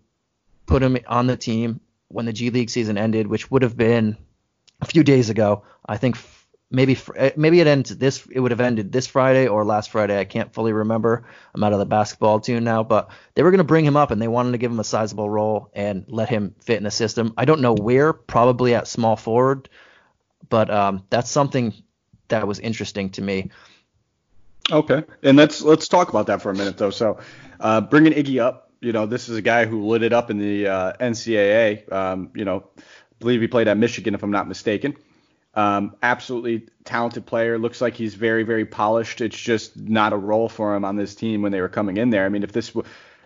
put 0.65 0.81
him 0.81 0.97
on 1.07 1.27
the 1.27 1.37
team 1.37 1.79
when 2.07 2.25
the 2.25 2.33
G 2.33 2.49
League 2.49 2.69
season 2.69 2.97
ended, 2.97 3.27
which 3.27 3.51
would 3.51 3.61
have 3.61 3.77
been 3.77 4.17
a 4.83 4.85
few 4.85 5.03
days 5.03 5.29
ago. 5.29 5.63
I 5.85 5.95
think 5.95 6.17
maybe 6.69 6.97
eh, 7.15 7.31
maybe 7.37 7.61
it 7.61 7.67
ends 7.67 7.95
this 7.95 8.27
it 8.29 8.39
would 8.41 8.51
have 8.51 8.59
ended 8.59 8.91
this 8.91 9.07
Friday 9.07 9.47
or 9.47 9.63
last 9.63 9.91
Friday. 9.91 10.19
I 10.19 10.25
can't 10.25 10.53
fully 10.53 10.73
remember. 10.73 11.25
I'm 11.55 11.63
out 11.63 11.71
of 11.71 11.79
the 11.79 11.85
basketball 11.85 12.41
tune 12.41 12.65
now, 12.65 12.83
but 12.83 13.09
they 13.33 13.43
were 13.43 13.51
going 13.51 13.59
to 13.59 13.63
bring 13.63 13.85
him 13.85 13.95
up 13.95 14.11
and 14.11 14.21
they 14.21 14.27
wanted 14.27 14.51
to 14.51 14.57
give 14.57 14.71
him 14.71 14.81
a 14.81 14.83
sizable 14.83 15.29
role 15.29 15.71
and 15.73 16.03
let 16.09 16.27
him 16.27 16.53
fit 16.59 16.77
in 16.77 16.83
the 16.83 16.91
system. 16.91 17.33
I 17.37 17.45
don't 17.45 17.61
know 17.61 17.73
where, 17.73 18.11
probably 18.11 18.75
at 18.75 18.87
small 18.87 19.15
forward, 19.15 19.69
but 20.49 20.69
um, 20.69 21.05
that's 21.09 21.31
something 21.31 21.73
that 22.27 22.45
was 22.45 22.59
interesting 22.59 23.11
to 23.11 23.21
me. 23.21 23.51
Okay, 24.69 25.03
and 25.21 25.37
let's 25.37 25.61
let's 25.61 25.87
talk 25.87 26.09
about 26.09 26.27
that 26.27 26.41
for 26.41 26.49
a 26.49 26.55
minute 26.55 26.77
though. 26.77 26.89
So, 26.89 27.19
uh, 27.59 27.81
bringing 27.81 28.13
Iggy 28.13 28.41
up, 28.41 28.71
you 28.83 28.91
know, 28.91 29.05
this 29.05 29.29
is 29.29 29.37
a 29.37 29.41
guy 29.41 29.65
who 29.65 29.87
lit 29.87 30.03
it 30.03 30.11
up 30.11 30.29
in 30.29 30.37
the 30.37 30.67
uh, 30.67 30.93
NCAA. 30.99 31.91
Um, 31.91 32.31
you 32.35 32.43
know, 32.45 32.67
believe 33.23 33.41
he 33.41 33.47
played 33.47 33.67
at 33.67 33.77
Michigan, 33.77 34.13
if 34.13 34.23
I'm 34.23 34.31
not 34.31 34.47
mistaken. 34.47 34.95
Um, 35.55 35.95
absolutely 36.01 36.67
talented 36.83 37.25
player. 37.25 37.57
Looks 37.57 37.79
like 37.79 37.95
he's 37.95 38.15
very, 38.15 38.43
very 38.43 38.65
polished. 38.65 39.21
It's 39.21 39.39
just 39.39 39.77
not 39.77 40.13
a 40.13 40.17
role 40.17 40.49
for 40.49 40.75
him 40.75 40.83
on 40.83 40.95
this 40.95 41.15
team 41.15 41.41
when 41.41 41.51
they 41.51 41.61
were 41.61 41.69
coming 41.69 41.97
in 41.97 42.09
there. 42.09 42.25
I 42.25 42.29
mean, 42.29 42.43
if 42.43 42.51
this 42.51 42.73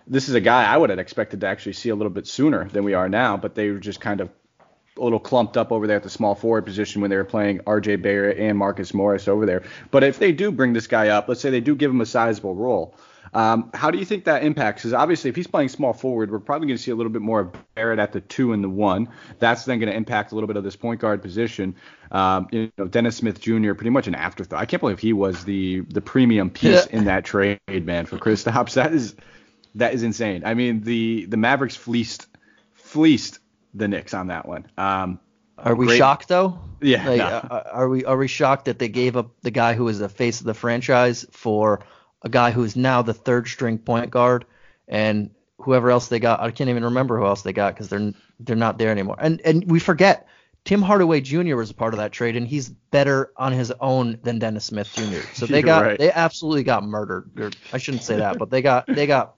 this 0.09 0.29
is 0.29 0.35
a 0.35 0.41
guy 0.41 0.63
I 0.63 0.77
would 0.77 0.89
have 0.89 0.99
expected 0.99 1.41
to 1.41 1.47
actually 1.47 1.73
see 1.73 1.89
a 1.89 1.95
little 1.95 2.11
bit 2.11 2.27
sooner 2.27 2.69
than 2.69 2.83
we 2.83 2.93
are 2.93 3.09
now, 3.09 3.37
but 3.37 3.55
they 3.55 3.71
were 3.71 3.79
just 3.79 3.99
kind 3.99 4.21
of 4.21 4.29
a 4.97 5.03
little 5.03 5.19
clumped 5.19 5.57
up 5.57 5.71
over 5.71 5.87
there 5.87 5.97
at 5.97 6.03
the 6.03 6.09
small 6.09 6.35
forward 6.35 6.65
position 6.65 7.01
when 7.01 7.09
they 7.09 7.17
were 7.17 7.25
playing 7.25 7.59
RJ 7.59 8.01
Barrett 8.01 8.37
and 8.37 8.57
Marcus 8.57 8.93
Morris 8.93 9.27
over 9.27 9.45
there. 9.45 9.63
But 9.91 10.03
if 10.03 10.19
they 10.19 10.31
do 10.31 10.51
bring 10.51 10.73
this 10.73 10.87
guy 10.87 11.09
up, 11.09 11.27
let's 11.27 11.41
say 11.41 11.49
they 11.49 11.61
do 11.61 11.75
give 11.75 11.91
him 11.91 12.01
a 12.01 12.05
sizable 12.05 12.55
role, 12.55 12.95
um, 13.33 13.69
how 13.73 13.91
do 13.91 13.97
you 13.97 14.05
think 14.05 14.25
that 14.25 14.43
impacts? 14.43 14.81
Because 14.81 14.93
obviously, 14.93 15.29
if 15.29 15.35
he's 15.35 15.47
playing 15.47 15.69
small 15.69 15.93
forward, 15.93 16.31
we're 16.31 16.39
probably 16.39 16.67
going 16.67 16.77
to 16.77 16.83
see 16.83 16.91
a 16.91 16.95
little 16.95 17.11
bit 17.11 17.21
more 17.21 17.39
of 17.41 17.55
Barrett 17.75 17.99
at 17.99 18.11
the 18.11 18.21
two 18.21 18.53
and 18.53 18.63
the 18.63 18.69
one. 18.69 19.09
That's 19.39 19.65
then 19.65 19.79
going 19.79 19.91
to 19.91 19.95
impact 19.95 20.31
a 20.31 20.35
little 20.35 20.47
bit 20.47 20.57
of 20.57 20.63
this 20.63 20.75
point 20.75 21.01
guard 21.01 21.21
position. 21.21 21.75
Um, 22.11 22.47
you 22.51 22.71
know, 22.77 22.87
Dennis 22.87 23.17
Smith 23.17 23.39
Jr. 23.41 23.73
pretty 23.73 23.89
much 23.89 24.07
an 24.07 24.15
afterthought. 24.15 24.59
I 24.59 24.65
can't 24.65 24.81
believe 24.81 24.99
he 24.99 25.13
was 25.13 25.43
the 25.43 25.81
the 25.81 26.01
premium 26.01 26.49
piece 26.49 26.85
in 26.87 27.05
that 27.05 27.25
trade, 27.25 27.59
man, 27.67 28.05
for 28.05 28.17
Kristaps. 28.17 28.73
That 28.73 28.93
is 28.93 29.15
that 29.75 29.93
is 29.93 30.03
insane. 30.03 30.43
I 30.45 30.53
mean, 30.53 30.81
the 30.81 31.25
the 31.25 31.37
Mavericks 31.37 31.75
fleeced 31.75 32.27
fleeced 32.73 33.39
the 33.73 33.87
Knicks 33.87 34.13
on 34.13 34.27
that 34.27 34.47
one. 34.47 34.67
Um, 34.77 35.19
are 35.57 35.75
we 35.75 35.87
great. 35.87 35.97
shocked 35.97 36.27
though? 36.27 36.59
Yeah. 36.81 37.07
Like, 37.07 37.17
no. 37.17 37.61
are 37.71 37.89
we 37.89 38.05
are 38.05 38.17
we 38.17 38.27
shocked 38.27 38.65
that 38.65 38.79
they 38.79 38.89
gave 38.89 39.17
up 39.17 39.31
the 39.41 39.51
guy 39.51 39.73
who 39.73 39.85
was 39.85 39.99
the 39.99 40.09
face 40.09 40.39
of 40.39 40.45
the 40.45 40.53
franchise 40.53 41.25
for 41.31 41.81
a 42.23 42.29
guy 42.29 42.51
who's 42.51 42.75
now 42.75 43.01
the 43.01 43.13
third 43.13 43.47
string 43.47 43.77
point 43.77 44.11
guard 44.11 44.45
and 44.87 45.29
whoever 45.59 45.89
else 45.89 46.07
they 46.07 46.19
got? 46.19 46.39
I 46.39 46.51
can't 46.51 46.69
even 46.69 46.85
remember 46.85 47.17
who 47.17 47.25
else 47.25 47.41
they 47.41 47.53
got 47.53 47.73
because 47.73 47.89
they're 47.89 48.13
they're 48.39 48.55
not 48.55 48.77
there 48.77 48.91
anymore. 48.91 49.17
And 49.19 49.41
and 49.41 49.69
we 49.69 49.79
forget 49.79 50.27
Tim 50.67 50.81
Hardaway 50.81 51.21
Jr. 51.21 51.55
was 51.55 51.71
a 51.71 51.73
part 51.73 51.93
of 51.93 51.99
that 51.99 52.11
trade, 52.11 52.35
and 52.35 52.45
he's 52.45 52.67
better 52.67 53.31
on 53.37 53.53
his 53.53 53.71
own 53.79 54.19
than 54.23 54.37
Dennis 54.37 54.65
Smith 54.65 54.91
Jr. 54.93 55.21
So 55.33 55.45
they 55.47 55.61
got 55.61 55.85
right. 55.85 55.97
they 55.97 56.11
absolutely 56.11 56.63
got 56.63 56.83
murdered. 56.83 57.31
Or, 57.39 57.51
I 57.71 57.77
shouldn't 57.77 58.03
say 58.03 58.17
that, 58.17 58.37
but 58.37 58.49
they 58.49 58.61
got 58.61 58.85
they 58.85 59.07
got 59.07 59.36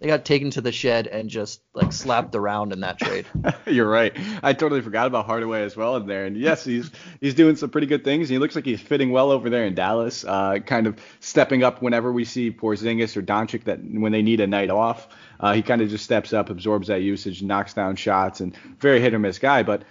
they 0.00 0.06
got 0.06 0.24
taken 0.24 0.50
to 0.50 0.60
the 0.60 0.70
shed 0.70 1.06
and 1.08 1.28
just 1.28 1.60
like 1.74 1.92
slapped 1.92 2.34
around 2.34 2.72
in 2.72 2.80
that 2.80 2.98
trade. 2.98 3.26
You're 3.66 3.88
right. 3.88 4.16
I 4.42 4.52
totally 4.52 4.80
forgot 4.80 5.08
about 5.08 5.26
Hardaway 5.26 5.62
as 5.62 5.76
well 5.76 5.96
in 5.96 6.06
there. 6.06 6.24
And 6.24 6.36
yes, 6.36 6.64
he's 6.64 6.90
he's 7.20 7.34
doing 7.34 7.56
some 7.56 7.70
pretty 7.70 7.88
good 7.88 8.04
things. 8.04 8.28
He 8.28 8.38
looks 8.38 8.54
like 8.54 8.64
he's 8.64 8.80
fitting 8.80 9.10
well 9.10 9.32
over 9.32 9.50
there 9.50 9.64
in 9.64 9.74
Dallas. 9.74 10.24
Uh, 10.24 10.58
kind 10.64 10.86
of 10.86 10.98
stepping 11.20 11.64
up 11.64 11.82
whenever 11.82 12.12
we 12.12 12.24
see 12.24 12.52
Porzingis 12.52 13.16
or 13.16 13.22
Doncic 13.22 13.64
that 13.64 13.80
when 13.82 14.12
they 14.12 14.22
need 14.22 14.40
a 14.40 14.46
night 14.46 14.70
off. 14.70 15.08
Uh, 15.40 15.52
he 15.52 15.62
kind 15.62 15.82
of 15.82 15.88
just 15.88 16.04
steps 16.04 16.32
up, 16.32 16.50
absorbs 16.50 16.88
that 16.88 17.02
usage, 17.02 17.42
knocks 17.42 17.74
down 17.74 17.96
shots, 17.96 18.40
and 18.40 18.56
very 18.80 19.00
hit 19.00 19.14
or 19.14 19.18
miss 19.18 19.38
guy. 19.38 19.62
But 19.62 19.82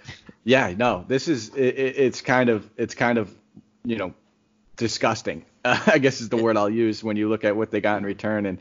yeah, 0.44 0.72
no, 0.76 1.04
this 1.06 1.28
is 1.28 1.50
it, 1.54 1.74
it's 1.76 2.22
kind 2.22 2.48
of 2.48 2.68
it's 2.76 2.94
kind 2.94 3.18
of 3.18 3.34
you 3.84 3.96
know 3.96 4.14
disgusting. 4.76 5.44
Uh, 5.64 5.78
I 5.86 5.98
guess 5.98 6.22
is 6.22 6.30
the 6.30 6.38
word 6.38 6.56
I'll 6.56 6.70
use 6.70 7.04
when 7.04 7.18
you 7.18 7.28
look 7.28 7.44
at 7.44 7.56
what 7.56 7.70
they 7.70 7.82
got 7.82 7.98
in 7.98 8.04
return. 8.04 8.46
And 8.46 8.58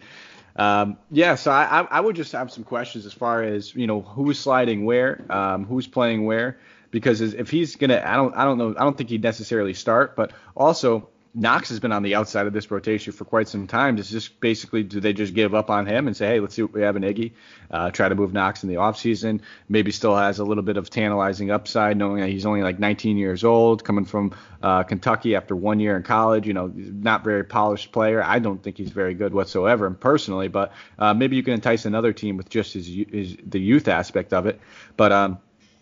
um, 0.58 0.98
yeah, 1.12 1.36
so 1.36 1.52
I, 1.52 1.82
I 1.90 2.00
would 2.00 2.16
just 2.16 2.32
have 2.32 2.52
some 2.52 2.64
questions 2.64 3.06
as 3.06 3.14
far 3.14 3.44
as 3.44 3.76
you 3.76 3.88
know 3.88 4.02
who's 4.02 4.40
sliding 4.40 4.86
where, 4.86 5.24
um, 5.30 5.66
who's 5.66 5.88
playing 5.88 6.26
where, 6.26 6.58
because 6.92 7.22
if 7.22 7.50
he's 7.50 7.76
gonna, 7.76 8.02
I 8.04 8.16
don't, 8.16 8.36
I 8.36 8.44
don't 8.44 8.58
know, 8.58 8.74
I 8.78 8.84
don't 8.84 8.98
think 8.98 9.10
he'd 9.10 9.24
necessarily 9.24 9.74
start, 9.74 10.16
but 10.16 10.32
also 10.56 11.10
Knox 11.40 11.70
has 11.70 11.80
been 11.80 11.92
on 11.92 12.02
the 12.02 12.16
outside 12.16 12.48
of 12.48 12.54
this 12.54 12.72
rotation 12.72 13.14
for 13.14 13.24
quite 13.24 13.48
some 13.48 13.68
time. 13.68 13.96
Does 13.96 14.10
just 14.10 14.40
basically 14.40 14.82
do 14.82 15.00
they 15.00 15.14
just 15.14 15.36
give 15.36 15.54
up 15.54 15.70
on 15.70 15.86
him 15.86 16.08
and 16.08 16.18
say, 16.18 16.26
hey, 16.26 16.40
let's 16.40 16.56
see 16.56 16.64
what 16.64 16.74
we 16.74 16.82
have 16.82 16.96
in 16.96 17.04
Iggy, 17.04 17.34
uh, 17.70 17.92
try 17.92 18.10
to 18.10 18.16
move 18.16 18.34
Knox 18.34 18.64
in 18.64 18.70
the 18.70 18.76
offseason, 18.76 19.42
maybe 19.70 19.92
still 19.92 20.16
has 20.16 20.40
a 20.40 20.44
little 20.44 20.64
bit 20.64 20.78
of 20.78 20.90
tantalizing 20.90 21.52
upside, 21.52 21.96
knowing 21.96 22.22
that 22.22 22.30
he's 22.30 22.48
only 22.48 22.64
like 22.64 22.80
19 22.80 23.18
years 23.18 23.44
old, 23.44 23.84
coming 23.84 24.04
from 24.04 24.34
uh, 24.64 24.82
Kentucky 24.82 25.36
after 25.36 25.56
one 25.56 25.80
year 25.80 25.96
in 25.96 26.02
college. 26.02 26.48
You 26.48 26.54
know, 26.54 26.72
not 26.76 27.24
very 27.24 27.44
polished 27.44 27.92
player. 27.92 28.24
I 28.24 28.40
don't 28.40 28.64
think 28.64 28.78
he's 28.78 28.90
very 28.90 29.14
good 29.14 29.32
whatsoever, 29.32 29.92
personally, 29.92 30.48
but 30.48 30.74
uh, 30.98 31.14
maybe 31.14 31.36
you 31.36 31.44
can 31.44 31.54
entice 31.54 31.86
another 31.86 32.14
team 32.14 32.38
with 32.38 32.50
just 32.50 32.74
his, 32.74 32.88
his 32.88 33.38
the 33.46 33.60
youth 33.60 33.88
aspect 33.88 34.34
of 34.34 34.48
it. 34.48 34.60
But 34.96 35.12
um, 35.12 35.38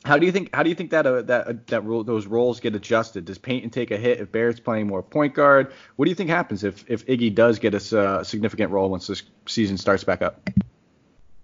how 0.05 0.17
do 0.17 0.25
you 0.25 0.31
think? 0.31 0.53
How 0.53 0.63
do 0.63 0.69
you 0.69 0.75
think 0.75 0.91
that 0.91 1.07
uh, 1.07 1.21
that 1.23 1.47
uh, 1.47 1.53
that 1.67 1.83
role, 1.83 2.03
those 2.03 2.27
roles 2.27 2.59
get 2.59 2.75
adjusted? 2.75 3.25
Does 3.25 3.37
Payton 3.37 3.71
take 3.71 3.91
a 3.91 3.97
hit 3.97 4.19
if 4.19 4.31
Barrett's 4.31 4.59
playing 4.59 4.87
more 4.87 5.01
point 5.01 5.33
guard? 5.33 5.73
What 5.95 6.05
do 6.05 6.09
you 6.09 6.15
think 6.15 6.29
happens 6.29 6.63
if 6.63 6.85
if 6.87 7.05
Iggy 7.07 7.33
does 7.33 7.59
get 7.59 7.73
a 7.73 7.99
uh, 7.99 8.23
significant 8.23 8.71
role 8.71 8.89
once 8.89 9.07
this 9.07 9.23
season 9.47 9.77
starts 9.77 10.03
back 10.03 10.21
up? 10.21 10.47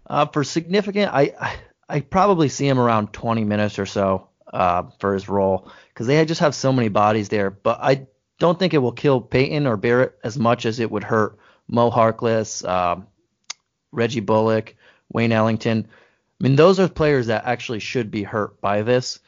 Uh, 0.05 0.25
for 0.25 0.43
significant, 0.43 1.13
I, 1.13 1.33
I, 1.39 1.55
I 1.87 1.99
probably 2.01 2.49
see 2.49 2.67
him 2.67 2.79
around 2.79 3.13
20 3.13 3.45
minutes 3.45 3.79
or 3.79 3.85
so 3.85 4.27
uh, 4.51 4.83
for 4.99 5.13
his 5.13 5.29
role 5.29 5.71
because 5.93 6.05
they 6.05 6.23
just 6.25 6.41
have 6.41 6.53
so 6.53 6.73
many 6.73 6.89
bodies 6.89 7.29
there. 7.29 7.49
But 7.49 7.79
I 7.81 8.07
don't 8.37 8.59
think 8.59 8.73
it 8.73 8.79
will 8.79 8.91
kill 8.91 9.21
Payton 9.21 9.67
or 9.67 9.77
Barrett 9.77 10.19
as 10.23 10.37
much 10.37 10.65
as 10.65 10.79
it 10.79 10.91
would 10.91 11.03
hurt 11.03 11.37
Mo 11.67 11.89
Harkless, 11.89 12.67
um, 12.67 13.07
Reggie 13.91 14.19
Bullock, 14.19 14.75
Wayne 15.11 15.31
Ellington. 15.31 15.87
I 16.41 16.43
mean, 16.43 16.55
those 16.55 16.79
are 16.79 16.89
players 16.89 17.27
that 17.27 17.45
actually 17.45 17.79
should 17.79 18.09
be 18.09 18.23
hurt 18.23 18.59
by 18.61 18.81
this. 18.81 19.19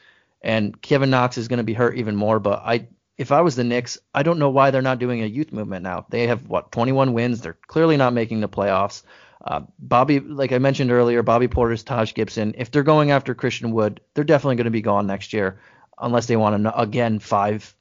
And 0.42 0.80
Kevin 0.82 1.10
Knox 1.10 1.38
is 1.38 1.46
going 1.46 1.58
to 1.58 1.64
be 1.64 1.72
hurt 1.72 1.96
even 1.96 2.16
more. 2.16 2.40
But 2.40 2.62
I, 2.64 2.88
if 3.16 3.30
I 3.30 3.42
was 3.42 3.54
the 3.54 3.62
Knicks, 3.62 3.98
I 4.12 4.24
don't 4.24 4.40
know 4.40 4.50
why 4.50 4.72
they're 4.72 4.82
not 4.82 4.98
doing 4.98 5.22
a 5.22 5.26
youth 5.26 5.52
movement 5.52 5.84
now. 5.84 6.06
They 6.10 6.26
have 6.26 6.48
what 6.48 6.72
21 6.72 7.12
wins. 7.12 7.40
They're 7.40 7.56
clearly 7.68 7.96
not 7.96 8.14
making 8.14 8.40
the 8.40 8.48
playoffs. 8.48 9.04
Uh, 9.44 9.60
Bobby, 9.78 10.18
like 10.18 10.50
I 10.50 10.58
mentioned 10.58 10.90
earlier, 10.90 11.22
Bobby 11.22 11.46
Portis, 11.46 11.84
Taj 11.84 12.14
Gibson. 12.14 12.54
If 12.58 12.72
they're 12.72 12.82
going 12.82 13.12
after 13.12 13.32
Christian 13.32 13.70
Wood, 13.70 14.00
they're 14.14 14.24
definitely 14.24 14.56
going 14.56 14.64
to 14.64 14.70
be 14.72 14.82
gone 14.82 15.06
next 15.06 15.32
year, 15.32 15.60
unless 15.98 16.26
they 16.26 16.36
want 16.36 16.64
to 16.64 16.80
again 16.80 17.20
five 17.20 17.76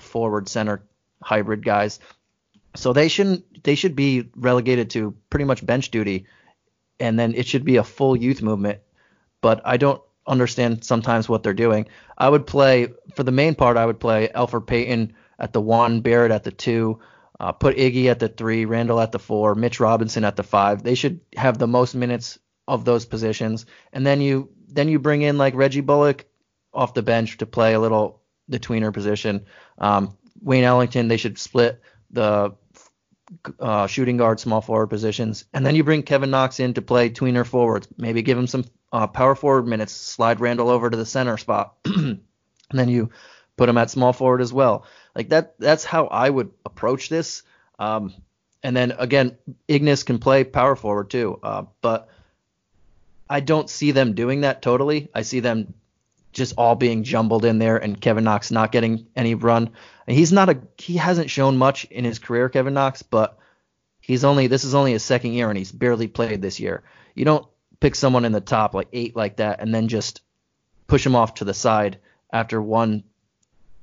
forward 0.00 0.48
center 0.48 0.82
hybrid 1.22 1.64
guys. 1.64 2.00
So 2.76 2.94
they 2.94 3.08
shouldn't. 3.08 3.62
They 3.62 3.74
should 3.74 3.94
be 3.94 4.30
relegated 4.36 4.90
to 4.90 5.14
pretty 5.28 5.44
much 5.44 5.66
bench 5.66 5.90
duty 5.90 6.26
and 7.00 7.18
then 7.18 7.34
it 7.34 7.46
should 7.46 7.64
be 7.64 7.76
a 7.76 7.84
full 7.84 8.16
youth 8.16 8.42
movement. 8.42 8.80
But 9.40 9.62
I 9.64 9.76
don't 9.76 10.02
understand 10.26 10.84
sometimes 10.84 11.28
what 11.28 11.42
they're 11.42 11.54
doing. 11.54 11.88
I 12.16 12.28
would 12.28 12.46
play 12.46 12.88
for 13.14 13.22
the 13.22 13.32
main 13.32 13.54
part. 13.54 13.76
I 13.76 13.86
would 13.86 14.00
play 14.00 14.28
Elfrid 14.34 14.66
Payton 14.66 15.14
at 15.38 15.52
the 15.52 15.60
one, 15.60 16.02
Barrett 16.02 16.32
at 16.32 16.44
the 16.44 16.52
two, 16.52 17.00
uh, 17.40 17.52
put 17.52 17.76
Iggy 17.76 18.06
at 18.06 18.18
the 18.18 18.28
three, 18.28 18.66
Randle 18.66 19.00
at 19.00 19.12
the 19.12 19.18
four, 19.18 19.54
Mitch 19.54 19.80
Robinson 19.80 20.24
at 20.24 20.36
the 20.36 20.42
five. 20.42 20.82
They 20.82 20.94
should 20.94 21.20
have 21.36 21.58
the 21.58 21.66
most 21.66 21.94
minutes 21.94 22.38
of 22.68 22.84
those 22.84 23.06
positions, 23.06 23.66
and 23.92 24.06
then 24.06 24.20
you 24.20 24.50
then 24.68 24.88
you 24.88 24.98
bring 24.98 25.22
in 25.22 25.38
like 25.38 25.54
Reggie 25.54 25.80
Bullock 25.80 26.26
off 26.72 26.94
the 26.94 27.02
bench 27.02 27.38
to 27.38 27.46
play 27.46 27.72
a 27.72 27.80
little 27.80 28.22
the 28.48 28.60
tweener 28.60 28.92
position. 28.92 29.46
Um, 29.78 30.16
Wayne 30.40 30.64
Ellington, 30.64 31.08
they 31.08 31.16
should 31.16 31.38
split 31.38 31.80
the 32.10 32.54
uh, 33.58 33.86
shooting 33.86 34.16
guard, 34.16 34.40
small 34.40 34.60
forward 34.60 34.88
positions, 34.88 35.44
and 35.52 35.64
then 35.64 35.74
you 35.74 35.84
bring 35.84 36.02
Kevin 36.02 36.30
Knox 36.30 36.60
in 36.60 36.74
to 36.74 36.82
play 36.82 37.10
tweener 37.10 37.46
forwards. 37.46 37.88
Maybe 37.96 38.22
give 38.22 38.38
him 38.38 38.46
some 38.46 38.64
uh, 38.92 39.06
power 39.06 39.34
forward 39.34 39.66
minutes, 39.66 39.92
slide 39.92 40.40
Randle 40.40 40.68
over 40.68 40.90
to 40.90 40.96
the 40.96 41.06
center 41.06 41.36
spot, 41.36 41.76
and 41.84 42.20
then 42.70 42.88
you 42.88 43.10
put 43.56 43.68
him 43.68 43.78
at 43.78 43.90
small 43.90 44.12
forward 44.12 44.40
as 44.40 44.52
well. 44.52 44.84
Like 45.14 45.28
that, 45.30 45.58
that's 45.58 45.84
how 45.84 46.06
I 46.06 46.28
would 46.28 46.50
approach 46.64 47.08
this. 47.08 47.42
Um, 47.78 48.14
and 48.62 48.76
then 48.76 48.92
again, 48.98 49.36
Ignas 49.68 50.04
can 50.04 50.18
play 50.18 50.44
power 50.44 50.76
forward 50.76 51.10
too, 51.10 51.38
uh, 51.42 51.64
but 51.80 52.08
I 53.28 53.40
don't 53.40 53.70
see 53.70 53.92
them 53.92 54.14
doing 54.14 54.42
that 54.42 54.60
totally. 54.60 55.08
I 55.14 55.22
see 55.22 55.40
them 55.40 55.74
just 56.32 56.54
all 56.56 56.74
being 56.74 57.04
jumbled 57.04 57.44
in 57.44 57.58
there, 57.58 57.76
and 57.76 58.00
Kevin 58.00 58.24
Knox 58.24 58.50
not 58.50 58.72
getting 58.72 59.06
any 59.16 59.34
run. 59.34 59.70
He's 60.06 60.32
not 60.32 60.48
a 60.48 60.60
he 60.78 60.96
hasn't 60.96 61.30
shown 61.30 61.56
much 61.56 61.84
in 61.84 62.04
his 62.04 62.18
career, 62.18 62.48
Kevin 62.48 62.74
Knox, 62.74 63.02
but 63.02 63.38
he's 64.00 64.24
only 64.24 64.46
this 64.46 64.64
is 64.64 64.74
only 64.74 64.92
his 64.92 65.02
second 65.02 65.32
year, 65.32 65.48
and 65.48 65.58
he's 65.58 65.72
barely 65.72 66.08
played 66.08 66.42
this 66.42 66.60
year. 66.60 66.82
You 67.14 67.24
don't 67.24 67.46
pick 67.80 67.94
someone 67.94 68.24
in 68.24 68.32
the 68.32 68.40
top 68.40 68.74
like 68.74 68.88
eight 68.92 69.16
like 69.16 69.36
that, 69.36 69.60
and 69.60 69.74
then 69.74 69.88
just 69.88 70.20
push 70.86 71.04
him 71.04 71.14
off 71.14 71.34
to 71.34 71.44
the 71.44 71.54
side 71.54 71.98
after 72.32 72.60
one 72.60 73.04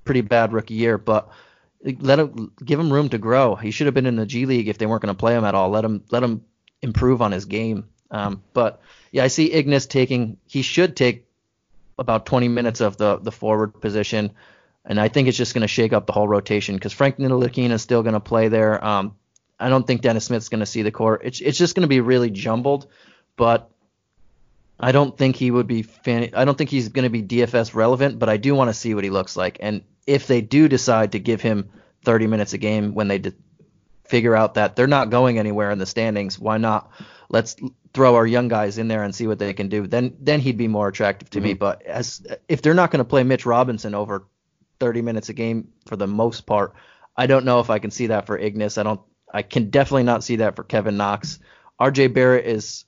pretty 0.04 0.22
bad 0.22 0.54
rookie 0.54 0.74
year, 0.74 0.98
but 0.98 1.30
let 1.84 2.20
him 2.20 2.52
give 2.64 2.80
him 2.80 2.92
room 2.92 3.10
to 3.10 3.18
grow. 3.18 3.56
He 3.56 3.72
should 3.72 3.88
have 3.88 3.94
been 3.94 4.06
in 4.06 4.16
the 4.16 4.26
G 4.26 4.46
League 4.46 4.68
if 4.68 4.78
they 4.78 4.86
weren't 4.86 5.02
going 5.02 5.14
to 5.14 5.20
play 5.20 5.36
him 5.36 5.46
at 5.46 5.56
all. 5.56 5.70
Let 5.70 5.86
him 5.86 6.04
let 6.12 6.24
him 6.24 6.44
improve 6.82 7.22
on 7.22 7.32
his 7.32 7.46
game. 7.46 7.88
Um, 8.10 8.44
but 8.54 8.82
yeah, 9.12 9.24
I 9.24 9.28
see 9.28 9.52
Ignas 9.52 9.88
taking. 9.88 10.38
He 10.48 10.62
should 10.62 10.96
take 10.96 11.27
about 11.98 12.26
20 12.26 12.48
minutes 12.48 12.82
of 12.82 12.98
the 12.98 13.18
the 13.18 13.32
forward 13.32 13.80
position, 13.82 14.32
and 14.86 15.00
I 15.00 15.08
think 15.08 15.28
it's 15.28 15.38
just 15.38 15.54
going 15.54 15.62
to 15.62 15.68
shake 15.68 15.94
up 15.94 16.06
the 16.06 16.14
whole 16.14 16.28
rotation 16.28 16.76
because 16.76 16.94
Frank 16.94 17.18
Ntilikina 17.18 17.72
is 17.72 17.82
still 17.82 18.04
going 18.04 18.14
to 18.14 18.20
play 18.20 18.48
there. 18.48 18.84
Um, 18.84 19.16
I 19.60 19.70
don't 19.70 19.86
think 19.86 20.02
Dennis 20.02 20.26
Smith's 20.26 20.50
going 20.50 20.60
to 20.60 20.66
see 20.66 20.84
the 20.84 20.92
court. 20.92 21.22
It's 21.24 21.42
it's 21.42 21.58
just 21.58 21.76
going 21.76 21.82
to 21.82 21.88
be 21.88 22.02
really 22.02 22.30
jumbled, 22.30 22.88
but 23.36 23.70
I 24.80 24.92
don't 24.92 25.18
think 25.18 25.36
he 25.36 25.50
would 25.50 25.68
be 25.68 25.82
fan- 25.82 26.30
I 26.34 26.46
don't 26.46 26.58
think 26.58 26.70
he's 26.70 26.90
going 26.90 27.04
to 27.04 27.10
be 27.10 27.24
DFS 27.24 27.74
relevant, 27.74 28.20
but 28.20 28.30
I 28.30 28.38
do 28.38 28.54
want 28.54 28.70
to 28.70 28.74
see 28.74 28.94
what 28.94 29.04
he 29.04 29.10
looks 29.10 29.36
like. 29.36 29.58
And 29.60 29.84
if 30.06 30.28
they 30.28 30.42
do 30.42 30.68
decide 30.68 31.14
to 31.14 31.20
give 31.20 31.42
him 31.42 31.70
30 32.06 32.28
minutes 32.28 32.54
a 32.54 32.58
game 32.58 32.94
when 32.94 33.08
they 33.08 33.18
d- 33.18 33.34
figure 34.10 34.36
out 34.36 34.56
that 34.56 34.76
they're 34.76 34.88
not 34.88 35.10
going 35.10 35.40
anywhere 35.40 35.72
in 35.72 35.80
the 35.80 35.86
standings, 35.86 36.40
why 36.40 36.58
not? 36.58 36.92
Let's 37.30 37.56
throw 37.94 38.16
our 38.16 38.28
young 38.28 38.48
guys 38.48 38.78
in 38.78 38.88
there 38.88 39.04
and 39.04 39.14
see 39.14 39.28
what 39.28 39.40
they 39.40 39.54
can 39.54 39.70
do. 39.70 39.88
Then 39.88 40.16
then 40.20 40.40
he'd 40.40 40.58
be 40.58 40.68
more 40.68 40.88
attractive 40.88 41.30
to 41.32 41.40
mm-hmm. 41.40 41.48
me. 41.48 41.54
But 41.54 41.84
as 41.84 42.26
if 42.48 42.62
they're 42.62 42.74
not 42.74 42.92
going 42.92 43.00
to 43.00 43.10
play 43.10 43.24
Mitch 43.24 43.46
Robinson 43.46 43.96
over 43.96 44.28
30 44.80 45.02
minutes 45.02 45.30
a 45.30 45.34
game 45.34 45.70
for 45.88 45.96
the 45.96 46.08
most 46.08 46.46
part, 46.46 46.74
I 47.16 47.28
don't 47.28 47.46
know 47.46 47.60
if 47.60 47.70
I 47.70 47.80
can 47.80 47.92
see 47.92 48.08
that 48.08 48.26
for 48.26 48.40
Ignas. 48.40 48.78
I 48.78 48.84
don't. 48.84 49.02
I 49.34 49.42
can 49.42 49.70
definitely 49.70 50.04
not 50.04 50.24
see 50.24 50.38
that 50.38 50.56
for 50.56 50.64
Kevin 50.64 50.96
Knox. 50.96 51.40
RJ 51.82 52.14
Barrett 52.14 52.46
is 52.46 52.86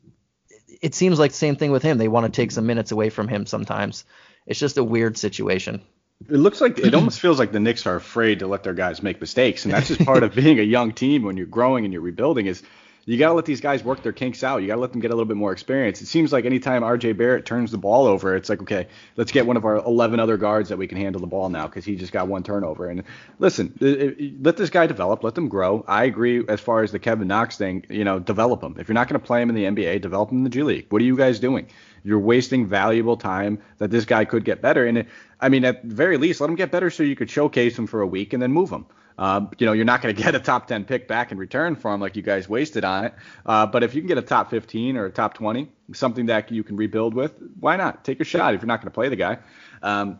it 0.81 0.95
seems 0.95 1.19
like 1.19 1.31
the 1.31 1.37
same 1.37 1.55
thing 1.55 1.71
with 1.71 1.83
him. 1.83 1.97
They 1.97 2.07
want 2.07 2.25
to 2.25 2.41
take 2.41 2.51
some 2.51 2.65
minutes 2.65 2.91
away 2.91 3.09
from 3.09 3.27
him 3.27 3.45
sometimes. 3.45 4.05
It's 4.45 4.59
just 4.59 4.77
a 4.77 4.83
weird 4.83 5.17
situation. 5.17 5.81
It 6.27 6.37
looks 6.37 6.59
like 6.59 6.79
it 6.79 6.93
almost 6.93 7.19
feels 7.21 7.39
like 7.39 7.51
the 7.51 7.59
Knicks 7.59 7.85
are 7.85 7.95
afraid 7.95 8.39
to 8.39 8.47
let 8.47 8.63
their 8.63 8.73
guys 8.73 9.01
make 9.01 9.21
mistakes, 9.21 9.63
and 9.63 9.73
that's 9.73 9.87
just 9.87 10.05
part 10.05 10.23
of 10.23 10.35
being 10.35 10.59
a 10.59 10.63
young 10.63 10.91
team 10.91 11.23
when 11.23 11.37
you're 11.37 11.45
growing 11.45 11.85
and 11.85 11.93
you're 11.93 12.01
rebuilding. 12.01 12.45
Is 12.45 12.61
you 13.05 13.17
got 13.17 13.29
to 13.29 13.33
let 13.33 13.45
these 13.45 13.61
guys 13.61 13.83
work 13.83 14.03
their 14.03 14.11
kinks 14.11 14.43
out. 14.43 14.61
You 14.61 14.67
got 14.67 14.75
to 14.75 14.81
let 14.81 14.91
them 14.91 15.01
get 15.01 15.09
a 15.09 15.15
little 15.15 15.25
bit 15.25 15.37
more 15.37 15.51
experience. 15.51 15.99
It 15.99 16.05
seems 16.05 16.31
like 16.31 16.45
anytime 16.45 16.83
RJ 16.83 17.17
Barrett 17.17 17.43
turns 17.43 17.71
the 17.71 17.77
ball 17.79 18.05
over, 18.05 18.35
it's 18.35 18.49
like, 18.49 18.61
okay, 18.61 18.87
let's 19.15 19.31
get 19.31 19.47
one 19.47 19.57
of 19.57 19.65
our 19.65 19.77
11 19.77 20.19
other 20.19 20.37
guards 20.37 20.69
that 20.69 20.77
we 20.77 20.87
can 20.87 20.97
handle 20.97 21.19
the 21.19 21.25
ball 21.25 21.49
now 21.49 21.65
because 21.65 21.85
he 21.85 21.95
just 21.95 22.11
got 22.11 22.27
one 22.27 22.43
turnover. 22.43 22.87
And 22.87 23.03
listen, 23.39 23.73
it, 23.81 24.19
it, 24.19 24.43
let 24.43 24.57
this 24.57 24.69
guy 24.69 24.85
develop, 24.85 25.23
let 25.23 25.33
them 25.33 25.47
grow. 25.47 25.83
I 25.87 26.03
agree 26.03 26.43
as 26.47 26.59
far 26.59 26.83
as 26.83 26.91
the 26.91 26.99
Kevin 26.99 27.27
Knox 27.27 27.57
thing, 27.57 27.83
you 27.89 28.03
know, 28.03 28.19
develop 28.19 28.61
him. 28.61 28.75
If 28.77 28.87
you're 28.87 28.93
not 28.93 29.07
going 29.07 29.19
to 29.19 29.25
play 29.25 29.41
him 29.41 29.49
in 29.49 29.55
the 29.55 29.63
NBA, 29.63 30.01
develop 30.01 30.29
him 30.29 30.39
in 30.39 30.43
the 30.43 30.51
G 30.51 30.61
League. 30.61 30.85
What 30.89 31.01
are 31.01 31.05
you 31.05 31.17
guys 31.17 31.39
doing? 31.39 31.67
You're 32.03 32.19
wasting 32.19 32.67
valuable 32.67 33.17
time 33.17 33.59
that 33.77 33.91
this 33.91 34.05
guy 34.05 34.25
could 34.25 34.45
get 34.45 34.61
better. 34.61 34.85
And 34.85 35.05
I 35.39 35.49
mean, 35.49 35.65
at 35.65 35.87
the 35.87 35.95
very 35.95 36.17
least, 36.17 36.41
let 36.41 36.49
him 36.49 36.55
get 36.55 36.71
better 36.71 36.89
so 36.89 37.03
you 37.03 37.15
could 37.15 37.29
showcase 37.29 37.77
him 37.77 37.87
for 37.87 38.01
a 38.01 38.07
week 38.07 38.33
and 38.33 38.41
then 38.41 38.51
move 38.51 38.69
him. 38.69 38.85
Um, 39.17 39.51
you 39.57 39.65
know, 39.65 39.73
you're 39.73 39.85
not 39.85 40.01
going 40.01 40.15
to 40.15 40.21
get 40.21 40.33
a 40.33 40.39
top 40.39 40.67
10 40.67 40.85
pick 40.85 41.07
back 41.07 41.31
in 41.31 41.37
return 41.37 41.75
for 41.75 41.93
him 41.93 41.99
like 41.99 42.15
you 42.15 42.21
guys 42.21 42.47
wasted 42.47 42.85
on 42.85 43.05
it. 43.05 43.13
Uh, 43.45 43.65
but 43.65 43.83
if 43.83 43.93
you 43.93 44.01
can 44.01 44.07
get 44.07 44.17
a 44.17 44.23
top 44.23 44.49
15 44.49 44.97
or 44.97 45.05
a 45.05 45.11
top 45.11 45.33
20, 45.33 45.69
something 45.93 46.27
that 46.27 46.51
you 46.51 46.63
can 46.63 46.77
rebuild 46.77 47.13
with, 47.13 47.33
why 47.59 47.75
not? 47.75 48.03
Take 48.03 48.21
a 48.21 48.23
shot 48.23 48.55
if 48.55 48.61
you're 48.61 48.67
not 48.67 48.81
going 48.81 48.91
to 48.91 48.95
play 48.95 49.09
the 49.09 49.15
guy. 49.15 49.39
Um, 49.83 50.19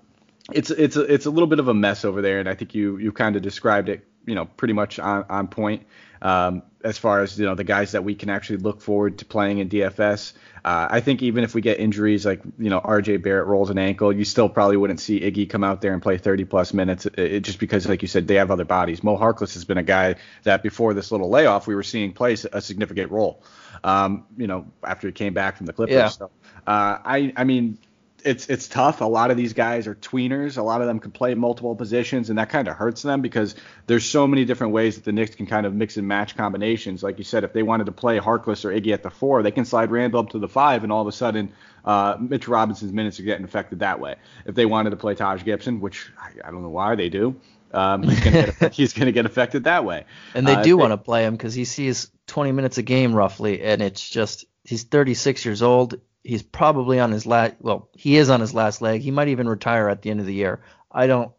it's 0.51 0.71
it's 0.71 0.95
a, 0.95 1.01
it's 1.01 1.25
a 1.25 1.30
little 1.30 1.47
bit 1.47 1.59
of 1.59 1.67
a 1.67 1.73
mess 1.73 2.03
over 2.03 2.21
there, 2.21 2.39
and 2.39 2.49
I 2.49 2.55
think 2.55 2.73
you 2.73 2.97
you 2.97 3.11
kind 3.11 3.36
of 3.36 3.41
described 3.41 3.89
it, 3.89 4.07
you 4.25 4.36
know, 4.36 4.45
pretty 4.45 4.73
much 4.73 4.97
on 4.97 5.25
on 5.30 5.47
point. 5.47 5.86
Um, 6.22 6.63
as 6.84 6.97
far 6.97 7.22
as 7.22 7.38
you 7.38 7.45
know 7.45 7.55
the 7.55 7.63
guys 7.63 7.91
that 7.91 8.03
we 8.03 8.15
can 8.15 8.30
actually 8.30 8.57
look 8.57 8.82
forward 8.82 9.20
to 9.20 9.26
playing 9.26 9.59
in 9.59 9.70
DFS. 9.70 10.34
Uh, 10.63 10.88
I 10.89 10.99
think 11.01 11.22
even 11.22 11.43
if 11.43 11.53
we 11.53 11.61
get 11.61 11.80
injuries 11.80 12.26
like 12.26 12.41
you 12.57 12.70
know 12.70 12.80
RJ 12.80 13.22
Barrett 13.22 13.47
rolls 13.47 13.70
an 13.70 13.78
ankle, 13.78 14.13
you 14.13 14.26
still 14.26 14.49
probably 14.49 14.78
wouldn't 14.78 14.99
see 14.99 15.20
Iggy 15.20 15.49
come 15.49 15.63
out 15.63 15.82
there 15.82 15.93
and 15.93 16.01
play 16.01 16.17
30 16.17 16.45
plus 16.45 16.74
minutes. 16.74 17.05
It, 17.05 17.20
it, 17.20 17.39
just 17.41 17.59
because 17.59 17.88
like 17.88 18.01
you 18.01 18.07
said 18.07 18.28
they 18.28 18.36
have 18.36 18.51
other 18.51 18.65
bodies. 18.65 19.03
Mo 19.03 19.17
Harkless 19.17 19.53
has 19.53 19.65
been 19.65 19.78
a 19.78 19.84
guy 19.84 20.15
that 20.43 20.63
before 20.63 20.93
this 20.93 21.11
little 21.11 21.30
layoff 21.30 21.67
we 21.67 21.76
were 21.76 21.84
seeing 21.84 22.13
play 22.13 22.34
a 22.34 22.61
significant 22.61 23.11
role. 23.11 23.43
Um, 23.84 24.26
you 24.38 24.47
know 24.47 24.67
after 24.84 25.07
he 25.07 25.13
came 25.13 25.34
back 25.34 25.57
from 25.57 25.65
the 25.65 25.74
Clippers. 25.74 25.95
Yeah. 25.95 26.07
So, 26.09 26.32
uh, 26.67 26.99
I 27.03 27.34
I 27.36 27.43
mean 27.43 27.78
it's 28.24 28.47
it's 28.47 28.67
tough. 28.67 29.01
A 29.01 29.05
lot 29.05 29.32
of 29.32 29.38
these 29.38 29.53
guys 29.53 29.88
are 29.88 29.95
tweeners. 29.95 30.57
A 30.57 30.61
lot 30.61 30.82
of 30.82 30.88
them 30.88 30.99
can 30.99 31.11
play 31.11 31.34
multiple 31.36 31.76
positions, 31.76 32.30
and 32.30 32.39
that 32.39 32.49
kind 32.49 32.67
of 32.67 32.76
hurts 32.76 33.01
them 33.01 33.22
because 33.22 33.55
there's 33.88 34.05
so 34.05 34.28
many 34.28 34.45
different 34.45 34.74
ways 34.74 34.95
that 34.95 35.03
the 35.03 35.11
Knicks 35.11 35.36
can 35.36 35.45
kind 35.45 35.65
of 35.65 35.74
mix 35.74 35.97
and 35.97 36.07
match 36.07 36.36
combinations. 36.36 37.03
Like 37.03 37.17
you 37.17 37.24
said, 37.24 37.43
if 37.43 37.53
they 37.53 37.63
wanted 37.63 37.86
to 37.86 37.91
play 37.91 38.20
Harkless 38.20 38.65
or 38.65 38.70
Iggy 38.70 38.93
at 38.93 39.03
the 39.03 39.09
four, 39.09 39.43
they 39.43 39.51
can 39.51 39.65
slide 39.65 39.91
Randle 39.91 40.20
up 40.22 40.30
to 40.30 40.39
the 40.39 40.47
five, 40.47 40.84
and 40.84 40.91
all 40.91 41.01
of 41.01 41.07
a 41.07 41.11
sudden, 41.11 41.51
uh, 41.86 42.17
Mitch 42.20 42.47
Robinson's 42.47 42.93
minutes 42.93 43.20
are 43.20 43.24
getting 43.24 43.45
affected 43.45 43.80
that 43.80 43.99
way. 43.99 44.15
If 44.45 44.55
they 44.55 44.65
wanted 44.65 44.91
to 44.91 44.97
play 44.97 45.15
Taj 45.15 45.43
Gibson, 45.43 45.80
which 45.80 46.11
I, 46.20 46.47
I 46.47 46.51
don't 46.51 46.61
know 46.61 46.70
why 46.70 46.95
they 46.95 47.09
do, 47.09 47.36
um, 47.74 48.03
he's 48.03 48.93
going 48.93 49.05
to 49.05 49.11
get 49.11 49.26
affected 49.26 49.65
that 49.65 49.86
way. 49.86 50.05
And 50.34 50.47
they 50.47 50.55
uh, 50.55 50.63
do 50.63 50.78
want 50.78 50.91
to 50.91 50.97
play 50.97 51.26
him 51.26 51.36
because 51.36 51.53
he 51.53 51.65
sees 51.65 52.11
20 52.28 52.51
minutes 52.51 52.78
a 52.78 52.84
game 52.84 53.13
roughly, 53.13 53.61
and 53.61 53.82
it's 53.82 54.07
just 54.07 54.45
he's 54.63 54.84
36 54.84 55.45
years 55.45 55.61
old 55.61 55.99
he's 56.24 56.43
probably 56.43 56.99
on 56.99 57.11
his 57.11 57.26
last. 57.26 57.55
Well, 57.59 57.89
he 57.95 58.17
is 58.17 58.30
on 58.30 58.41
his 58.41 58.53
last 58.53 58.82
leg. 58.82 59.01
He 59.01 59.11
might 59.11 59.30
even 59.30 59.47
retire 59.47 59.89
at 59.89 60.01
the 60.01 60.09
end 60.09 60.20
of 60.20 60.26
the 60.26 60.34
year. 60.34 60.61
I 60.91 61.07
don't 61.07 61.32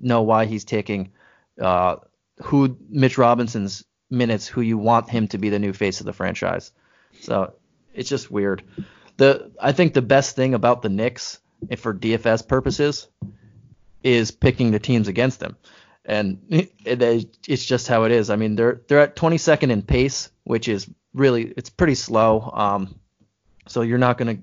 know 0.00 0.22
why 0.22 0.46
he's 0.46 0.64
taking 0.64 1.12
uh, 1.60 1.96
who 2.42 2.76
Mitch 2.88 3.18
Robinson's 3.18 3.84
minutes, 4.10 4.46
who 4.46 4.60
you 4.60 4.78
want 4.78 5.10
him 5.10 5.28
to 5.28 5.38
be 5.38 5.48
the 5.48 5.58
new 5.58 5.72
face 5.72 6.00
of 6.00 6.06
the 6.06 6.12
franchise. 6.12 6.72
So 7.20 7.54
it's 7.94 8.08
just 8.08 8.30
weird. 8.30 8.62
The 9.16 9.50
I 9.60 9.72
think 9.72 9.94
the 9.94 10.02
best 10.02 10.36
thing 10.36 10.54
about 10.54 10.82
the 10.82 10.88
Knicks, 10.88 11.40
for 11.76 11.92
DFS 11.92 12.46
purposes, 12.46 13.08
is 14.02 14.30
picking 14.30 14.70
the 14.70 14.78
teams 14.78 15.08
against 15.08 15.40
them, 15.40 15.56
and 16.04 16.40
it, 16.48 17.38
it's 17.48 17.64
just 17.64 17.88
how 17.88 18.04
it 18.04 18.12
is. 18.12 18.30
I 18.30 18.36
mean, 18.36 18.54
they're 18.54 18.82
they're 18.86 19.00
at 19.00 19.16
22nd 19.16 19.70
in 19.70 19.82
pace, 19.82 20.30
which 20.44 20.68
is 20.68 20.88
really 21.12 21.52
it's 21.56 21.70
pretty 21.70 21.96
slow. 21.96 22.50
Um, 22.54 23.00
so 23.68 23.82
you're 23.82 23.98
not 23.98 24.18
going 24.18 24.36
to, 24.36 24.42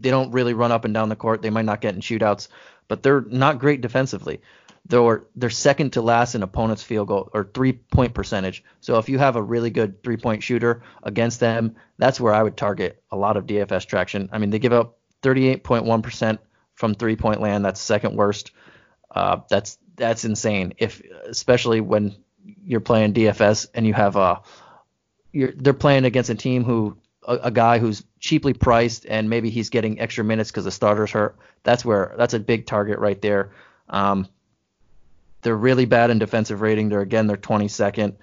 they 0.00 0.10
don't 0.10 0.32
really 0.32 0.54
run 0.54 0.72
up 0.72 0.84
and 0.84 0.94
down 0.94 1.08
the 1.08 1.16
court. 1.16 1.42
They 1.42 1.50
might 1.50 1.64
not 1.64 1.80
get 1.80 1.94
in 1.94 2.00
shootouts, 2.00 2.48
but 2.88 3.02
they're 3.02 3.22
not 3.22 3.58
great 3.58 3.80
defensively. 3.80 4.40
They're, 4.88 5.24
they're 5.34 5.50
second 5.50 5.94
to 5.94 6.02
last 6.02 6.34
in 6.34 6.42
opponent's 6.42 6.82
field 6.82 7.08
goal 7.08 7.28
or 7.32 7.50
three 7.52 7.72
point 7.72 8.14
percentage. 8.14 8.62
So 8.80 8.98
if 8.98 9.08
you 9.08 9.18
have 9.18 9.34
a 9.36 9.42
really 9.42 9.70
good 9.70 10.02
three 10.04 10.16
point 10.16 10.42
shooter 10.42 10.82
against 11.02 11.40
them, 11.40 11.74
that's 11.98 12.20
where 12.20 12.32
I 12.32 12.42
would 12.42 12.56
target 12.56 13.02
a 13.10 13.16
lot 13.16 13.36
of 13.36 13.46
DFS 13.46 13.86
traction. 13.86 14.28
I 14.30 14.38
mean, 14.38 14.50
they 14.50 14.60
give 14.60 14.72
up 14.72 14.98
38.1% 15.22 16.38
from 16.74 16.94
three 16.94 17.16
point 17.16 17.40
land. 17.40 17.64
That's 17.64 17.80
second 17.80 18.16
worst. 18.16 18.52
Uh, 19.10 19.40
that's 19.48 19.78
that's 19.96 20.24
insane. 20.24 20.74
If 20.78 21.02
especially 21.26 21.80
when 21.80 22.14
you're 22.64 22.80
playing 22.80 23.14
DFS 23.14 23.68
and 23.74 23.86
you 23.86 23.94
have 23.94 24.16
a 24.16 24.42
you're, 25.32 25.52
they're 25.52 25.74
playing 25.74 26.04
against 26.04 26.30
a 26.30 26.34
team 26.34 26.64
who 26.64 26.96
a, 27.26 27.34
a, 27.44 27.50
guy 27.50 27.78
who's 27.78 28.04
cheaply 28.20 28.52
priced 28.52 29.06
and 29.06 29.28
maybe 29.28 29.50
he's 29.50 29.70
getting 29.70 30.00
extra 30.00 30.24
minutes 30.24 30.50
because 30.50 30.64
the 30.64 30.70
starters 30.70 31.10
hurt. 31.10 31.36
That's 31.62 31.84
where 31.84 32.14
that's 32.16 32.34
a 32.34 32.40
big 32.40 32.66
target 32.66 32.98
right 32.98 33.20
there. 33.20 33.52
Um, 33.88 34.28
they're 35.42 35.56
really 35.56 35.84
bad 35.84 36.10
in 36.10 36.18
defensive 36.18 36.60
rating. 36.60 36.88
They're 36.88 37.00
again 37.00 37.26
they're 37.26 37.36
22nd. 37.36 38.14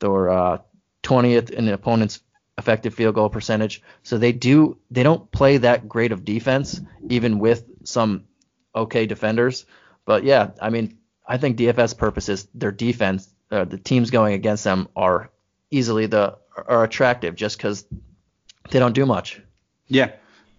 They're 0.00 0.30
uh, 0.30 0.58
20th 1.02 1.50
in 1.50 1.66
the 1.66 1.74
opponent's 1.74 2.20
effective 2.56 2.94
field 2.94 3.14
goal 3.14 3.28
percentage. 3.28 3.82
So 4.02 4.18
they 4.18 4.32
do 4.32 4.78
they 4.90 5.02
don't 5.02 5.30
play 5.30 5.58
that 5.58 5.88
great 5.88 6.12
of 6.12 6.24
defense 6.24 6.80
even 7.08 7.38
with 7.38 7.64
some 7.84 8.24
okay 8.74 9.06
defenders. 9.06 9.66
But 10.04 10.24
yeah, 10.24 10.50
I 10.60 10.70
mean 10.70 10.98
I 11.26 11.38
think 11.38 11.58
DFS 11.58 11.96
purposes 11.96 12.48
their 12.54 12.72
defense 12.72 13.28
uh, 13.50 13.64
the 13.64 13.78
teams 13.78 14.10
going 14.10 14.34
against 14.34 14.64
them 14.64 14.88
are 14.96 15.30
easily 15.70 16.06
the 16.06 16.38
are 16.56 16.84
attractive 16.84 17.34
just 17.34 17.56
because 17.56 17.84
they 18.70 18.78
don't 18.78 18.94
do 18.94 19.06
much. 19.06 19.40
Yeah, 19.88 20.12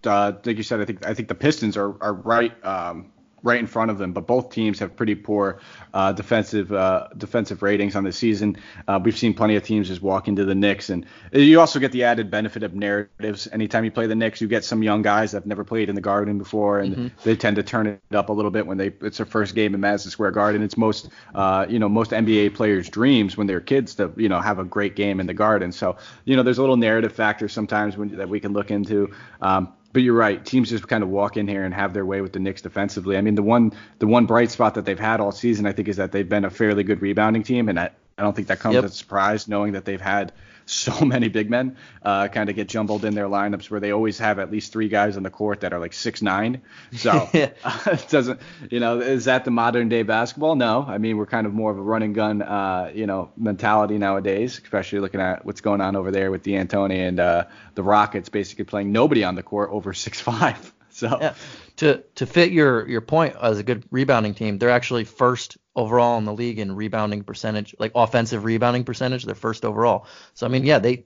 uh, 0.04 0.32
like 0.44 0.56
you 0.56 0.62
said, 0.62 0.80
I 0.80 0.84
think 0.84 1.06
I 1.06 1.14
think 1.14 1.28
the 1.28 1.34
Pistons 1.34 1.76
are 1.76 2.00
are 2.02 2.14
right 2.14 2.52
um, 2.64 3.12
right 3.42 3.58
in 3.58 3.66
front 3.66 3.90
of 3.90 3.98
them. 3.98 4.12
But 4.12 4.26
both 4.26 4.50
teams 4.50 4.78
have 4.80 4.96
pretty 4.96 5.14
poor 5.14 5.60
uh, 5.94 6.12
defensive 6.12 6.72
uh, 6.72 7.08
defensive 7.16 7.62
ratings 7.62 7.96
on 7.96 8.04
the 8.04 8.12
season. 8.12 8.56
Uh, 8.88 9.00
we've 9.02 9.16
seen 9.16 9.34
plenty 9.34 9.56
of 9.56 9.62
teams 9.62 9.88
just 9.88 10.02
walk 10.02 10.28
into 10.28 10.44
the 10.44 10.54
Knicks, 10.54 10.90
and 10.90 11.06
you 11.32 11.60
also 11.60 11.78
get 11.78 11.92
the 11.92 12.04
added 12.04 12.30
benefit 12.30 12.62
of 12.62 12.74
narratives. 12.74 13.48
Anytime 13.52 13.84
you 13.84 13.90
play 13.90 14.06
the 14.06 14.14
Knicks, 14.14 14.40
you 14.40 14.48
get 14.48 14.64
some 14.64 14.82
young 14.82 15.02
guys 15.02 15.32
that 15.32 15.38
have 15.38 15.46
never 15.46 15.64
played 15.64 15.88
in 15.88 15.94
the 15.94 16.00
Garden 16.00 16.38
before, 16.38 16.80
and 16.80 16.96
mm-hmm. 16.96 17.22
they 17.24 17.36
tend 17.36 17.56
to 17.56 17.62
turn 17.62 17.86
it 17.86 18.00
up 18.12 18.28
a 18.28 18.32
little 18.32 18.50
bit 18.50 18.66
when 18.66 18.78
they 18.78 18.92
it's 19.02 19.18
their 19.18 19.26
first 19.26 19.54
game 19.54 19.74
in 19.74 19.80
Madison 19.80 20.10
Square 20.10 20.32
Garden. 20.32 20.62
It's 20.62 20.76
most 20.76 21.08
uh, 21.34 21.66
you 21.68 21.78
know 21.78 21.88
most 21.88 22.10
NBA 22.10 22.54
players' 22.54 22.88
dreams 22.88 23.36
when 23.36 23.46
they're 23.46 23.60
kids 23.60 23.94
to 23.96 24.12
you 24.16 24.28
know 24.28 24.40
have 24.40 24.58
a 24.58 24.64
great 24.64 24.96
game 24.96 25.20
in 25.20 25.26
the 25.26 25.34
Garden. 25.34 25.72
So 25.72 25.96
you 26.24 26.36
know 26.36 26.42
there's 26.42 26.58
a 26.58 26.62
little 26.62 26.76
narrative 26.76 27.12
factor 27.12 27.48
sometimes 27.48 27.96
when, 27.96 28.16
that 28.16 28.28
we 28.28 28.40
can 28.40 28.52
look 28.52 28.70
into. 28.70 29.12
Um, 29.40 29.72
but 29.96 30.02
you're 30.02 30.12
right. 30.12 30.44
Teams 30.44 30.68
just 30.68 30.86
kind 30.88 31.02
of 31.02 31.08
walk 31.08 31.38
in 31.38 31.48
here 31.48 31.64
and 31.64 31.72
have 31.72 31.94
their 31.94 32.04
way 32.04 32.20
with 32.20 32.34
the 32.34 32.38
Knicks 32.38 32.60
defensively. 32.60 33.16
I 33.16 33.22
mean, 33.22 33.34
the 33.34 33.42
one 33.42 33.72
the 33.98 34.06
one 34.06 34.26
bright 34.26 34.50
spot 34.50 34.74
that 34.74 34.84
they've 34.84 34.98
had 34.98 35.20
all 35.20 35.32
season, 35.32 35.64
I 35.64 35.72
think, 35.72 35.88
is 35.88 35.96
that 35.96 36.12
they've 36.12 36.28
been 36.28 36.44
a 36.44 36.50
fairly 36.50 36.84
good 36.84 37.00
rebounding 37.00 37.42
team, 37.42 37.70
and 37.70 37.80
I, 37.80 37.88
I 38.18 38.22
don't 38.22 38.36
think 38.36 38.48
that 38.48 38.58
comes 38.58 38.74
yep. 38.74 38.84
as 38.84 38.90
a 38.90 38.94
surprise, 38.94 39.48
knowing 39.48 39.72
that 39.72 39.86
they've 39.86 39.98
had 39.98 40.32
so 40.66 41.04
many 41.04 41.28
big 41.28 41.48
men 41.48 41.76
uh, 42.02 42.28
kind 42.28 42.50
of 42.50 42.56
get 42.56 42.68
jumbled 42.68 43.04
in 43.04 43.14
their 43.14 43.26
lineups 43.26 43.70
where 43.70 43.80
they 43.80 43.92
always 43.92 44.18
have 44.18 44.38
at 44.38 44.50
least 44.50 44.72
three 44.72 44.88
guys 44.88 45.16
on 45.16 45.22
the 45.22 45.30
court 45.30 45.60
that 45.60 45.72
are 45.72 45.78
like 45.78 45.92
six 45.92 46.20
nine. 46.20 46.60
So 46.92 47.28
it 47.32 47.56
doesn't, 48.10 48.40
you 48.70 48.80
know, 48.80 49.00
is 49.00 49.24
that 49.24 49.44
the 49.44 49.50
modern 49.50 49.88
day 49.88 50.02
basketball? 50.02 50.56
No. 50.56 50.84
I 50.86 50.98
mean, 50.98 51.16
we're 51.16 51.26
kind 51.26 51.46
of 51.46 51.54
more 51.54 51.70
of 51.70 51.78
a 51.78 51.82
run 51.82 52.02
and 52.02 52.14
gun, 52.14 52.42
uh, 52.42 52.90
you 52.94 53.06
know, 53.06 53.30
mentality 53.36 53.98
nowadays, 53.98 54.60
especially 54.62 55.00
looking 55.00 55.20
at 55.20 55.44
what's 55.46 55.60
going 55.60 55.80
on 55.80 55.96
over 55.96 56.10
there 56.10 56.30
with 56.30 56.42
the 56.42 56.56
D'Antoni 56.56 57.06
and 57.08 57.20
uh, 57.20 57.44
the 57.74 57.82
Rockets 57.82 58.28
basically 58.28 58.64
playing 58.64 58.92
nobody 58.92 59.24
on 59.24 59.34
the 59.34 59.42
court 59.42 59.70
over 59.70 59.92
six 59.92 60.20
five. 60.20 60.72
So 61.06 61.18
yeah. 61.20 61.34
to 61.76 62.02
to 62.14 62.24
fit 62.24 62.52
your 62.52 62.88
your 62.88 63.02
point 63.02 63.36
as 63.40 63.58
a 63.58 63.62
good 63.62 63.84
rebounding 63.90 64.32
team, 64.32 64.56
they're 64.56 64.70
actually 64.70 65.04
first 65.04 65.58
overall 65.74 66.16
in 66.16 66.24
the 66.24 66.32
league 66.32 66.58
in 66.58 66.74
rebounding 66.74 67.22
percentage, 67.22 67.74
like 67.78 67.92
offensive 67.94 68.44
rebounding 68.44 68.84
percentage. 68.84 69.24
They're 69.24 69.34
first 69.34 69.66
overall. 69.66 70.06
So 70.32 70.46
I 70.46 70.48
mean, 70.48 70.64
yeah, 70.64 70.78
they 70.78 71.04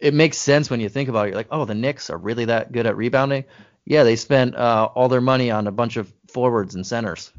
it 0.00 0.14
makes 0.14 0.38
sense 0.38 0.70
when 0.70 0.80
you 0.80 0.88
think 0.88 1.10
about 1.10 1.26
it. 1.26 1.30
You're 1.30 1.36
like, 1.36 1.48
oh, 1.50 1.66
the 1.66 1.74
Knicks 1.74 2.08
are 2.08 2.16
really 2.16 2.46
that 2.46 2.72
good 2.72 2.86
at 2.86 2.96
rebounding. 2.96 3.44
Yeah, 3.84 4.02
they 4.04 4.16
spent 4.16 4.54
uh, 4.54 4.88
all 4.94 5.10
their 5.10 5.20
money 5.20 5.50
on 5.50 5.66
a 5.66 5.72
bunch 5.72 5.98
of 5.98 6.10
forwards 6.28 6.74
and 6.74 6.86
centers. 6.86 7.30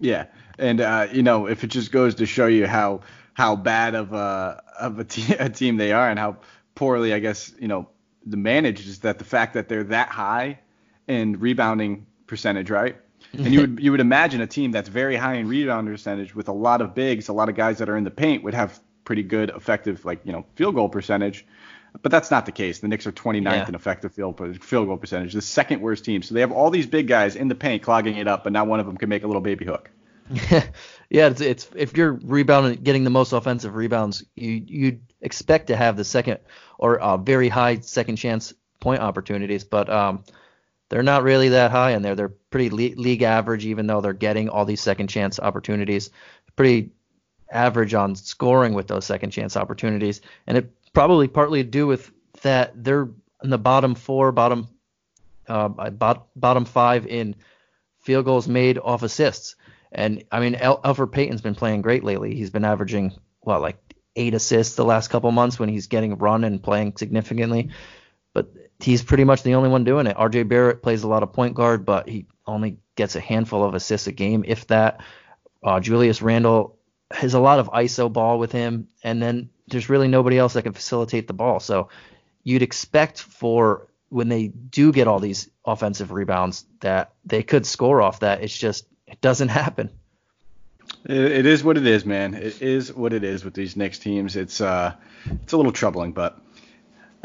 Yeah, 0.00 0.26
and 0.58 0.80
uh, 0.80 1.06
you 1.12 1.22
know, 1.22 1.46
if 1.46 1.62
it 1.62 1.68
just 1.68 1.92
goes 1.92 2.16
to 2.16 2.26
show 2.26 2.46
you 2.48 2.66
how 2.66 3.02
how 3.34 3.54
bad 3.54 3.94
of 3.94 4.12
a 4.12 4.60
of 4.80 4.98
a, 4.98 5.04
te- 5.04 5.34
a 5.34 5.50
team 5.50 5.76
they 5.76 5.92
are 5.92 6.10
and 6.10 6.18
how 6.18 6.38
poorly, 6.74 7.14
I 7.14 7.20
guess, 7.20 7.52
you 7.60 7.68
know, 7.68 7.90
the 8.24 8.36
managed 8.36 8.88
is 8.88 9.00
that 9.00 9.18
the 9.18 9.24
fact 9.24 9.54
that 9.54 9.68
they're 9.68 9.84
that 9.84 10.08
high 10.08 10.58
in 11.08 11.38
rebounding 11.38 12.06
percentage, 12.26 12.70
right? 12.70 12.96
And 13.32 13.52
you 13.52 13.60
would 13.62 13.80
you 13.80 13.90
would 13.90 14.00
imagine 14.00 14.40
a 14.40 14.46
team 14.46 14.70
that's 14.70 14.88
very 14.88 15.16
high 15.16 15.34
in 15.34 15.48
rebound 15.48 15.88
percentage 15.88 16.34
with 16.34 16.48
a 16.48 16.52
lot 16.52 16.80
of 16.80 16.94
bigs, 16.94 17.28
a 17.28 17.32
lot 17.32 17.48
of 17.48 17.56
guys 17.56 17.78
that 17.78 17.88
are 17.88 17.96
in 17.96 18.04
the 18.04 18.10
paint 18.10 18.44
would 18.44 18.54
have 18.54 18.78
pretty 19.04 19.22
good 19.22 19.50
effective 19.50 20.04
like 20.04 20.20
you 20.24 20.32
know 20.32 20.46
field 20.54 20.74
goal 20.74 20.88
percentage. 20.88 21.44
But 22.02 22.12
that's 22.12 22.30
not 22.30 22.46
the 22.46 22.52
case. 22.52 22.78
The 22.80 22.88
Knicks 22.88 23.06
are 23.06 23.12
29th 23.12 23.44
yeah. 23.44 23.68
in 23.68 23.74
effective 23.74 24.12
field 24.12 24.38
field 24.62 24.86
goal 24.86 24.96
percentage, 24.96 25.32
the 25.32 25.42
second 25.42 25.80
worst 25.80 26.04
team. 26.04 26.22
So 26.22 26.34
they 26.34 26.40
have 26.40 26.52
all 26.52 26.70
these 26.70 26.86
big 26.86 27.08
guys 27.08 27.36
in 27.36 27.48
the 27.48 27.54
paint 27.54 27.82
clogging 27.82 28.16
it 28.16 28.28
up, 28.28 28.44
but 28.44 28.52
not 28.52 28.66
one 28.66 28.80
of 28.80 28.86
them 28.86 28.96
can 28.96 29.08
make 29.08 29.22
a 29.24 29.26
little 29.26 29.42
baby 29.42 29.64
hook. 29.64 29.90
yeah, 31.10 31.28
it's, 31.28 31.40
it's 31.40 31.70
if 31.74 31.96
you're 31.96 32.12
rebounding, 32.12 32.82
getting 32.82 33.04
the 33.04 33.10
most 33.10 33.32
offensive 33.32 33.74
rebounds, 33.74 34.24
you 34.34 34.62
you'd 34.66 35.00
expect 35.20 35.68
to 35.68 35.76
have 35.76 35.96
the 35.96 36.04
second 36.04 36.40
or 36.78 36.98
uh, 36.98 37.16
very 37.16 37.48
high 37.48 37.78
second 37.78 38.16
chance 38.16 38.52
point 38.80 39.00
opportunities. 39.00 39.64
But 39.64 39.88
um, 39.88 40.24
they're 40.88 41.02
not 41.02 41.22
really 41.22 41.50
that 41.50 41.70
high 41.70 41.92
in 41.92 42.02
there. 42.02 42.14
They're 42.14 42.34
pretty 42.50 42.70
le- 42.70 43.00
league 43.00 43.22
average, 43.22 43.66
even 43.66 43.86
though 43.86 44.00
they're 44.00 44.12
getting 44.12 44.48
all 44.48 44.64
these 44.64 44.80
second 44.80 45.08
chance 45.08 45.40
opportunities. 45.40 46.10
Pretty 46.54 46.90
average 47.50 47.94
on 47.94 48.14
scoring 48.14 48.74
with 48.74 48.86
those 48.86 49.04
second 49.04 49.30
chance 49.30 49.56
opportunities, 49.56 50.20
and 50.46 50.56
it 50.58 50.72
probably 50.92 51.28
partly 51.28 51.62
to 51.62 51.68
do 51.68 51.86
with 51.86 52.10
that 52.42 52.72
they're 52.82 53.08
in 53.42 53.50
the 53.50 53.58
bottom 53.58 53.94
four, 53.94 54.32
bottom 54.32 54.68
uh, 55.48 55.68
bottom 55.68 56.64
five 56.64 57.06
in 57.06 57.36
field 58.00 58.24
goals 58.24 58.48
made 58.48 58.78
off 58.78 59.02
assists. 59.02 59.56
And 59.92 60.24
I 60.30 60.40
mean, 60.40 60.54
El- 60.54 60.80
Elfrid 60.82 61.12
Payton's 61.12 61.42
been 61.42 61.54
playing 61.54 61.82
great 61.82 62.04
lately. 62.04 62.34
He's 62.34 62.50
been 62.50 62.64
averaging 62.64 63.12
what 63.40 63.60
like 63.60 63.78
eight 64.16 64.34
assists 64.34 64.74
the 64.74 64.84
last 64.84 65.08
couple 65.08 65.30
months 65.30 65.58
when 65.58 65.68
he's 65.68 65.86
getting 65.86 66.16
run 66.18 66.44
and 66.44 66.62
playing 66.62 66.94
significantly. 66.96 67.70
He's 68.78 69.02
pretty 69.02 69.24
much 69.24 69.42
the 69.42 69.54
only 69.54 69.68
one 69.68 69.84
doing 69.84 70.06
it. 70.06 70.16
RJ 70.16 70.48
Barrett 70.48 70.82
plays 70.82 71.02
a 71.02 71.08
lot 71.08 71.22
of 71.22 71.32
point 71.32 71.54
guard, 71.54 71.84
but 71.86 72.08
he 72.08 72.26
only 72.46 72.78
gets 72.94 73.16
a 73.16 73.20
handful 73.20 73.64
of 73.64 73.74
assists 73.74 74.06
a 74.06 74.12
game, 74.12 74.44
if 74.46 74.66
that. 74.68 75.00
Uh, 75.62 75.80
Julius 75.80 76.22
Randle 76.22 76.76
has 77.10 77.34
a 77.34 77.40
lot 77.40 77.58
of 77.58 77.68
ISO 77.68 78.12
ball 78.12 78.38
with 78.38 78.52
him, 78.52 78.88
and 79.02 79.22
then 79.22 79.48
there's 79.68 79.88
really 79.88 80.08
nobody 80.08 80.38
else 80.38 80.52
that 80.52 80.62
can 80.62 80.72
facilitate 80.72 81.26
the 81.26 81.32
ball. 81.32 81.60
So 81.60 81.88
you'd 82.44 82.62
expect 82.62 83.20
for 83.20 83.88
when 84.08 84.28
they 84.28 84.48
do 84.48 84.92
get 84.92 85.08
all 85.08 85.18
these 85.18 85.50
offensive 85.64 86.12
rebounds 86.12 86.64
that 86.80 87.12
they 87.24 87.42
could 87.42 87.66
score 87.66 88.00
off 88.00 88.20
that. 88.20 88.42
It's 88.42 88.56
just 88.56 88.86
it 89.06 89.20
doesn't 89.20 89.48
happen. 89.62 89.90
It 91.04 91.46
is 91.46 91.62
what 91.62 91.76
it 91.76 91.86
is, 91.86 92.04
man. 92.04 92.34
It 92.34 92.62
is 92.62 92.92
what 92.92 93.12
it 93.12 93.22
is 93.22 93.44
with 93.44 93.54
these 93.54 93.76
Knicks 93.76 93.98
teams. 93.98 94.36
It's 94.36 94.60
uh, 94.60 94.94
it's 95.24 95.52
a 95.52 95.56
little 95.56 95.72
troubling, 95.72 96.12
but 96.12 96.38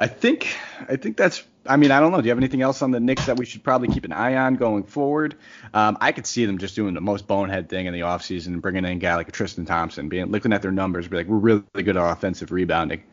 I 0.02 0.08
think 0.08 0.48
I 0.90 0.96
think 0.96 1.16
that's. 1.16 1.44
I 1.64 1.78
mean, 1.78 1.92
I 1.92 2.00
don't 2.00 2.12
know. 2.12 2.20
Do 2.20 2.26
you 2.26 2.32
have 2.32 2.40
anything 2.40 2.64
else 2.64 2.82
on 2.82 2.90
the 2.90 3.00
Knicks 3.00 3.28
that 3.28 3.38
we 3.38 3.46
should 3.46 3.64
probably 3.64 3.88
keep 3.90 4.04
an 4.04 4.12
eye 4.12 4.36
on 4.36 4.56
going 4.56 4.82
forward? 4.82 5.36
Um, 5.76 5.96
I 6.02 6.12
could 6.12 6.26
see 6.26 6.46
them 6.46 6.58
just 6.58 6.76
doing 6.76 6.96
the 6.96 7.02
most 7.02 7.28
bonehead 7.28 7.70
thing 7.70 7.86
in 7.86 7.94
the 7.94 8.00
offseason 8.00 8.48
and 8.48 8.64
bringing 8.64 8.84
in 8.84 8.94
a 8.94 8.96
guy 8.96 9.16
like 9.16 9.32
Tristan 9.32 9.66
Thompson, 9.66 10.10
being 10.10 10.26
looking 10.32 10.54
at 10.54 10.64
their 10.64 10.72
numbers, 10.72 11.08
be 11.08 11.18
like, 11.18 11.28
we're 11.28 11.38
really 11.38 11.64
good 11.76 11.98
at 11.98 11.98
offensive 11.98 12.52
rebounding. 12.52 13.04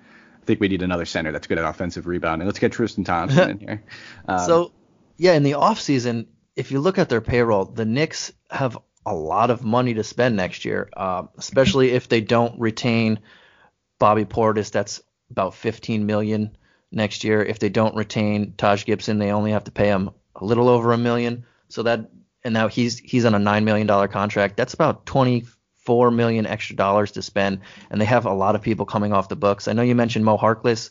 I 0.41 0.45
think 0.47 0.61
we 0.61 0.69
need 0.69 0.81
another 0.81 1.05
center 1.05 1.31
that's 1.31 1.47
good 1.47 1.59
at 1.59 1.65
offensive 1.67 2.07
rebounding. 2.07 2.47
Let's 2.47 2.59
get 2.59 2.73
Tristan 2.73 3.05
Thompson 3.05 3.51
in 3.51 3.59
here. 3.59 3.85
Um, 4.27 4.47
so, 4.47 4.73
yeah, 5.19 5.35
in 5.35 5.43
the 5.43 5.53
offseason, 5.53 6.27
if 6.57 6.73
you 6.73 6.81
look 6.81 6.97
at 6.99 7.11
their 7.11 7.21
payroll, 7.21 7.67
the 7.67 7.85
Knicks 7.85 8.33
have 8.51 8.79
a 9.05 9.15
lot 9.15 9.51
of 9.51 9.63
money 9.63 9.93
to 9.93 10.05
spend 10.05 10.37
next 10.37 10.65
year, 10.65 10.89
uh, 10.97 11.25
especially 11.37 11.91
if 11.91 12.09
they 12.09 12.23
don't 12.23 12.59
retain 12.59 13.21
Bobby 13.99 14.25
Portis. 14.25 14.71
That's 14.71 15.03
about 15.31 15.55
15 15.55 16.07
million 16.07 16.57
next 16.91 17.25
year. 17.25 17.43
If 17.43 17.59
they 17.59 17.69
don't 17.69 17.95
retain 17.95 18.55
Taj 18.57 18.85
Gibson, 18.85 19.19
they 19.19 19.33
only 19.33 19.53
have 19.53 19.65
to 19.65 19.71
pay 19.71 19.89
him 19.89 20.11
a 20.37 20.45
little 20.45 20.69
over 20.69 20.93
a 20.93 20.99
million. 20.99 21.45
So 21.69 21.83
that 21.83 22.11
and 22.45 22.55
now 22.55 22.69
he's 22.69 22.99
he's 22.99 23.25
on 23.25 23.35
a 23.35 23.39
nine 23.39 23.65
million 23.65 23.87
dollar 23.87 24.09
contract. 24.09 24.57
That's 24.57 24.75
about 24.75 25.07
24 25.07 26.11
million 26.11 26.47
extra 26.47 26.77
dollars 26.77 27.13
to 27.13 27.23
spend, 27.23 27.61
and 27.91 28.01
they 28.01 28.05
have 28.07 28.27
a 28.27 28.33
lot 28.33 28.55
of 28.55 28.63
people 28.63 28.87
coming 28.87 29.13
off 29.13 29.29
the 29.29 29.37
books. 29.37 29.69
I 29.69 29.73
know 29.73 29.83
you 29.83 29.95
mentioned 29.95 30.25
Mo 30.25 30.37
Harkless. 30.39 30.91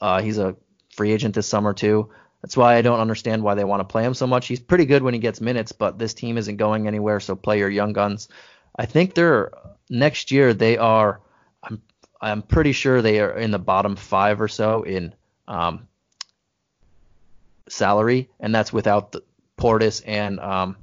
Uh, 0.00 0.20
he's 0.20 0.38
a 0.38 0.56
free 0.94 1.12
agent 1.12 1.34
this 1.34 1.46
summer 1.46 1.72
too. 1.72 2.10
That's 2.42 2.56
why 2.56 2.76
I 2.76 2.82
don't 2.82 3.00
understand 3.00 3.42
why 3.42 3.54
they 3.54 3.64
want 3.64 3.80
to 3.80 3.92
play 3.92 4.04
him 4.04 4.14
so 4.14 4.26
much. 4.26 4.46
He's 4.46 4.60
pretty 4.60 4.86
good 4.86 5.02
when 5.02 5.14
he 5.14 5.20
gets 5.20 5.40
minutes, 5.40 5.72
but 5.72 5.98
this 5.98 6.14
team 6.14 6.38
isn't 6.38 6.56
going 6.56 6.86
anywhere. 6.86 7.20
So 7.20 7.36
play 7.36 7.58
your 7.58 7.68
young 7.68 7.92
guns. 7.92 8.28
I 8.76 8.86
think 8.86 9.14
they're 9.14 9.52
next 9.90 10.30
year 10.30 10.54
they 10.54 10.78
are. 10.78 11.20
I'm 11.62 11.82
I'm 12.20 12.42
pretty 12.42 12.72
sure 12.72 13.00
they 13.00 13.20
are 13.20 13.36
in 13.38 13.50
the 13.50 13.58
bottom 13.58 13.96
five 13.96 14.40
or 14.40 14.48
so 14.48 14.82
in 14.82 15.14
um, 15.50 15.88
salary, 17.68 18.30
and 18.38 18.54
that's 18.54 18.72
without 18.72 19.12
the 19.12 19.22
Portis 19.58 20.02
and 20.06 20.40
um, 20.40 20.76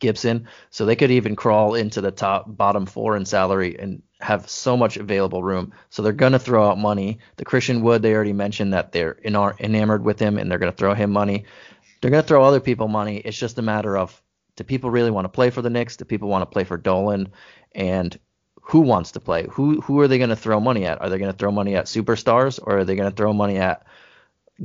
Gibson. 0.00 0.48
So 0.70 0.84
they 0.84 0.96
could 0.96 1.10
even 1.10 1.36
crawl 1.36 1.74
into 1.74 2.00
the 2.00 2.10
top 2.10 2.44
bottom 2.48 2.86
four 2.86 3.16
in 3.16 3.24
salary 3.24 3.78
and 3.78 4.02
have 4.20 4.48
so 4.48 4.76
much 4.76 4.96
available 4.96 5.42
room. 5.42 5.72
So 5.90 6.02
they're 6.02 6.12
going 6.12 6.32
to 6.32 6.38
throw 6.38 6.68
out 6.68 6.78
money. 6.78 7.18
The 7.36 7.44
Christian 7.44 7.82
Wood, 7.82 8.02
they 8.02 8.14
already 8.14 8.32
mentioned 8.32 8.72
that 8.72 8.92
they're 8.92 9.18
enamored 9.24 10.04
with 10.04 10.18
him 10.18 10.38
and 10.38 10.50
they're 10.50 10.58
going 10.58 10.72
to 10.72 10.76
throw 10.76 10.94
him 10.94 11.12
money. 11.12 11.44
They're 12.00 12.10
going 12.10 12.22
to 12.22 12.26
throw 12.26 12.42
other 12.42 12.60
people 12.60 12.88
money. 12.88 13.18
It's 13.18 13.38
just 13.38 13.58
a 13.58 13.62
matter 13.62 13.96
of 13.96 14.20
do 14.56 14.64
people 14.64 14.90
really 14.90 15.10
want 15.10 15.26
to 15.26 15.30
play 15.30 15.50
for 15.50 15.60
the 15.60 15.68
Knicks? 15.68 15.98
Do 15.98 16.06
people 16.06 16.28
want 16.28 16.42
to 16.42 16.46
play 16.46 16.64
for 16.64 16.78
Dolan? 16.78 17.28
And 17.74 18.18
who 18.68 18.80
wants 18.80 19.12
to 19.12 19.20
play? 19.20 19.46
Who 19.52 19.80
who 19.80 20.00
are 20.00 20.08
they 20.08 20.18
going 20.18 20.30
to 20.30 20.36
throw 20.36 20.58
money 20.58 20.86
at? 20.86 21.00
Are 21.00 21.08
they 21.08 21.18
going 21.18 21.30
to 21.30 21.38
throw 21.38 21.52
money 21.52 21.76
at 21.76 21.86
superstars 21.86 22.58
or 22.60 22.78
are 22.78 22.84
they 22.84 22.96
going 22.96 23.08
to 23.08 23.14
throw 23.14 23.32
money 23.32 23.58
at 23.58 23.86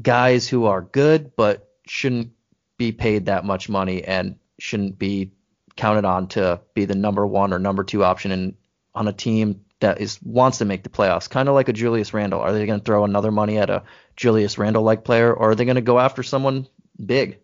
guys 0.02 0.48
who 0.48 0.66
are 0.66 0.82
good 0.82 1.36
but 1.36 1.70
shouldn't 1.86 2.32
be 2.78 2.92
paid 2.92 3.28
that 3.28 3.46
much 3.46 3.70
money 3.70 4.04
and 4.04 4.38
shouldn't 4.58 4.98
be 4.98 5.32
counted 5.76 6.04
on 6.04 6.28
to 6.30 6.60
be 6.74 6.86
the 6.86 6.96
number 6.96 7.28
one 7.28 7.54
or 7.54 7.60
number 7.60 7.84
two 7.84 8.04
option 8.04 8.32
in, 8.32 8.56
on 8.96 9.08
a 9.08 9.14
team 9.14 9.62
that 9.82 10.02
is 10.02 10.20
wants 10.24 10.60
to 10.60 10.66
make 10.66 10.82
the 10.82 10.90
playoffs, 10.90 11.30
kind 11.30 11.48
of 11.48 11.54
like 11.54 11.70
a 11.70 11.74
Julius 11.74 12.12
Randle. 12.12 12.40
Are 12.40 12.54
they 12.54 12.66
going 12.66 12.80
to 12.80 12.86
throw 12.86 13.04
another 13.04 13.32
money 13.32 13.60
at 13.60 13.70
a 13.70 13.84
Julius 14.16 14.58
Randle 14.58 14.82
like 14.82 15.04
player, 15.04 15.32
or 15.32 15.52
are 15.52 15.56
they 15.56 15.66
going 15.66 15.76
to 15.76 15.82
go 15.82 16.00
after 16.00 16.24
someone 16.24 16.68
big? 17.04 17.38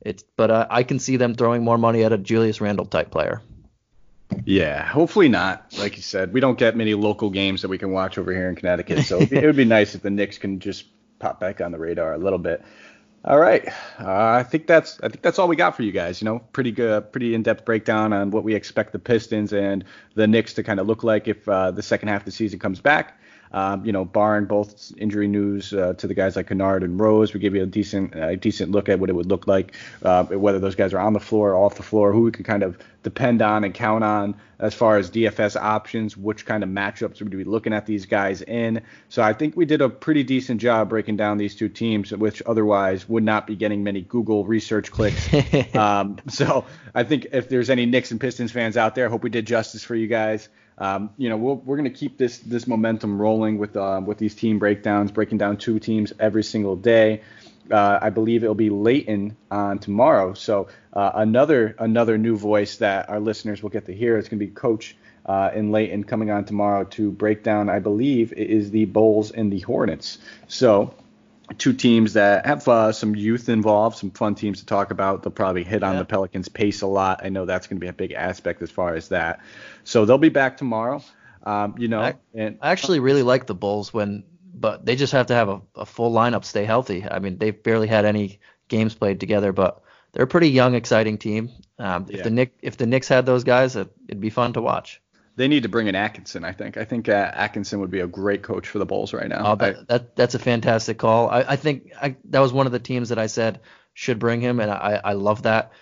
It's 0.00 0.22
but 0.36 0.52
uh, 0.52 0.66
I 0.70 0.84
can 0.84 1.00
see 1.00 1.16
them 1.16 1.34
throwing 1.34 1.64
more 1.64 1.78
money 1.78 2.04
at 2.04 2.12
a 2.12 2.18
Julius 2.18 2.60
Randle 2.60 2.86
type 2.86 3.10
player. 3.10 3.42
Yeah, 4.44 4.84
hopefully 4.84 5.28
not. 5.28 5.74
Like 5.78 5.96
you 5.96 6.02
said, 6.02 6.32
we 6.32 6.40
don't 6.40 6.58
get 6.58 6.76
many 6.76 6.94
local 6.94 7.30
games 7.30 7.62
that 7.62 7.68
we 7.68 7.78
can 7.78 7.90
watch 7.90 8.18
over 8.18 8.32
here 8.32 8.48
in 8.48 8.56
Connecticut, 8.56 9.04
so 9.04 9.18
it 9.20 9.44
would 9.44 9.56
be 9.56 9.64
nice 9.64 9.94
if 9.94 10.02
the 10.02 10.10
Knicks 10.10 10.38
can 10.38 10.60
just 10.60 10.86
pop 11.18 11.40
back 11.40 11.60
on 11.60 11.72
the 11.72 11.78
radar 11.78 12.14
a 12.14 12.18
little 12.18 12.38
bit. 12.38 12.62
All 13.24 13.38
right, 13.38 13.66
uh, 13.98 14.04
I 14.06 14.44
think 14.44 14.68
that's 14.68 15.00
I 15.00 15.08
think 15.08 15.22
that's 15.22 15.40
all 15.40 15.48
we 15.48 15.56
got 15.56 15.76
for 15.76 15.82
you 15.82 15.90
guys. 15.90 16.20
You 16.20 16.26
know, 16.26 16.38
pretty 16.52 16.70
good, 16.70 17.10
pretty 17.10 17.34
in-depth 17.34 17.64
breakdown 17.64 18.12
on 18.12 18.30
what 18.30 18.44
we 18.44 18.54
expect 18.54 18.92
the 18.92 19.00
Pistons 19.00 19.52
and 19.52 19.84
the 20.14 20.28
Knicks 20.28 20.54
to 20.54 20.62
kind 20.62 20.78
of 20.78 20.86
look 20.86 21.02
like 21.02 21.26
if 21.26 21.48
uh, 21.48 21.72
the 21.72 21.82
second 21.82 22.08
half 22.08 22.20
of 22.20 22.26
the 22.26 22.30
season 22.30 22.60
comes 22.60 22.80
back. 22.80 23.18
Um, 23.56 23.86
you 23.86 23.92
know, 23.92 24.04
barring 24.04 24.44
both 24.44 24.92
injury 24.98 25.28
news 25.28 25.72
uh, 25.72 25.94
to 25.94 26.06
the 26.06 26.12
guys 26.12 26.36
like 26.36 26.48
Kennard 26.48 26.82
and 26.82 27.00
Rose, 27.00 27.32
we 27.32 27.40
give 27.40 27.54
you 27.54 27.62
a 27.62 27.66
decent 27.66 28.14
a 28.14 28.36
decent 28.36 28.70
look 28.70 28.90
at 28.90 29.00
what 29.00 29.08
it 29.08 29.14
would 29.14 29.30
look 29.30 29.46
like, 29.46 29.74
uh, 30.02 30.24
whether 30.24 30.58
those 30.58 30.74
guys 30.74 30.92
are 30.92 30.98
on 30.98 31.14
the 31.14 31.20
floor 31.20 31.52
or 31.52 31.64
off 31.64 31.76
the 31.76 31.82
floor, 31.82 32.12
who 32.12 32.24
we 32.24 32.32
can 32.32 32.44
kind 32.44 32.62
of 32.62 32.76
depend 33.02 33.40
on 33.40 33.64
and 33.64 33.72
count 33.72 34.04
on 34.04 34.34
as 34.58 34.74
far 34.74 34.98
as 34.98 35.10
DFS 35.10 35.56
options, 35.56 36.18
which 36.18 36.44
kind 36.44 36.64
of 36.64 36.68
matchups 36.68 37.22
we'd 37.22 37.30
be 37.30 37.44
looking 37.44 37.72
at 37.72 37.86
these 37.86 38.04
guys 38.04 38.42
in. 38.42 38.82
So 39.08 39.22
I 39.22 39.32
think 39.32 39.56
we 39.56 39.64
did 39.64 39.80
a 39.80 39.88
pretty 39.88 40.22
decent 40.22 40.60
job 40.60 40.90
breaking 40.90 41.16
down 41.16 41.38
these 41.38 41.54
two 41.54 41.70
teams, 41.70 42.12
which 42.12 42.42
otherwise 42.44 43.08
would 43.08 43.24
not 43.24 43.46
be 43.46 43.56
getting 43.56 43.82
many 43.82 44.02
Google 44.02 44.44
research 44.44 44.90
clicks. 44.90 45.30
um, 45.74 46.18
so 46.28 46.66
I 46.94 47.04
think 47.04 47.28
if 47.32 47.48
there's 47.48 47.70
any 47.70 47.86
Knicks 47.86 48.10
and 48.10 48.20
Pistons 48.20 48.52
fans 48.52 48.76
out 48.76 48.94
there, 48.94 49.06
I 49.06 49.10
hope 49.10 49.22
we 49.22 49.30
did 49.30 49.46
justice 49.46 49.82
for 49.82 49.94
you 49.94 50.08
guys 50.08 50.50
um, 50.78 51.10
you 51.16 51.28
know, 51.28 51.36
we 51.36 51.52
we 51.54 51.74
are 51.74 51.76
going 51.76 51.90
to 51.90 51.98
keep 51.98 52.18
this 52.18 52.38
this 52.38 52.66
momentum 52.66 53.20
rolling 53.20 53.58
with 53.58 53.76
uh, 53.76 54.00
with 54.04 54.18
these 54.18 54.34
team 54.34 54.58
breakdowns, 54.58 55.10
breaking 55.10 55.38
down 55.38 55.56
two 55.56 55.78
teams 55.78 56.12
every 56.20 56.44
single 56.44 56.76
day. 56.76 57.22
Uh, 57.70 57.98
I 58.00 58.10
believe 58.10 58.44
it'll 58.44 58.54
be 58.54 58.70
Leighton 58.70 59.36
on 59.50 59.78
tomorrow. 59.78 60.34
So 60.34 60.68
uh, 60.92 61.12
another 61.14 61.74
another 61.78 62.18
new 62.18 62.36
voice 62.36 62.76
that 62.76 63.08
our 63.08 63.20
listeners 63.20 63.62
will 63.62 63.70
get 63.70 63.86
to 63.86 63.94
hear. 63.94 64.18
is 64.18 64.28
going 64.28 64.38
to 64.38 64.46
be 64.46 64.52
Coach 64.52 64.96
uh, 65.24 65.50
in 65.54 65.72
Leighton 65.72 66.04
coming 66.04 66.30
on 66.30 66.44
tomorrow 66.44 66.84
to 66.84 67.10
break 67.10 67.42
down. 67.42 67.68
I 67.68 67.78
believe 67.78 68.32
it 68.32 68.50
is 68.50 68.70
the 68.70 68.84
Bulls 68.84 69.30
and 69.30 69.52
the 69.52 69.60
Hornets. 69.60 70.18
So 70.46 70.94
two 71.58 71.72
teams 71.72 72.14
that 72.14 72.46
have 72.46 72.66
uh, 72.68 72.92
some 72.92 73.14
youth 73.14 73.48
involved, 73.48 73.98
some 73.98 74.10
fun 74.10 74.34
teams 74.34 74.60
to 74.60 74.66
talk 74.66 74.90
about. 74.90 75.22
They'll 75.22 75.32
probably 75.32 75.64
hit 75.64 75.82
on 75.82 75.94
yeah. 75.94 76.00
the 76.00 76.04
Pelicans' 76.04 76.48
pace 76.48 76.82
a 76.82 76.86
lot. 76.86 77.20
I 77.24 77.28
know 77.28 77.46
that's 77.46 77.66
going 77.66 77.78
to 77.78 77.80
be 77.80 77.88
a 77.88 77.92
big 77.92 78.12
aspect 78.12 78.62
as 78.62 78.70
far 78.70 78.94
as 78.94 79.08
that. 79.08 79.40
So 79.84 80.04
they'll 80.04 80.18
be 80.18 80.28
back 80.28 80.56
tomorrow. 80.56 81.02
Um, 81.44 81.76
you 81.78 81.88
know, 81.88 82.00
I, 82.00 82.14
and 82.34 82.58
I 82.60 82.72
actually 82.72 82.98
really 82.98 83.22
like 83.22 83.46
the 83.46 83.54
Bulls 83.54 83.94
when, 83.94 84.24
but 84.52 84.84
they 84.84 84.96
just 84.96 85.12
have 85.12 85.26
to 85.26 85.34
have 85.34 85.48
a, 85.48 85.60
a 85.76 85.86
full 85.86 86.12
lineup, 86.12 86.44
stay 86.44 86.64
healthy. 86.64 87.04
I 87.08 87.20
mean, 87.20 87.38
they've 87.38 87.62
barely 87.62 87.86
had 87.86 88.04
any 88.04 88.40
games 88.66 88.94
played 88.94 89.20
together, 89.20 89.52
but 89.52 89.82
they're 90.12 90.24
a 90.24 90.28
pretty 90.28 90.48
young, 90.50 90.74
exciting 90.74 91.18
team. 91.18 91.50
Um, 91.78 92.06
if 92.08 92.16
yeah. 92.16 92.22
the 92.24 92.30
Nick, 92.30 92.58
if 92.62 92.76
the 92.76 92.86
Knicks 92.86 93.06
had 93.06 93.26
those 93.26 93.44
guys, 93.44 93.76
it, 93.76 93.88
it'd 94.08 94.20
be 94.20 94.30
fun 94.30 94.54
to 94.54 94.62
watch. 94.62 95.00
They 95.36 95.48
need 95.48 95.64
to 95.64 95.68
bring 95.68 95.86
in 95.86 95.94
Atkinson. 95.94 96.44
I 96.44 96.52
think. 96.52 96.76
I 96.76 96.84
think 96.84 97.08
uh, 97.08 97.30
Atkinson 97.34 97.80
would 97.80 97.90
be 97.90 98.00
a 98.00 98.06
great 98.06 98.42
coach 98.42 98.68
for 98.68 98.78
the 98.78 98.86
Bulls 98.86 99.12
right 99.12 99.28
now. 99.28 99.52
Oh, 99.52 99.56
that, 99.56 99.76
I, 99.76 99.82
that 99.88 100.16
that's 100.16 100.34
a 100.34 100.38
fantastic 100.38 100.98
call. 100.98 101.28
I, 101.28 101.42
I 101.42 101.56
think 101.56 101.92
I, 102.00 102.16
that 102.30 102.40
was 102.40 102.52
one 102.52 102.66
of 102.66 102.72
the 102.72 102.78
teams 102.78 103.10
that 103.10 103.18
I 103.18 103.26
said 103.26 103.60
should 103.92 104.18
bring 104.18 104.40
him, 104.40 104.60
and 104.60 104.70
I, 104.70 105.00
I 105.04 105.12
love 105.12 105.42
that. 105.42 105.72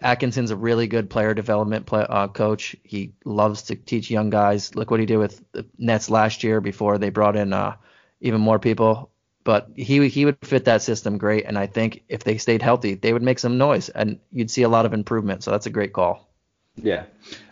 Atkinson's 0.00 0.52
a 0.52 0.56
really 0.56 0.86
good 0.86 1.10
player 1.10 1.34
development 1.34 1.86
play, 1.86 2.06
uh, 2.08 2.28
coach. 2.28 2.76
He 2.84 3.14
loves 3.24 3.62
to 3.62 3.74
teach 3.74 4.10
young 4.10 4.30
guys. 4.30 4.76
Look 4.76 4.90
what 4.90 5.00
he 5.00 5.06
did 5.06 5.16
with 5.16 5.42
the 5.50 5.66
Nets 5.76 6.08
last 6.08 6.44
year 6.44 6.60
before 6.60 6.98
they 6.98 7.10
brought 7.10 7.36
in 7.36 7.52
uh, 7.52 7.74
even 8.20 8.40
more 8.40 8.60
people. 8.60 9.10
But 9.42 9.70
he 9.74 10.08
he 10.08 10.24
would 10.24 10.38
fit 10.42 10.66
that 10.66 10.82
system 10.82 11.18
great, 11.18 11.44
and 11.44 11.58
I 11.58 11.66
think 11.66 12.04
if 12.08 12.24
they 12.24 12.38
stayed 12.38 12.62
healthy, 12.62 12.94
they 12.94 13.12
would 13.12 13.22
make 13.22 13.40
some 13.40 13.58
noise, 13.58 13.88
and 13.88 14.20
you'd 14.32 14.50
see 14.50 14.62
a 14.62 14.68
lot 14.68 14.86
of 14.86 14.94
improvement. 14.94 15.42
So 15.42 15.50
that's 15.50 15.66
a 15.66 15.70
great 15.70 15.92
call. 15.92 16.30
Yeah, 16.76 17.04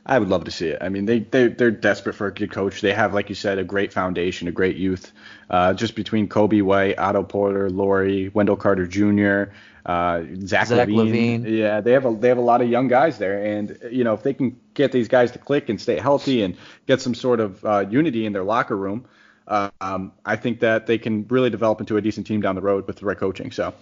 I 0.04 0.18
would 0.18 0.28
love 0.28 0.44
to 0.44 0.50
see 0.50 0.68
it. 0.68 0.78
I 0.80 0.88
mean, 0.88 1.04
they 1.04 1.20
they 1.20 1.46
they're 1.46 1.70
desperate 1.70 2.14
for 2.14 2.26
a 2.26 2.34
good 2.34 2.50
coach. 2.50 2.80
They 2.80 2.92
have, 2.92 3.14
like 3.14 3.28
you 3.28 3.36
said, 3.36 3.58
a 3.58 3.64
great 3.64 3.92
foundation, 3.92 4.48
a 4.48 4.52
great 4.52 4.76
youth. 4.76 5.12
Uh, 5.48 5.74
just 5.74 5.94
between 5.94 6.28
Coby 6.28 6.60
White, 6.62 6.98
Otto 6.98 7.22
Porter, 7.22 7.70
Lauri, 7.70 8.28
Wendell 8.30 8.56
Carter 8.56 8.86
Jr., 8.86 9.52
uh, 9.86 10.22
Zach, 10.44 10.66
Zach 10.66 10.88
LaVine. 10.88 11.44
LaVine. 11.44 11.58
Yeah, 11.58 11.80
they 11.80 11.92
have 11.92 12.04
a 12.04 12.12
they 12.12 12.28
have 12.28 12.38
a 12.38 12.42
lot 12.42 12.62
of 12.62 12.68
young 12.68 12.88
guys 12.88 13.18
there, 13.18 13.44
and 13.44 13.78
you 13.92 14.02
know 14.02 14.14
if 14.14 14.24
they 14.24 14.34
can 14.34 14.58
get 14.74 14.90
these 14.90 15.06
guys 15.06 15.30
to 15.32 15.38
click 15.38 15.68
and 15.68 15.80
stay 15.80 15.98
healthy 15.98 16.42
and 16.42 16.56
get 16.86 17.00
some 17.00 17.14
sort 17.14 17.38
of 17.38 17.64
uh, 17.64 17.84
unity 17.88 18.26
in 18.26 18.32
their 18.32 18.44
locker 18.44 18.76
room, 18.76 19.04
uh, 19.46 19.70
um, 19.80 20.12
I 20.24 20.34
think 20.34 20.60
that 20.60 20.88
they 20.88 20.98
can 20.98 21.26
really 21.28 21.50
develop 21.50 21.78
into 21.78 21.96
a 21.96 22.00
decent 22.00 22.26
team 22.26 22.40
down 22.40 22.56
the 22.56 22.60
road 22.60 22.88
with 22.88 22.96
the 22.96 23.06
right 23.06 23.18
coaching. 23.18 23.52
So. 23.52 23.72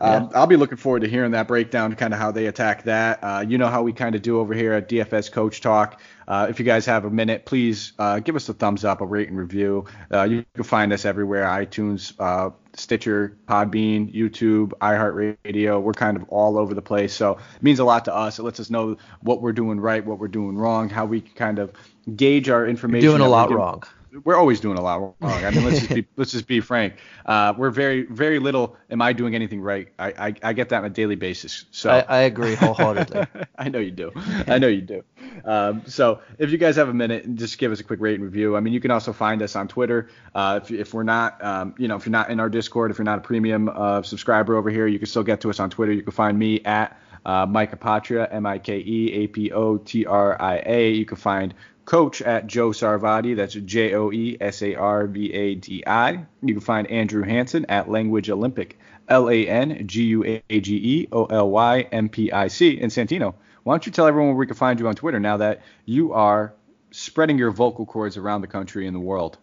Um, 0.00 0.30
I'll 0.34 0.46
be 0.46 0.56
looking 0.56 0.78
forward 0.78 1.00
to 1.00 1.08
hearing 1.08 1.32
that 1.32 1.46
breakdown, 1.46 1.94
kind 1.94 2.14
of 2.14 2.20
how 2.20 2.30
they 2.30 2.46
attack 2.46 2.84
that. 2.84 3.22
Uh, 3.22 3.44
you 3.46 3.58
know 3.58 3.68
how 3.68 3.82
we 3.82 3.92
kind 3.92 4.14
of 4.14 4.22
do 4.22 4.40
over 4.40 4.54
here 4.54 4.72
at 4.72 4.88
DFS 4.88 5.30
Coach 5.30 5.60
Talk. 5.60 6.00
Uh, 6.26 6.46
if 6.48 6.58
you 6.58 6.64
guys 6.64 6.86
have 6.86 7.04
a 7.04 7.10
minute, 7.10 7.44
please 7.44 7.92
uh, 7.98 8.18
give 8.20 8.34
us 8.34 8.48
a 8.48 8.54
thumbs 8.54 8.84
up, 8.84 9.02
a 9.02 9.06
rate 9.06 9.28
and 9.28 9.36
review. 9.36 9.84
Uh, 10.12 10.22
you 10.22 10.44
can 10.54 10.64
find 10.64 10.92
us 10.92 11.04
everywhere: 11.04 11.44
iTunes, 11.44 12.14
uh, 12.18 12.50
Stitcher, 12.74 13.36
Podbean, 13.46 14.14
YouTube, 14.14 14.70
iHeartRadio. 14.80 15.82
We're 15.82 15.92
kind 15.92 16.16
of 16.16 16.24
all 16.30 16.56
over 16.56 16.72
the 16.72 16.82
place, 16.82 17.12
so 17.12 17.32
it 17.32 17.62
means 17.62 17.78
a 17.78 17.84
lot 17.84 18.06
to 18.06 18.14
us. 18.14 18.38
It 18.38 18.42
lets 18.42 18.58
us 18.58 18.70
know 18.70 18.96
what 19.20 19.42
we're 19.42 19.52
doing 19.52 19.80
right, 19.80 20.04
what 20.04 20.18
we're 20.18 20.28
doing 20.28 20.56
wrong, 20.56 20.88
how 20.88 21.04
we 21.04 21.20
kind 21.20 21.58
of 21.58 21.72
gauge 22.16 22.48
our 22.48 22.66
information. 22.66 23.04
You're 23.04 23.18
doing 23.18 23.26
a 23.26 23.30
lot 23.30 23.52
wrong 23.52 23.82
we're 24.24 24.36
always 24.36 24.60
doing 24.60 24.78
a 24.78 24.80
lot 24.80 25.00
wrong. 25.00 25.14
I 25.20 25.50
mean, 25.50 25.64
let's 25.64 25.80
just 25.80 25.94
be 25.94 26.06
let's 26.16 26.32
just 26.32 26.46
be 26.46 26.60
frank. 26.60 26.94
Uh, 27.24 27.54
we're 27.56 27.70
very 27.70 28.02
very 28.06 28.38
little. 28.38 28.76
Am 28.90 29.00
I 29.02 29.12
doing 29.12 29.34
anything 29.34 29.60
right? 29.60 29.88
I 29.98 30.08
I, 30.08 30.34
I 30.42 30.52
get 30.52 30.70
that 30.70 30.78
on 30.78 30.84
a 30.84 30.90
daily 30.90 31.14
basis. 31.14 31.66
So 31.70 31.90
I, 31.90 32.00
I 32.08 32.18
agree 32.22 32.54
wholeheartedly. 32.54 33.26
I 33.58 33.68
know 33.68 33.78
you 33.78 33.90
do. 33.90 34.12
I 34.46 34.58
know 34.58 34.68
you 34.68 34.82
do. 34.82 35.04
Um, 35.44 35.82
so 35.86 36.20
if 36.38 36.50
you 36.50 36.58
guys 36.58 36.76
have 36.76 36.88
a 36.88 36.94
minute, 36.94 37.34
just 37.36 37.58
give 37.58 37.72
us 37.72 37.80
a 37.80 37.84
quick 37.84 38.00
rate 38.00 38.14
and 38.14 38.24
review. 38.24 38.56
I 38.56 38.60
mean, 38.60 38.72
you 38.72 38.80
can 38.80 38.90
also 38.90 39.12
find 39.12 39.42
us 39.42 39.56
on 39.56 39.68
Twitter. 39.68 40.08
Uh, 40.34 40.60
if 40.62 40.70
if 40.70 40.94
we're 40.94 41.02
not, 41.02 41.42
um, 41.44 41.74
you 41.78 41.88
know, 41.88 41.96
if 41.96 42.06
you're 42.06 42.12
not 42.12 42.30
in 42.30 42.40
our 42.40 42.48
Discord, 42.48 42.90
if 42.90 42.98
you're 42.98 43.04
not 43.04 43.18
a 43.18 43.22
premium 43.22 43.68
uh, 43.68 44.02
subscriber 44.02 44.56
over 44.56 44.70
here, 44.70 44.86
you 44.86 44.98
can 44.98 45.06
still 45.06 45.24
get 45.24 45.40
to 45.42 45.50
us 45.50 45.60
on 45.60 45.70
Twitter. 45.70 45.92
You 45.92 46.02
can 46.02 46.12
find 46.12 46.38
me 46.38 46.60
at 46.64 46.98
uh, 47.24 47.46
Mike 47.46 47.78
Apotria, 47.78 48.28
M 48.32 48.46
I 48.46 48.58
K 48.58 48.78
E 48.78 49.12
A 49.12 49.26
P 49.28 49.52
O 49.52 49.76
T 49.78 50.06
R 50.06 50.40
I 50.40 50.62
A. 50.64 50.90
You 50.90 51.04
can 51.04 51.16
find 51.16 51.54
Coach 51.90 52.22
at 52.22 52.46
Joe 52.46 52.70
Sarvadi. 52.70 53.34
That's 53.34 53.54
J 53.54 53.94
O 53.94 54.12
E 54.12 54.36
S 54.40 54.62
A 54.62 54.76
R 54.76 55.08
V 55.08 55.32
A 55.32 55.56
D 55.56 55.82
I. 55.84 56.24
You 56.40 56.54
can 56.54 56.60
find 56.60 56.86
Andrew 56.86 57.24
Hanson 57.24 57.66
at 57.68 57.90
Language 57.90 58.30
Olympic. 58.30 58.78
L 59.08 59.28
A 59.28 59.48
N 59.48 59.88
G 59.88 60.04
U 60.04 60.22
A 60.24 60.60
G 60.60 60.76
E 60.76 61.08
O 61.10 61.24
L 61.24 61.50
Y 61.50 61.80
M 61.90 62.08
P 62.08 62.30
I 62.30 62.46
C. 62.46 62.80
And 62.80 62.92
Santino, 62.92 63.34
why 63.64 63.72
don't 63.72 63.86
you 63.86 63.90
tell 63.90 64.06
everyone 64.06 64.28
where 64.28 64.36
we 64.36 64.46
can 64.46 64.54
find 64.54 64.78
you 64.78 64.86
on 64.86 64.94
Twitter 64.94 65.18
now 65.18 65.38
that 65.38 65.62
you 65.84 66.12
are 66.12 66.54
spreading 66.92 67.38
your 67.38 67.50
vocal 67.50 67.84
cords 67.84 68.16
around 68.16 68.42
the 68.42 68.46
country 68.46 68.86
and 68.86 68.94
the 68.94 69.00
world? 69.00 69.38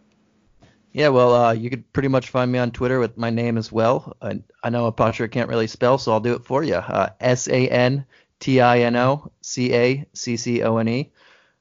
Yeah, 0.93 1.09
well, 1.09 1.35
uh, 1.35 1.51
you 1.51 1.69
could 1.69 1.91
pretty 1.91 2.07
much 2.07 2.29
find 2.29 2.49
me 2.49 2.59
on 2.59 2.71
Twitter 2.71 2.97
with 2.97 3.17
my 3.17 3.29
name 3.29 3.57
as 3.57 3.73
well. 3.73 4.15
I, 4.21 4.41
I 4.63 4.69
know 4.69 4.89
Apotria 4.89 5.29
can't 5.29 5.49
really 5.49 5.67
spell, 5.67 5.97
so 5.97 6.13
I'll 6.13 6.21
do 6.21 6.35
it 6.35 6.45
for 6.45 6.63
you. 6.63 6.75
Uh, 6.75 7.09
S 7.19 7.49
A 7.49 7.67
N 7.67 8.05
T 8.39 8.61
I 8.61 8.79
N 8.79 8.95
O 8.95 9.33
C 9.41 9.73
A 9.73 10.05
C 10.13 10.37
C 10.37 10.63
O 10.63 10.77
N 10.77 10.87
E 10.87 11.11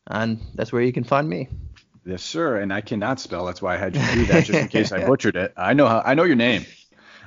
and 0.07 0.41
that's 0.55 0.73
where 0.73 0.83
you 0.83 0.93
can 0.93 1.05
find 1.05 1.29
me. 1.29 1.49
Yes, 2.05 2.23
sir. 2.23 2.59
And 2.59 2.73
I 2.73 2.81
cannot 2.81 3.19
spell. 3.19 3.47
That's 3.47 3.61
why 3.61 3.75
I 3.75 3.79
had 3.79 3.97
you 3.97 4.03
do 4.15 4.27
that, 4.27 4.45
just 4.45 4.59
in 4.59 4.69
case 4.69 4.93
I 4.93 5.05
butchered 5.07 5.37
it. 5.37 5.53
I 5.57 5.75
know 5.75 5.87
how. 5.89 6.03
I 6.05 6.15
know 6.15 6.23
your 6.23 6.37
name. 6.37 6.65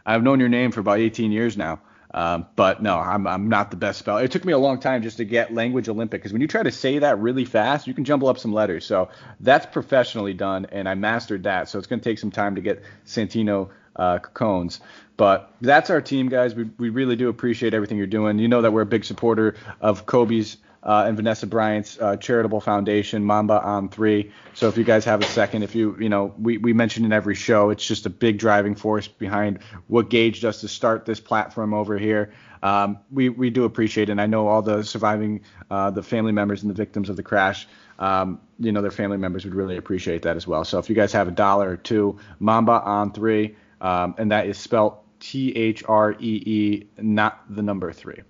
I've 0.05 0.23
known 0.23 0.39
your 0.39 0.49
name 0.49 0.71
for 0.71 0.79
about 0.79 0.99
18 0.99 1.31
years 1.31 1.57
now. 1.57 1.81
Um, 2.11 2.47
but 2.55 2.81
no, 2.81 2.97
I'm, 2.97 3.27
I'm 3.27 3.49
not 3.49 3.69
the 3.69 3.77
best 3.77 3.99
speller. 3.99 4.23
It 4.23 4.31
took 4.31 4.43
me 4.43 4.53
a 4.53 4.57
long 4.57 4.79
time 4.79 5.03
just 5.03 5.17
to 5.17 5.25
get 5.25 5.53
language 5.53 5.87
Olympic 5.89 6.21
because 6.21 6.33
when 6.33 6.41
you 6.41 6.47
try 6.47 6.63
to 6.63 6.71
say 6.71 6.99
that 6.99 7.19
really 7.19 7.45
fast, 7.45 7.85
you 7.85 7.93
can 7.93 8.03
jumble 8.03 8.29
up 8.29 8.39
some 8.39 8.51
letters. 8.51 8.85
So 8.85 9.09
that's 9.39 9.67
professionally 9.67 10.33
done, 10.33 10.65
and 10.71 10.89
I 10.89 10.95
mastered 10.95 11.43
that. 11.43 11.69
So 11.69 11.77
it's 11.77 11.87
going 11.87 11.99
to 11.99 12.03
take 12.03 12.17
some 12.17 12.31
time 12.31 12.55
to 12.55 12.61
get 12.61 12.81
Santino 13.05 13.69
uh, 13.95 14.19
cones. 14.19 14.81
But 15.17 15.53
that's 15.61 15.89
our 15.89 16.01
team, 16.01 16.29
guys. 16.29 16.55
We, 16.55 16.63
we 16.79 16.89
really 16.89 17.15
do 17.15 17.29
appreciate 17.29 17.73
everything 17.73 17.97
you're 17.97 18.07
doing. 18.07 18.39
You 18.39 18.47
know 18.47 18.61
that 18.61 18.71
we're 18.71 18.81
a 18.81 18.87
big 18.87 19.05
supporter 19.05 19.55
of 19.81 20.05
Kobe's 20.05 20.57
uh, 20.83 21.05
and 21.07 21.15
Vanessa 21.15 21.45
Bryant's 21.45 21.99
uh, 21.99 22.15
charitable 22.15 22.61
foundation, 22.61 23.23
Mamba 23.23 23.61
on 23.61 23.89
Three. 23.89 24.31
So 24.53 24.67
if 24.67 24.77
you 24.77 24.83
guys 24.83 25.05
have 25.05 25.21
a 25.21 25.25
second, 25.25 25.63
if 25.63 25.75
you 25.75 25.95
you 25.99 26.09
know 26.09 26.33
we 26.39 26.57
we 26.57 26.73
mention 26.73 27.05
in 27.05 27.11
every 27.11 27.35
show, 27.35 27.69
it's 27.69 27.85
just 27.85 28.05
a 28.05 28.09
big 28.09 28.37
driving 28.37 28.75
force 28.75 29.07
behind 29.07 29.59
what 29.87 30.09
gauged 30.09 30.45
us 30.45 30.61
to 30.61 30.67
start 30.67 31.05
this 31.05 31.19
platform 31.19 31.73
over 31.73 31.97
here. 31.97 32.33
Um, 32.63 32.99
we 33.11 33.29
we 33.29 33.49
do 33.49 33.65
appreciate 33.65 34.09
it. 34.09 34.13
And 34.13 34.21
I 34.21 34.25
know 34.25 34.47
all 34.47 34.61
the 34.61 34.83
surviving 34.83 35.41
uh, 35.69 35.91
the 35.91 36.03
family 36.03 36.31
members 36.31 36.61
and 36.61 36.69
the 36.69 36.75
victims 36.75 37.09
of 37.09 37.15
the 37.15 37.23
crash. 37.23 37.67
Um, 37.99 38.39
you 38.59 38.71
know 38.71 38.81
their 38.81 38.91
family 38.91 39.17
members 39.17 39.43
would 39.43 39.55
really 39.55 39.77
appreciate 39.77 40.21
that 40.21 40.37
as 40.37 40.47
well. 40.47 40.63
So 40.63 40.79
if 40.79 40.89
you 40.89 40.95
guys 40.95 41.11
have 41.11 41.27
a 41.27 41.31
dollar 41.31 41.71
or 41.71 41.77
two, 41.77 42.17
Mamba 42.39 42.81
on 42.81 43.11
Three, 43.11 43.55
um, 43.81 44.15
and 44.17 44.31
that 44.31 44.47
is 44.47 44.57
spelled 44.57 44.97
T 45.19 45.51
H 45.55 45.83
R 45.87 46.13
E 46.13 46.43
E, 46.45 46.87
not 46.97 47.43
the 47.49 47.61
number 47.61 47.91
three. 47.91 48.21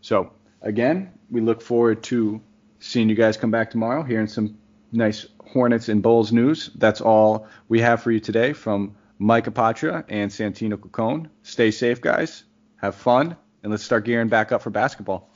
So 0.00 0.32
again, 0.64 1.12
we 1.30 1.40
look 1.40 1.62
forward 1.62 2.02
to 2.04 2.40
seeing 2.80 3.08
you 3.08 3.14
guys 3.14 3.36
come 3.36 3.52
back 3.52 3.70
tomorrow, 3.70 4.02
hearing 4.02 4.26
some 4.26 4.58
nice 4.90 5.26
Hornets 5.46 5.88
and 5.88 6.02
Bulls 6.02 6.32
news. 6.32 6.70
That's 6.74 7.00
all 7.00 7.46
we 7.68 7.80
have 7.80 8.02
for 8.02 8.10
you 8.10 8.18
today 8.18 8.52
from 8.52 8.96
Mike 9.18 9.44
Apotria 9.44 10.04
and 10.08 10.30
Santino 10.30 10.76
Caccone. 10.76 11.28
Stay 11.42 11.70
safe, 11.70 12.00
guys. 12.00 12.44
Have 12.76 12.96
fun, 12.96 13.36
and 13.62 13.70
let's 13.70 13.84
start 13.84 14.04
gearing 14.04 14.28
back 14.28 14.50
up 14.50 14.62
for 14.62 14.70
basketball. 14.70 15.30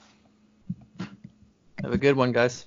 Have 1.82 1.92
a 1.92 1.98
good 1.98 2.16
one, 2.16 2.32
guys. 2.32 2.66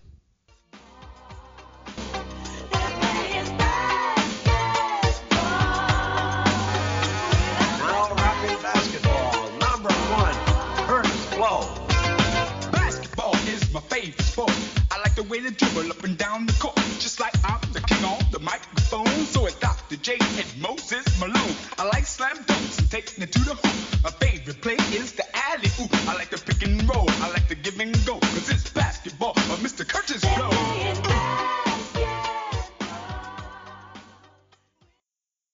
way 15.32 15.40
to 15.40 15.50
dribble 15.50 15.90
up 15.90 16.04
and 16.04 16.18
down 16.18 16.46
the 16.46 16.52
court. 16.60 16.76
Just 17.00 17.22
like 17.22 17.34
I'm 17.46 17.62
the 17.72 17.80
king 17.80 18.04
on 18.04 18.20
the 18.32 18.40
microphone. 18.40 19.08
So 19.26 19.46
it's 19.46 19.56
Dr. 19.56 19.96
J 19.96 20.18
and 20.20 20.62
Moses 20.62 21.06
Malone. 21.22 21.56
I 21.80 21.86
like 21.86 22.06
slam 22.06 22.36
dunks 22.36 22.80
and 22.80 22.92
taking 22.92 23.24
it 23.24 23.32
to 23.32 23.40
the 23.40 23.56
home. 23.56 23.91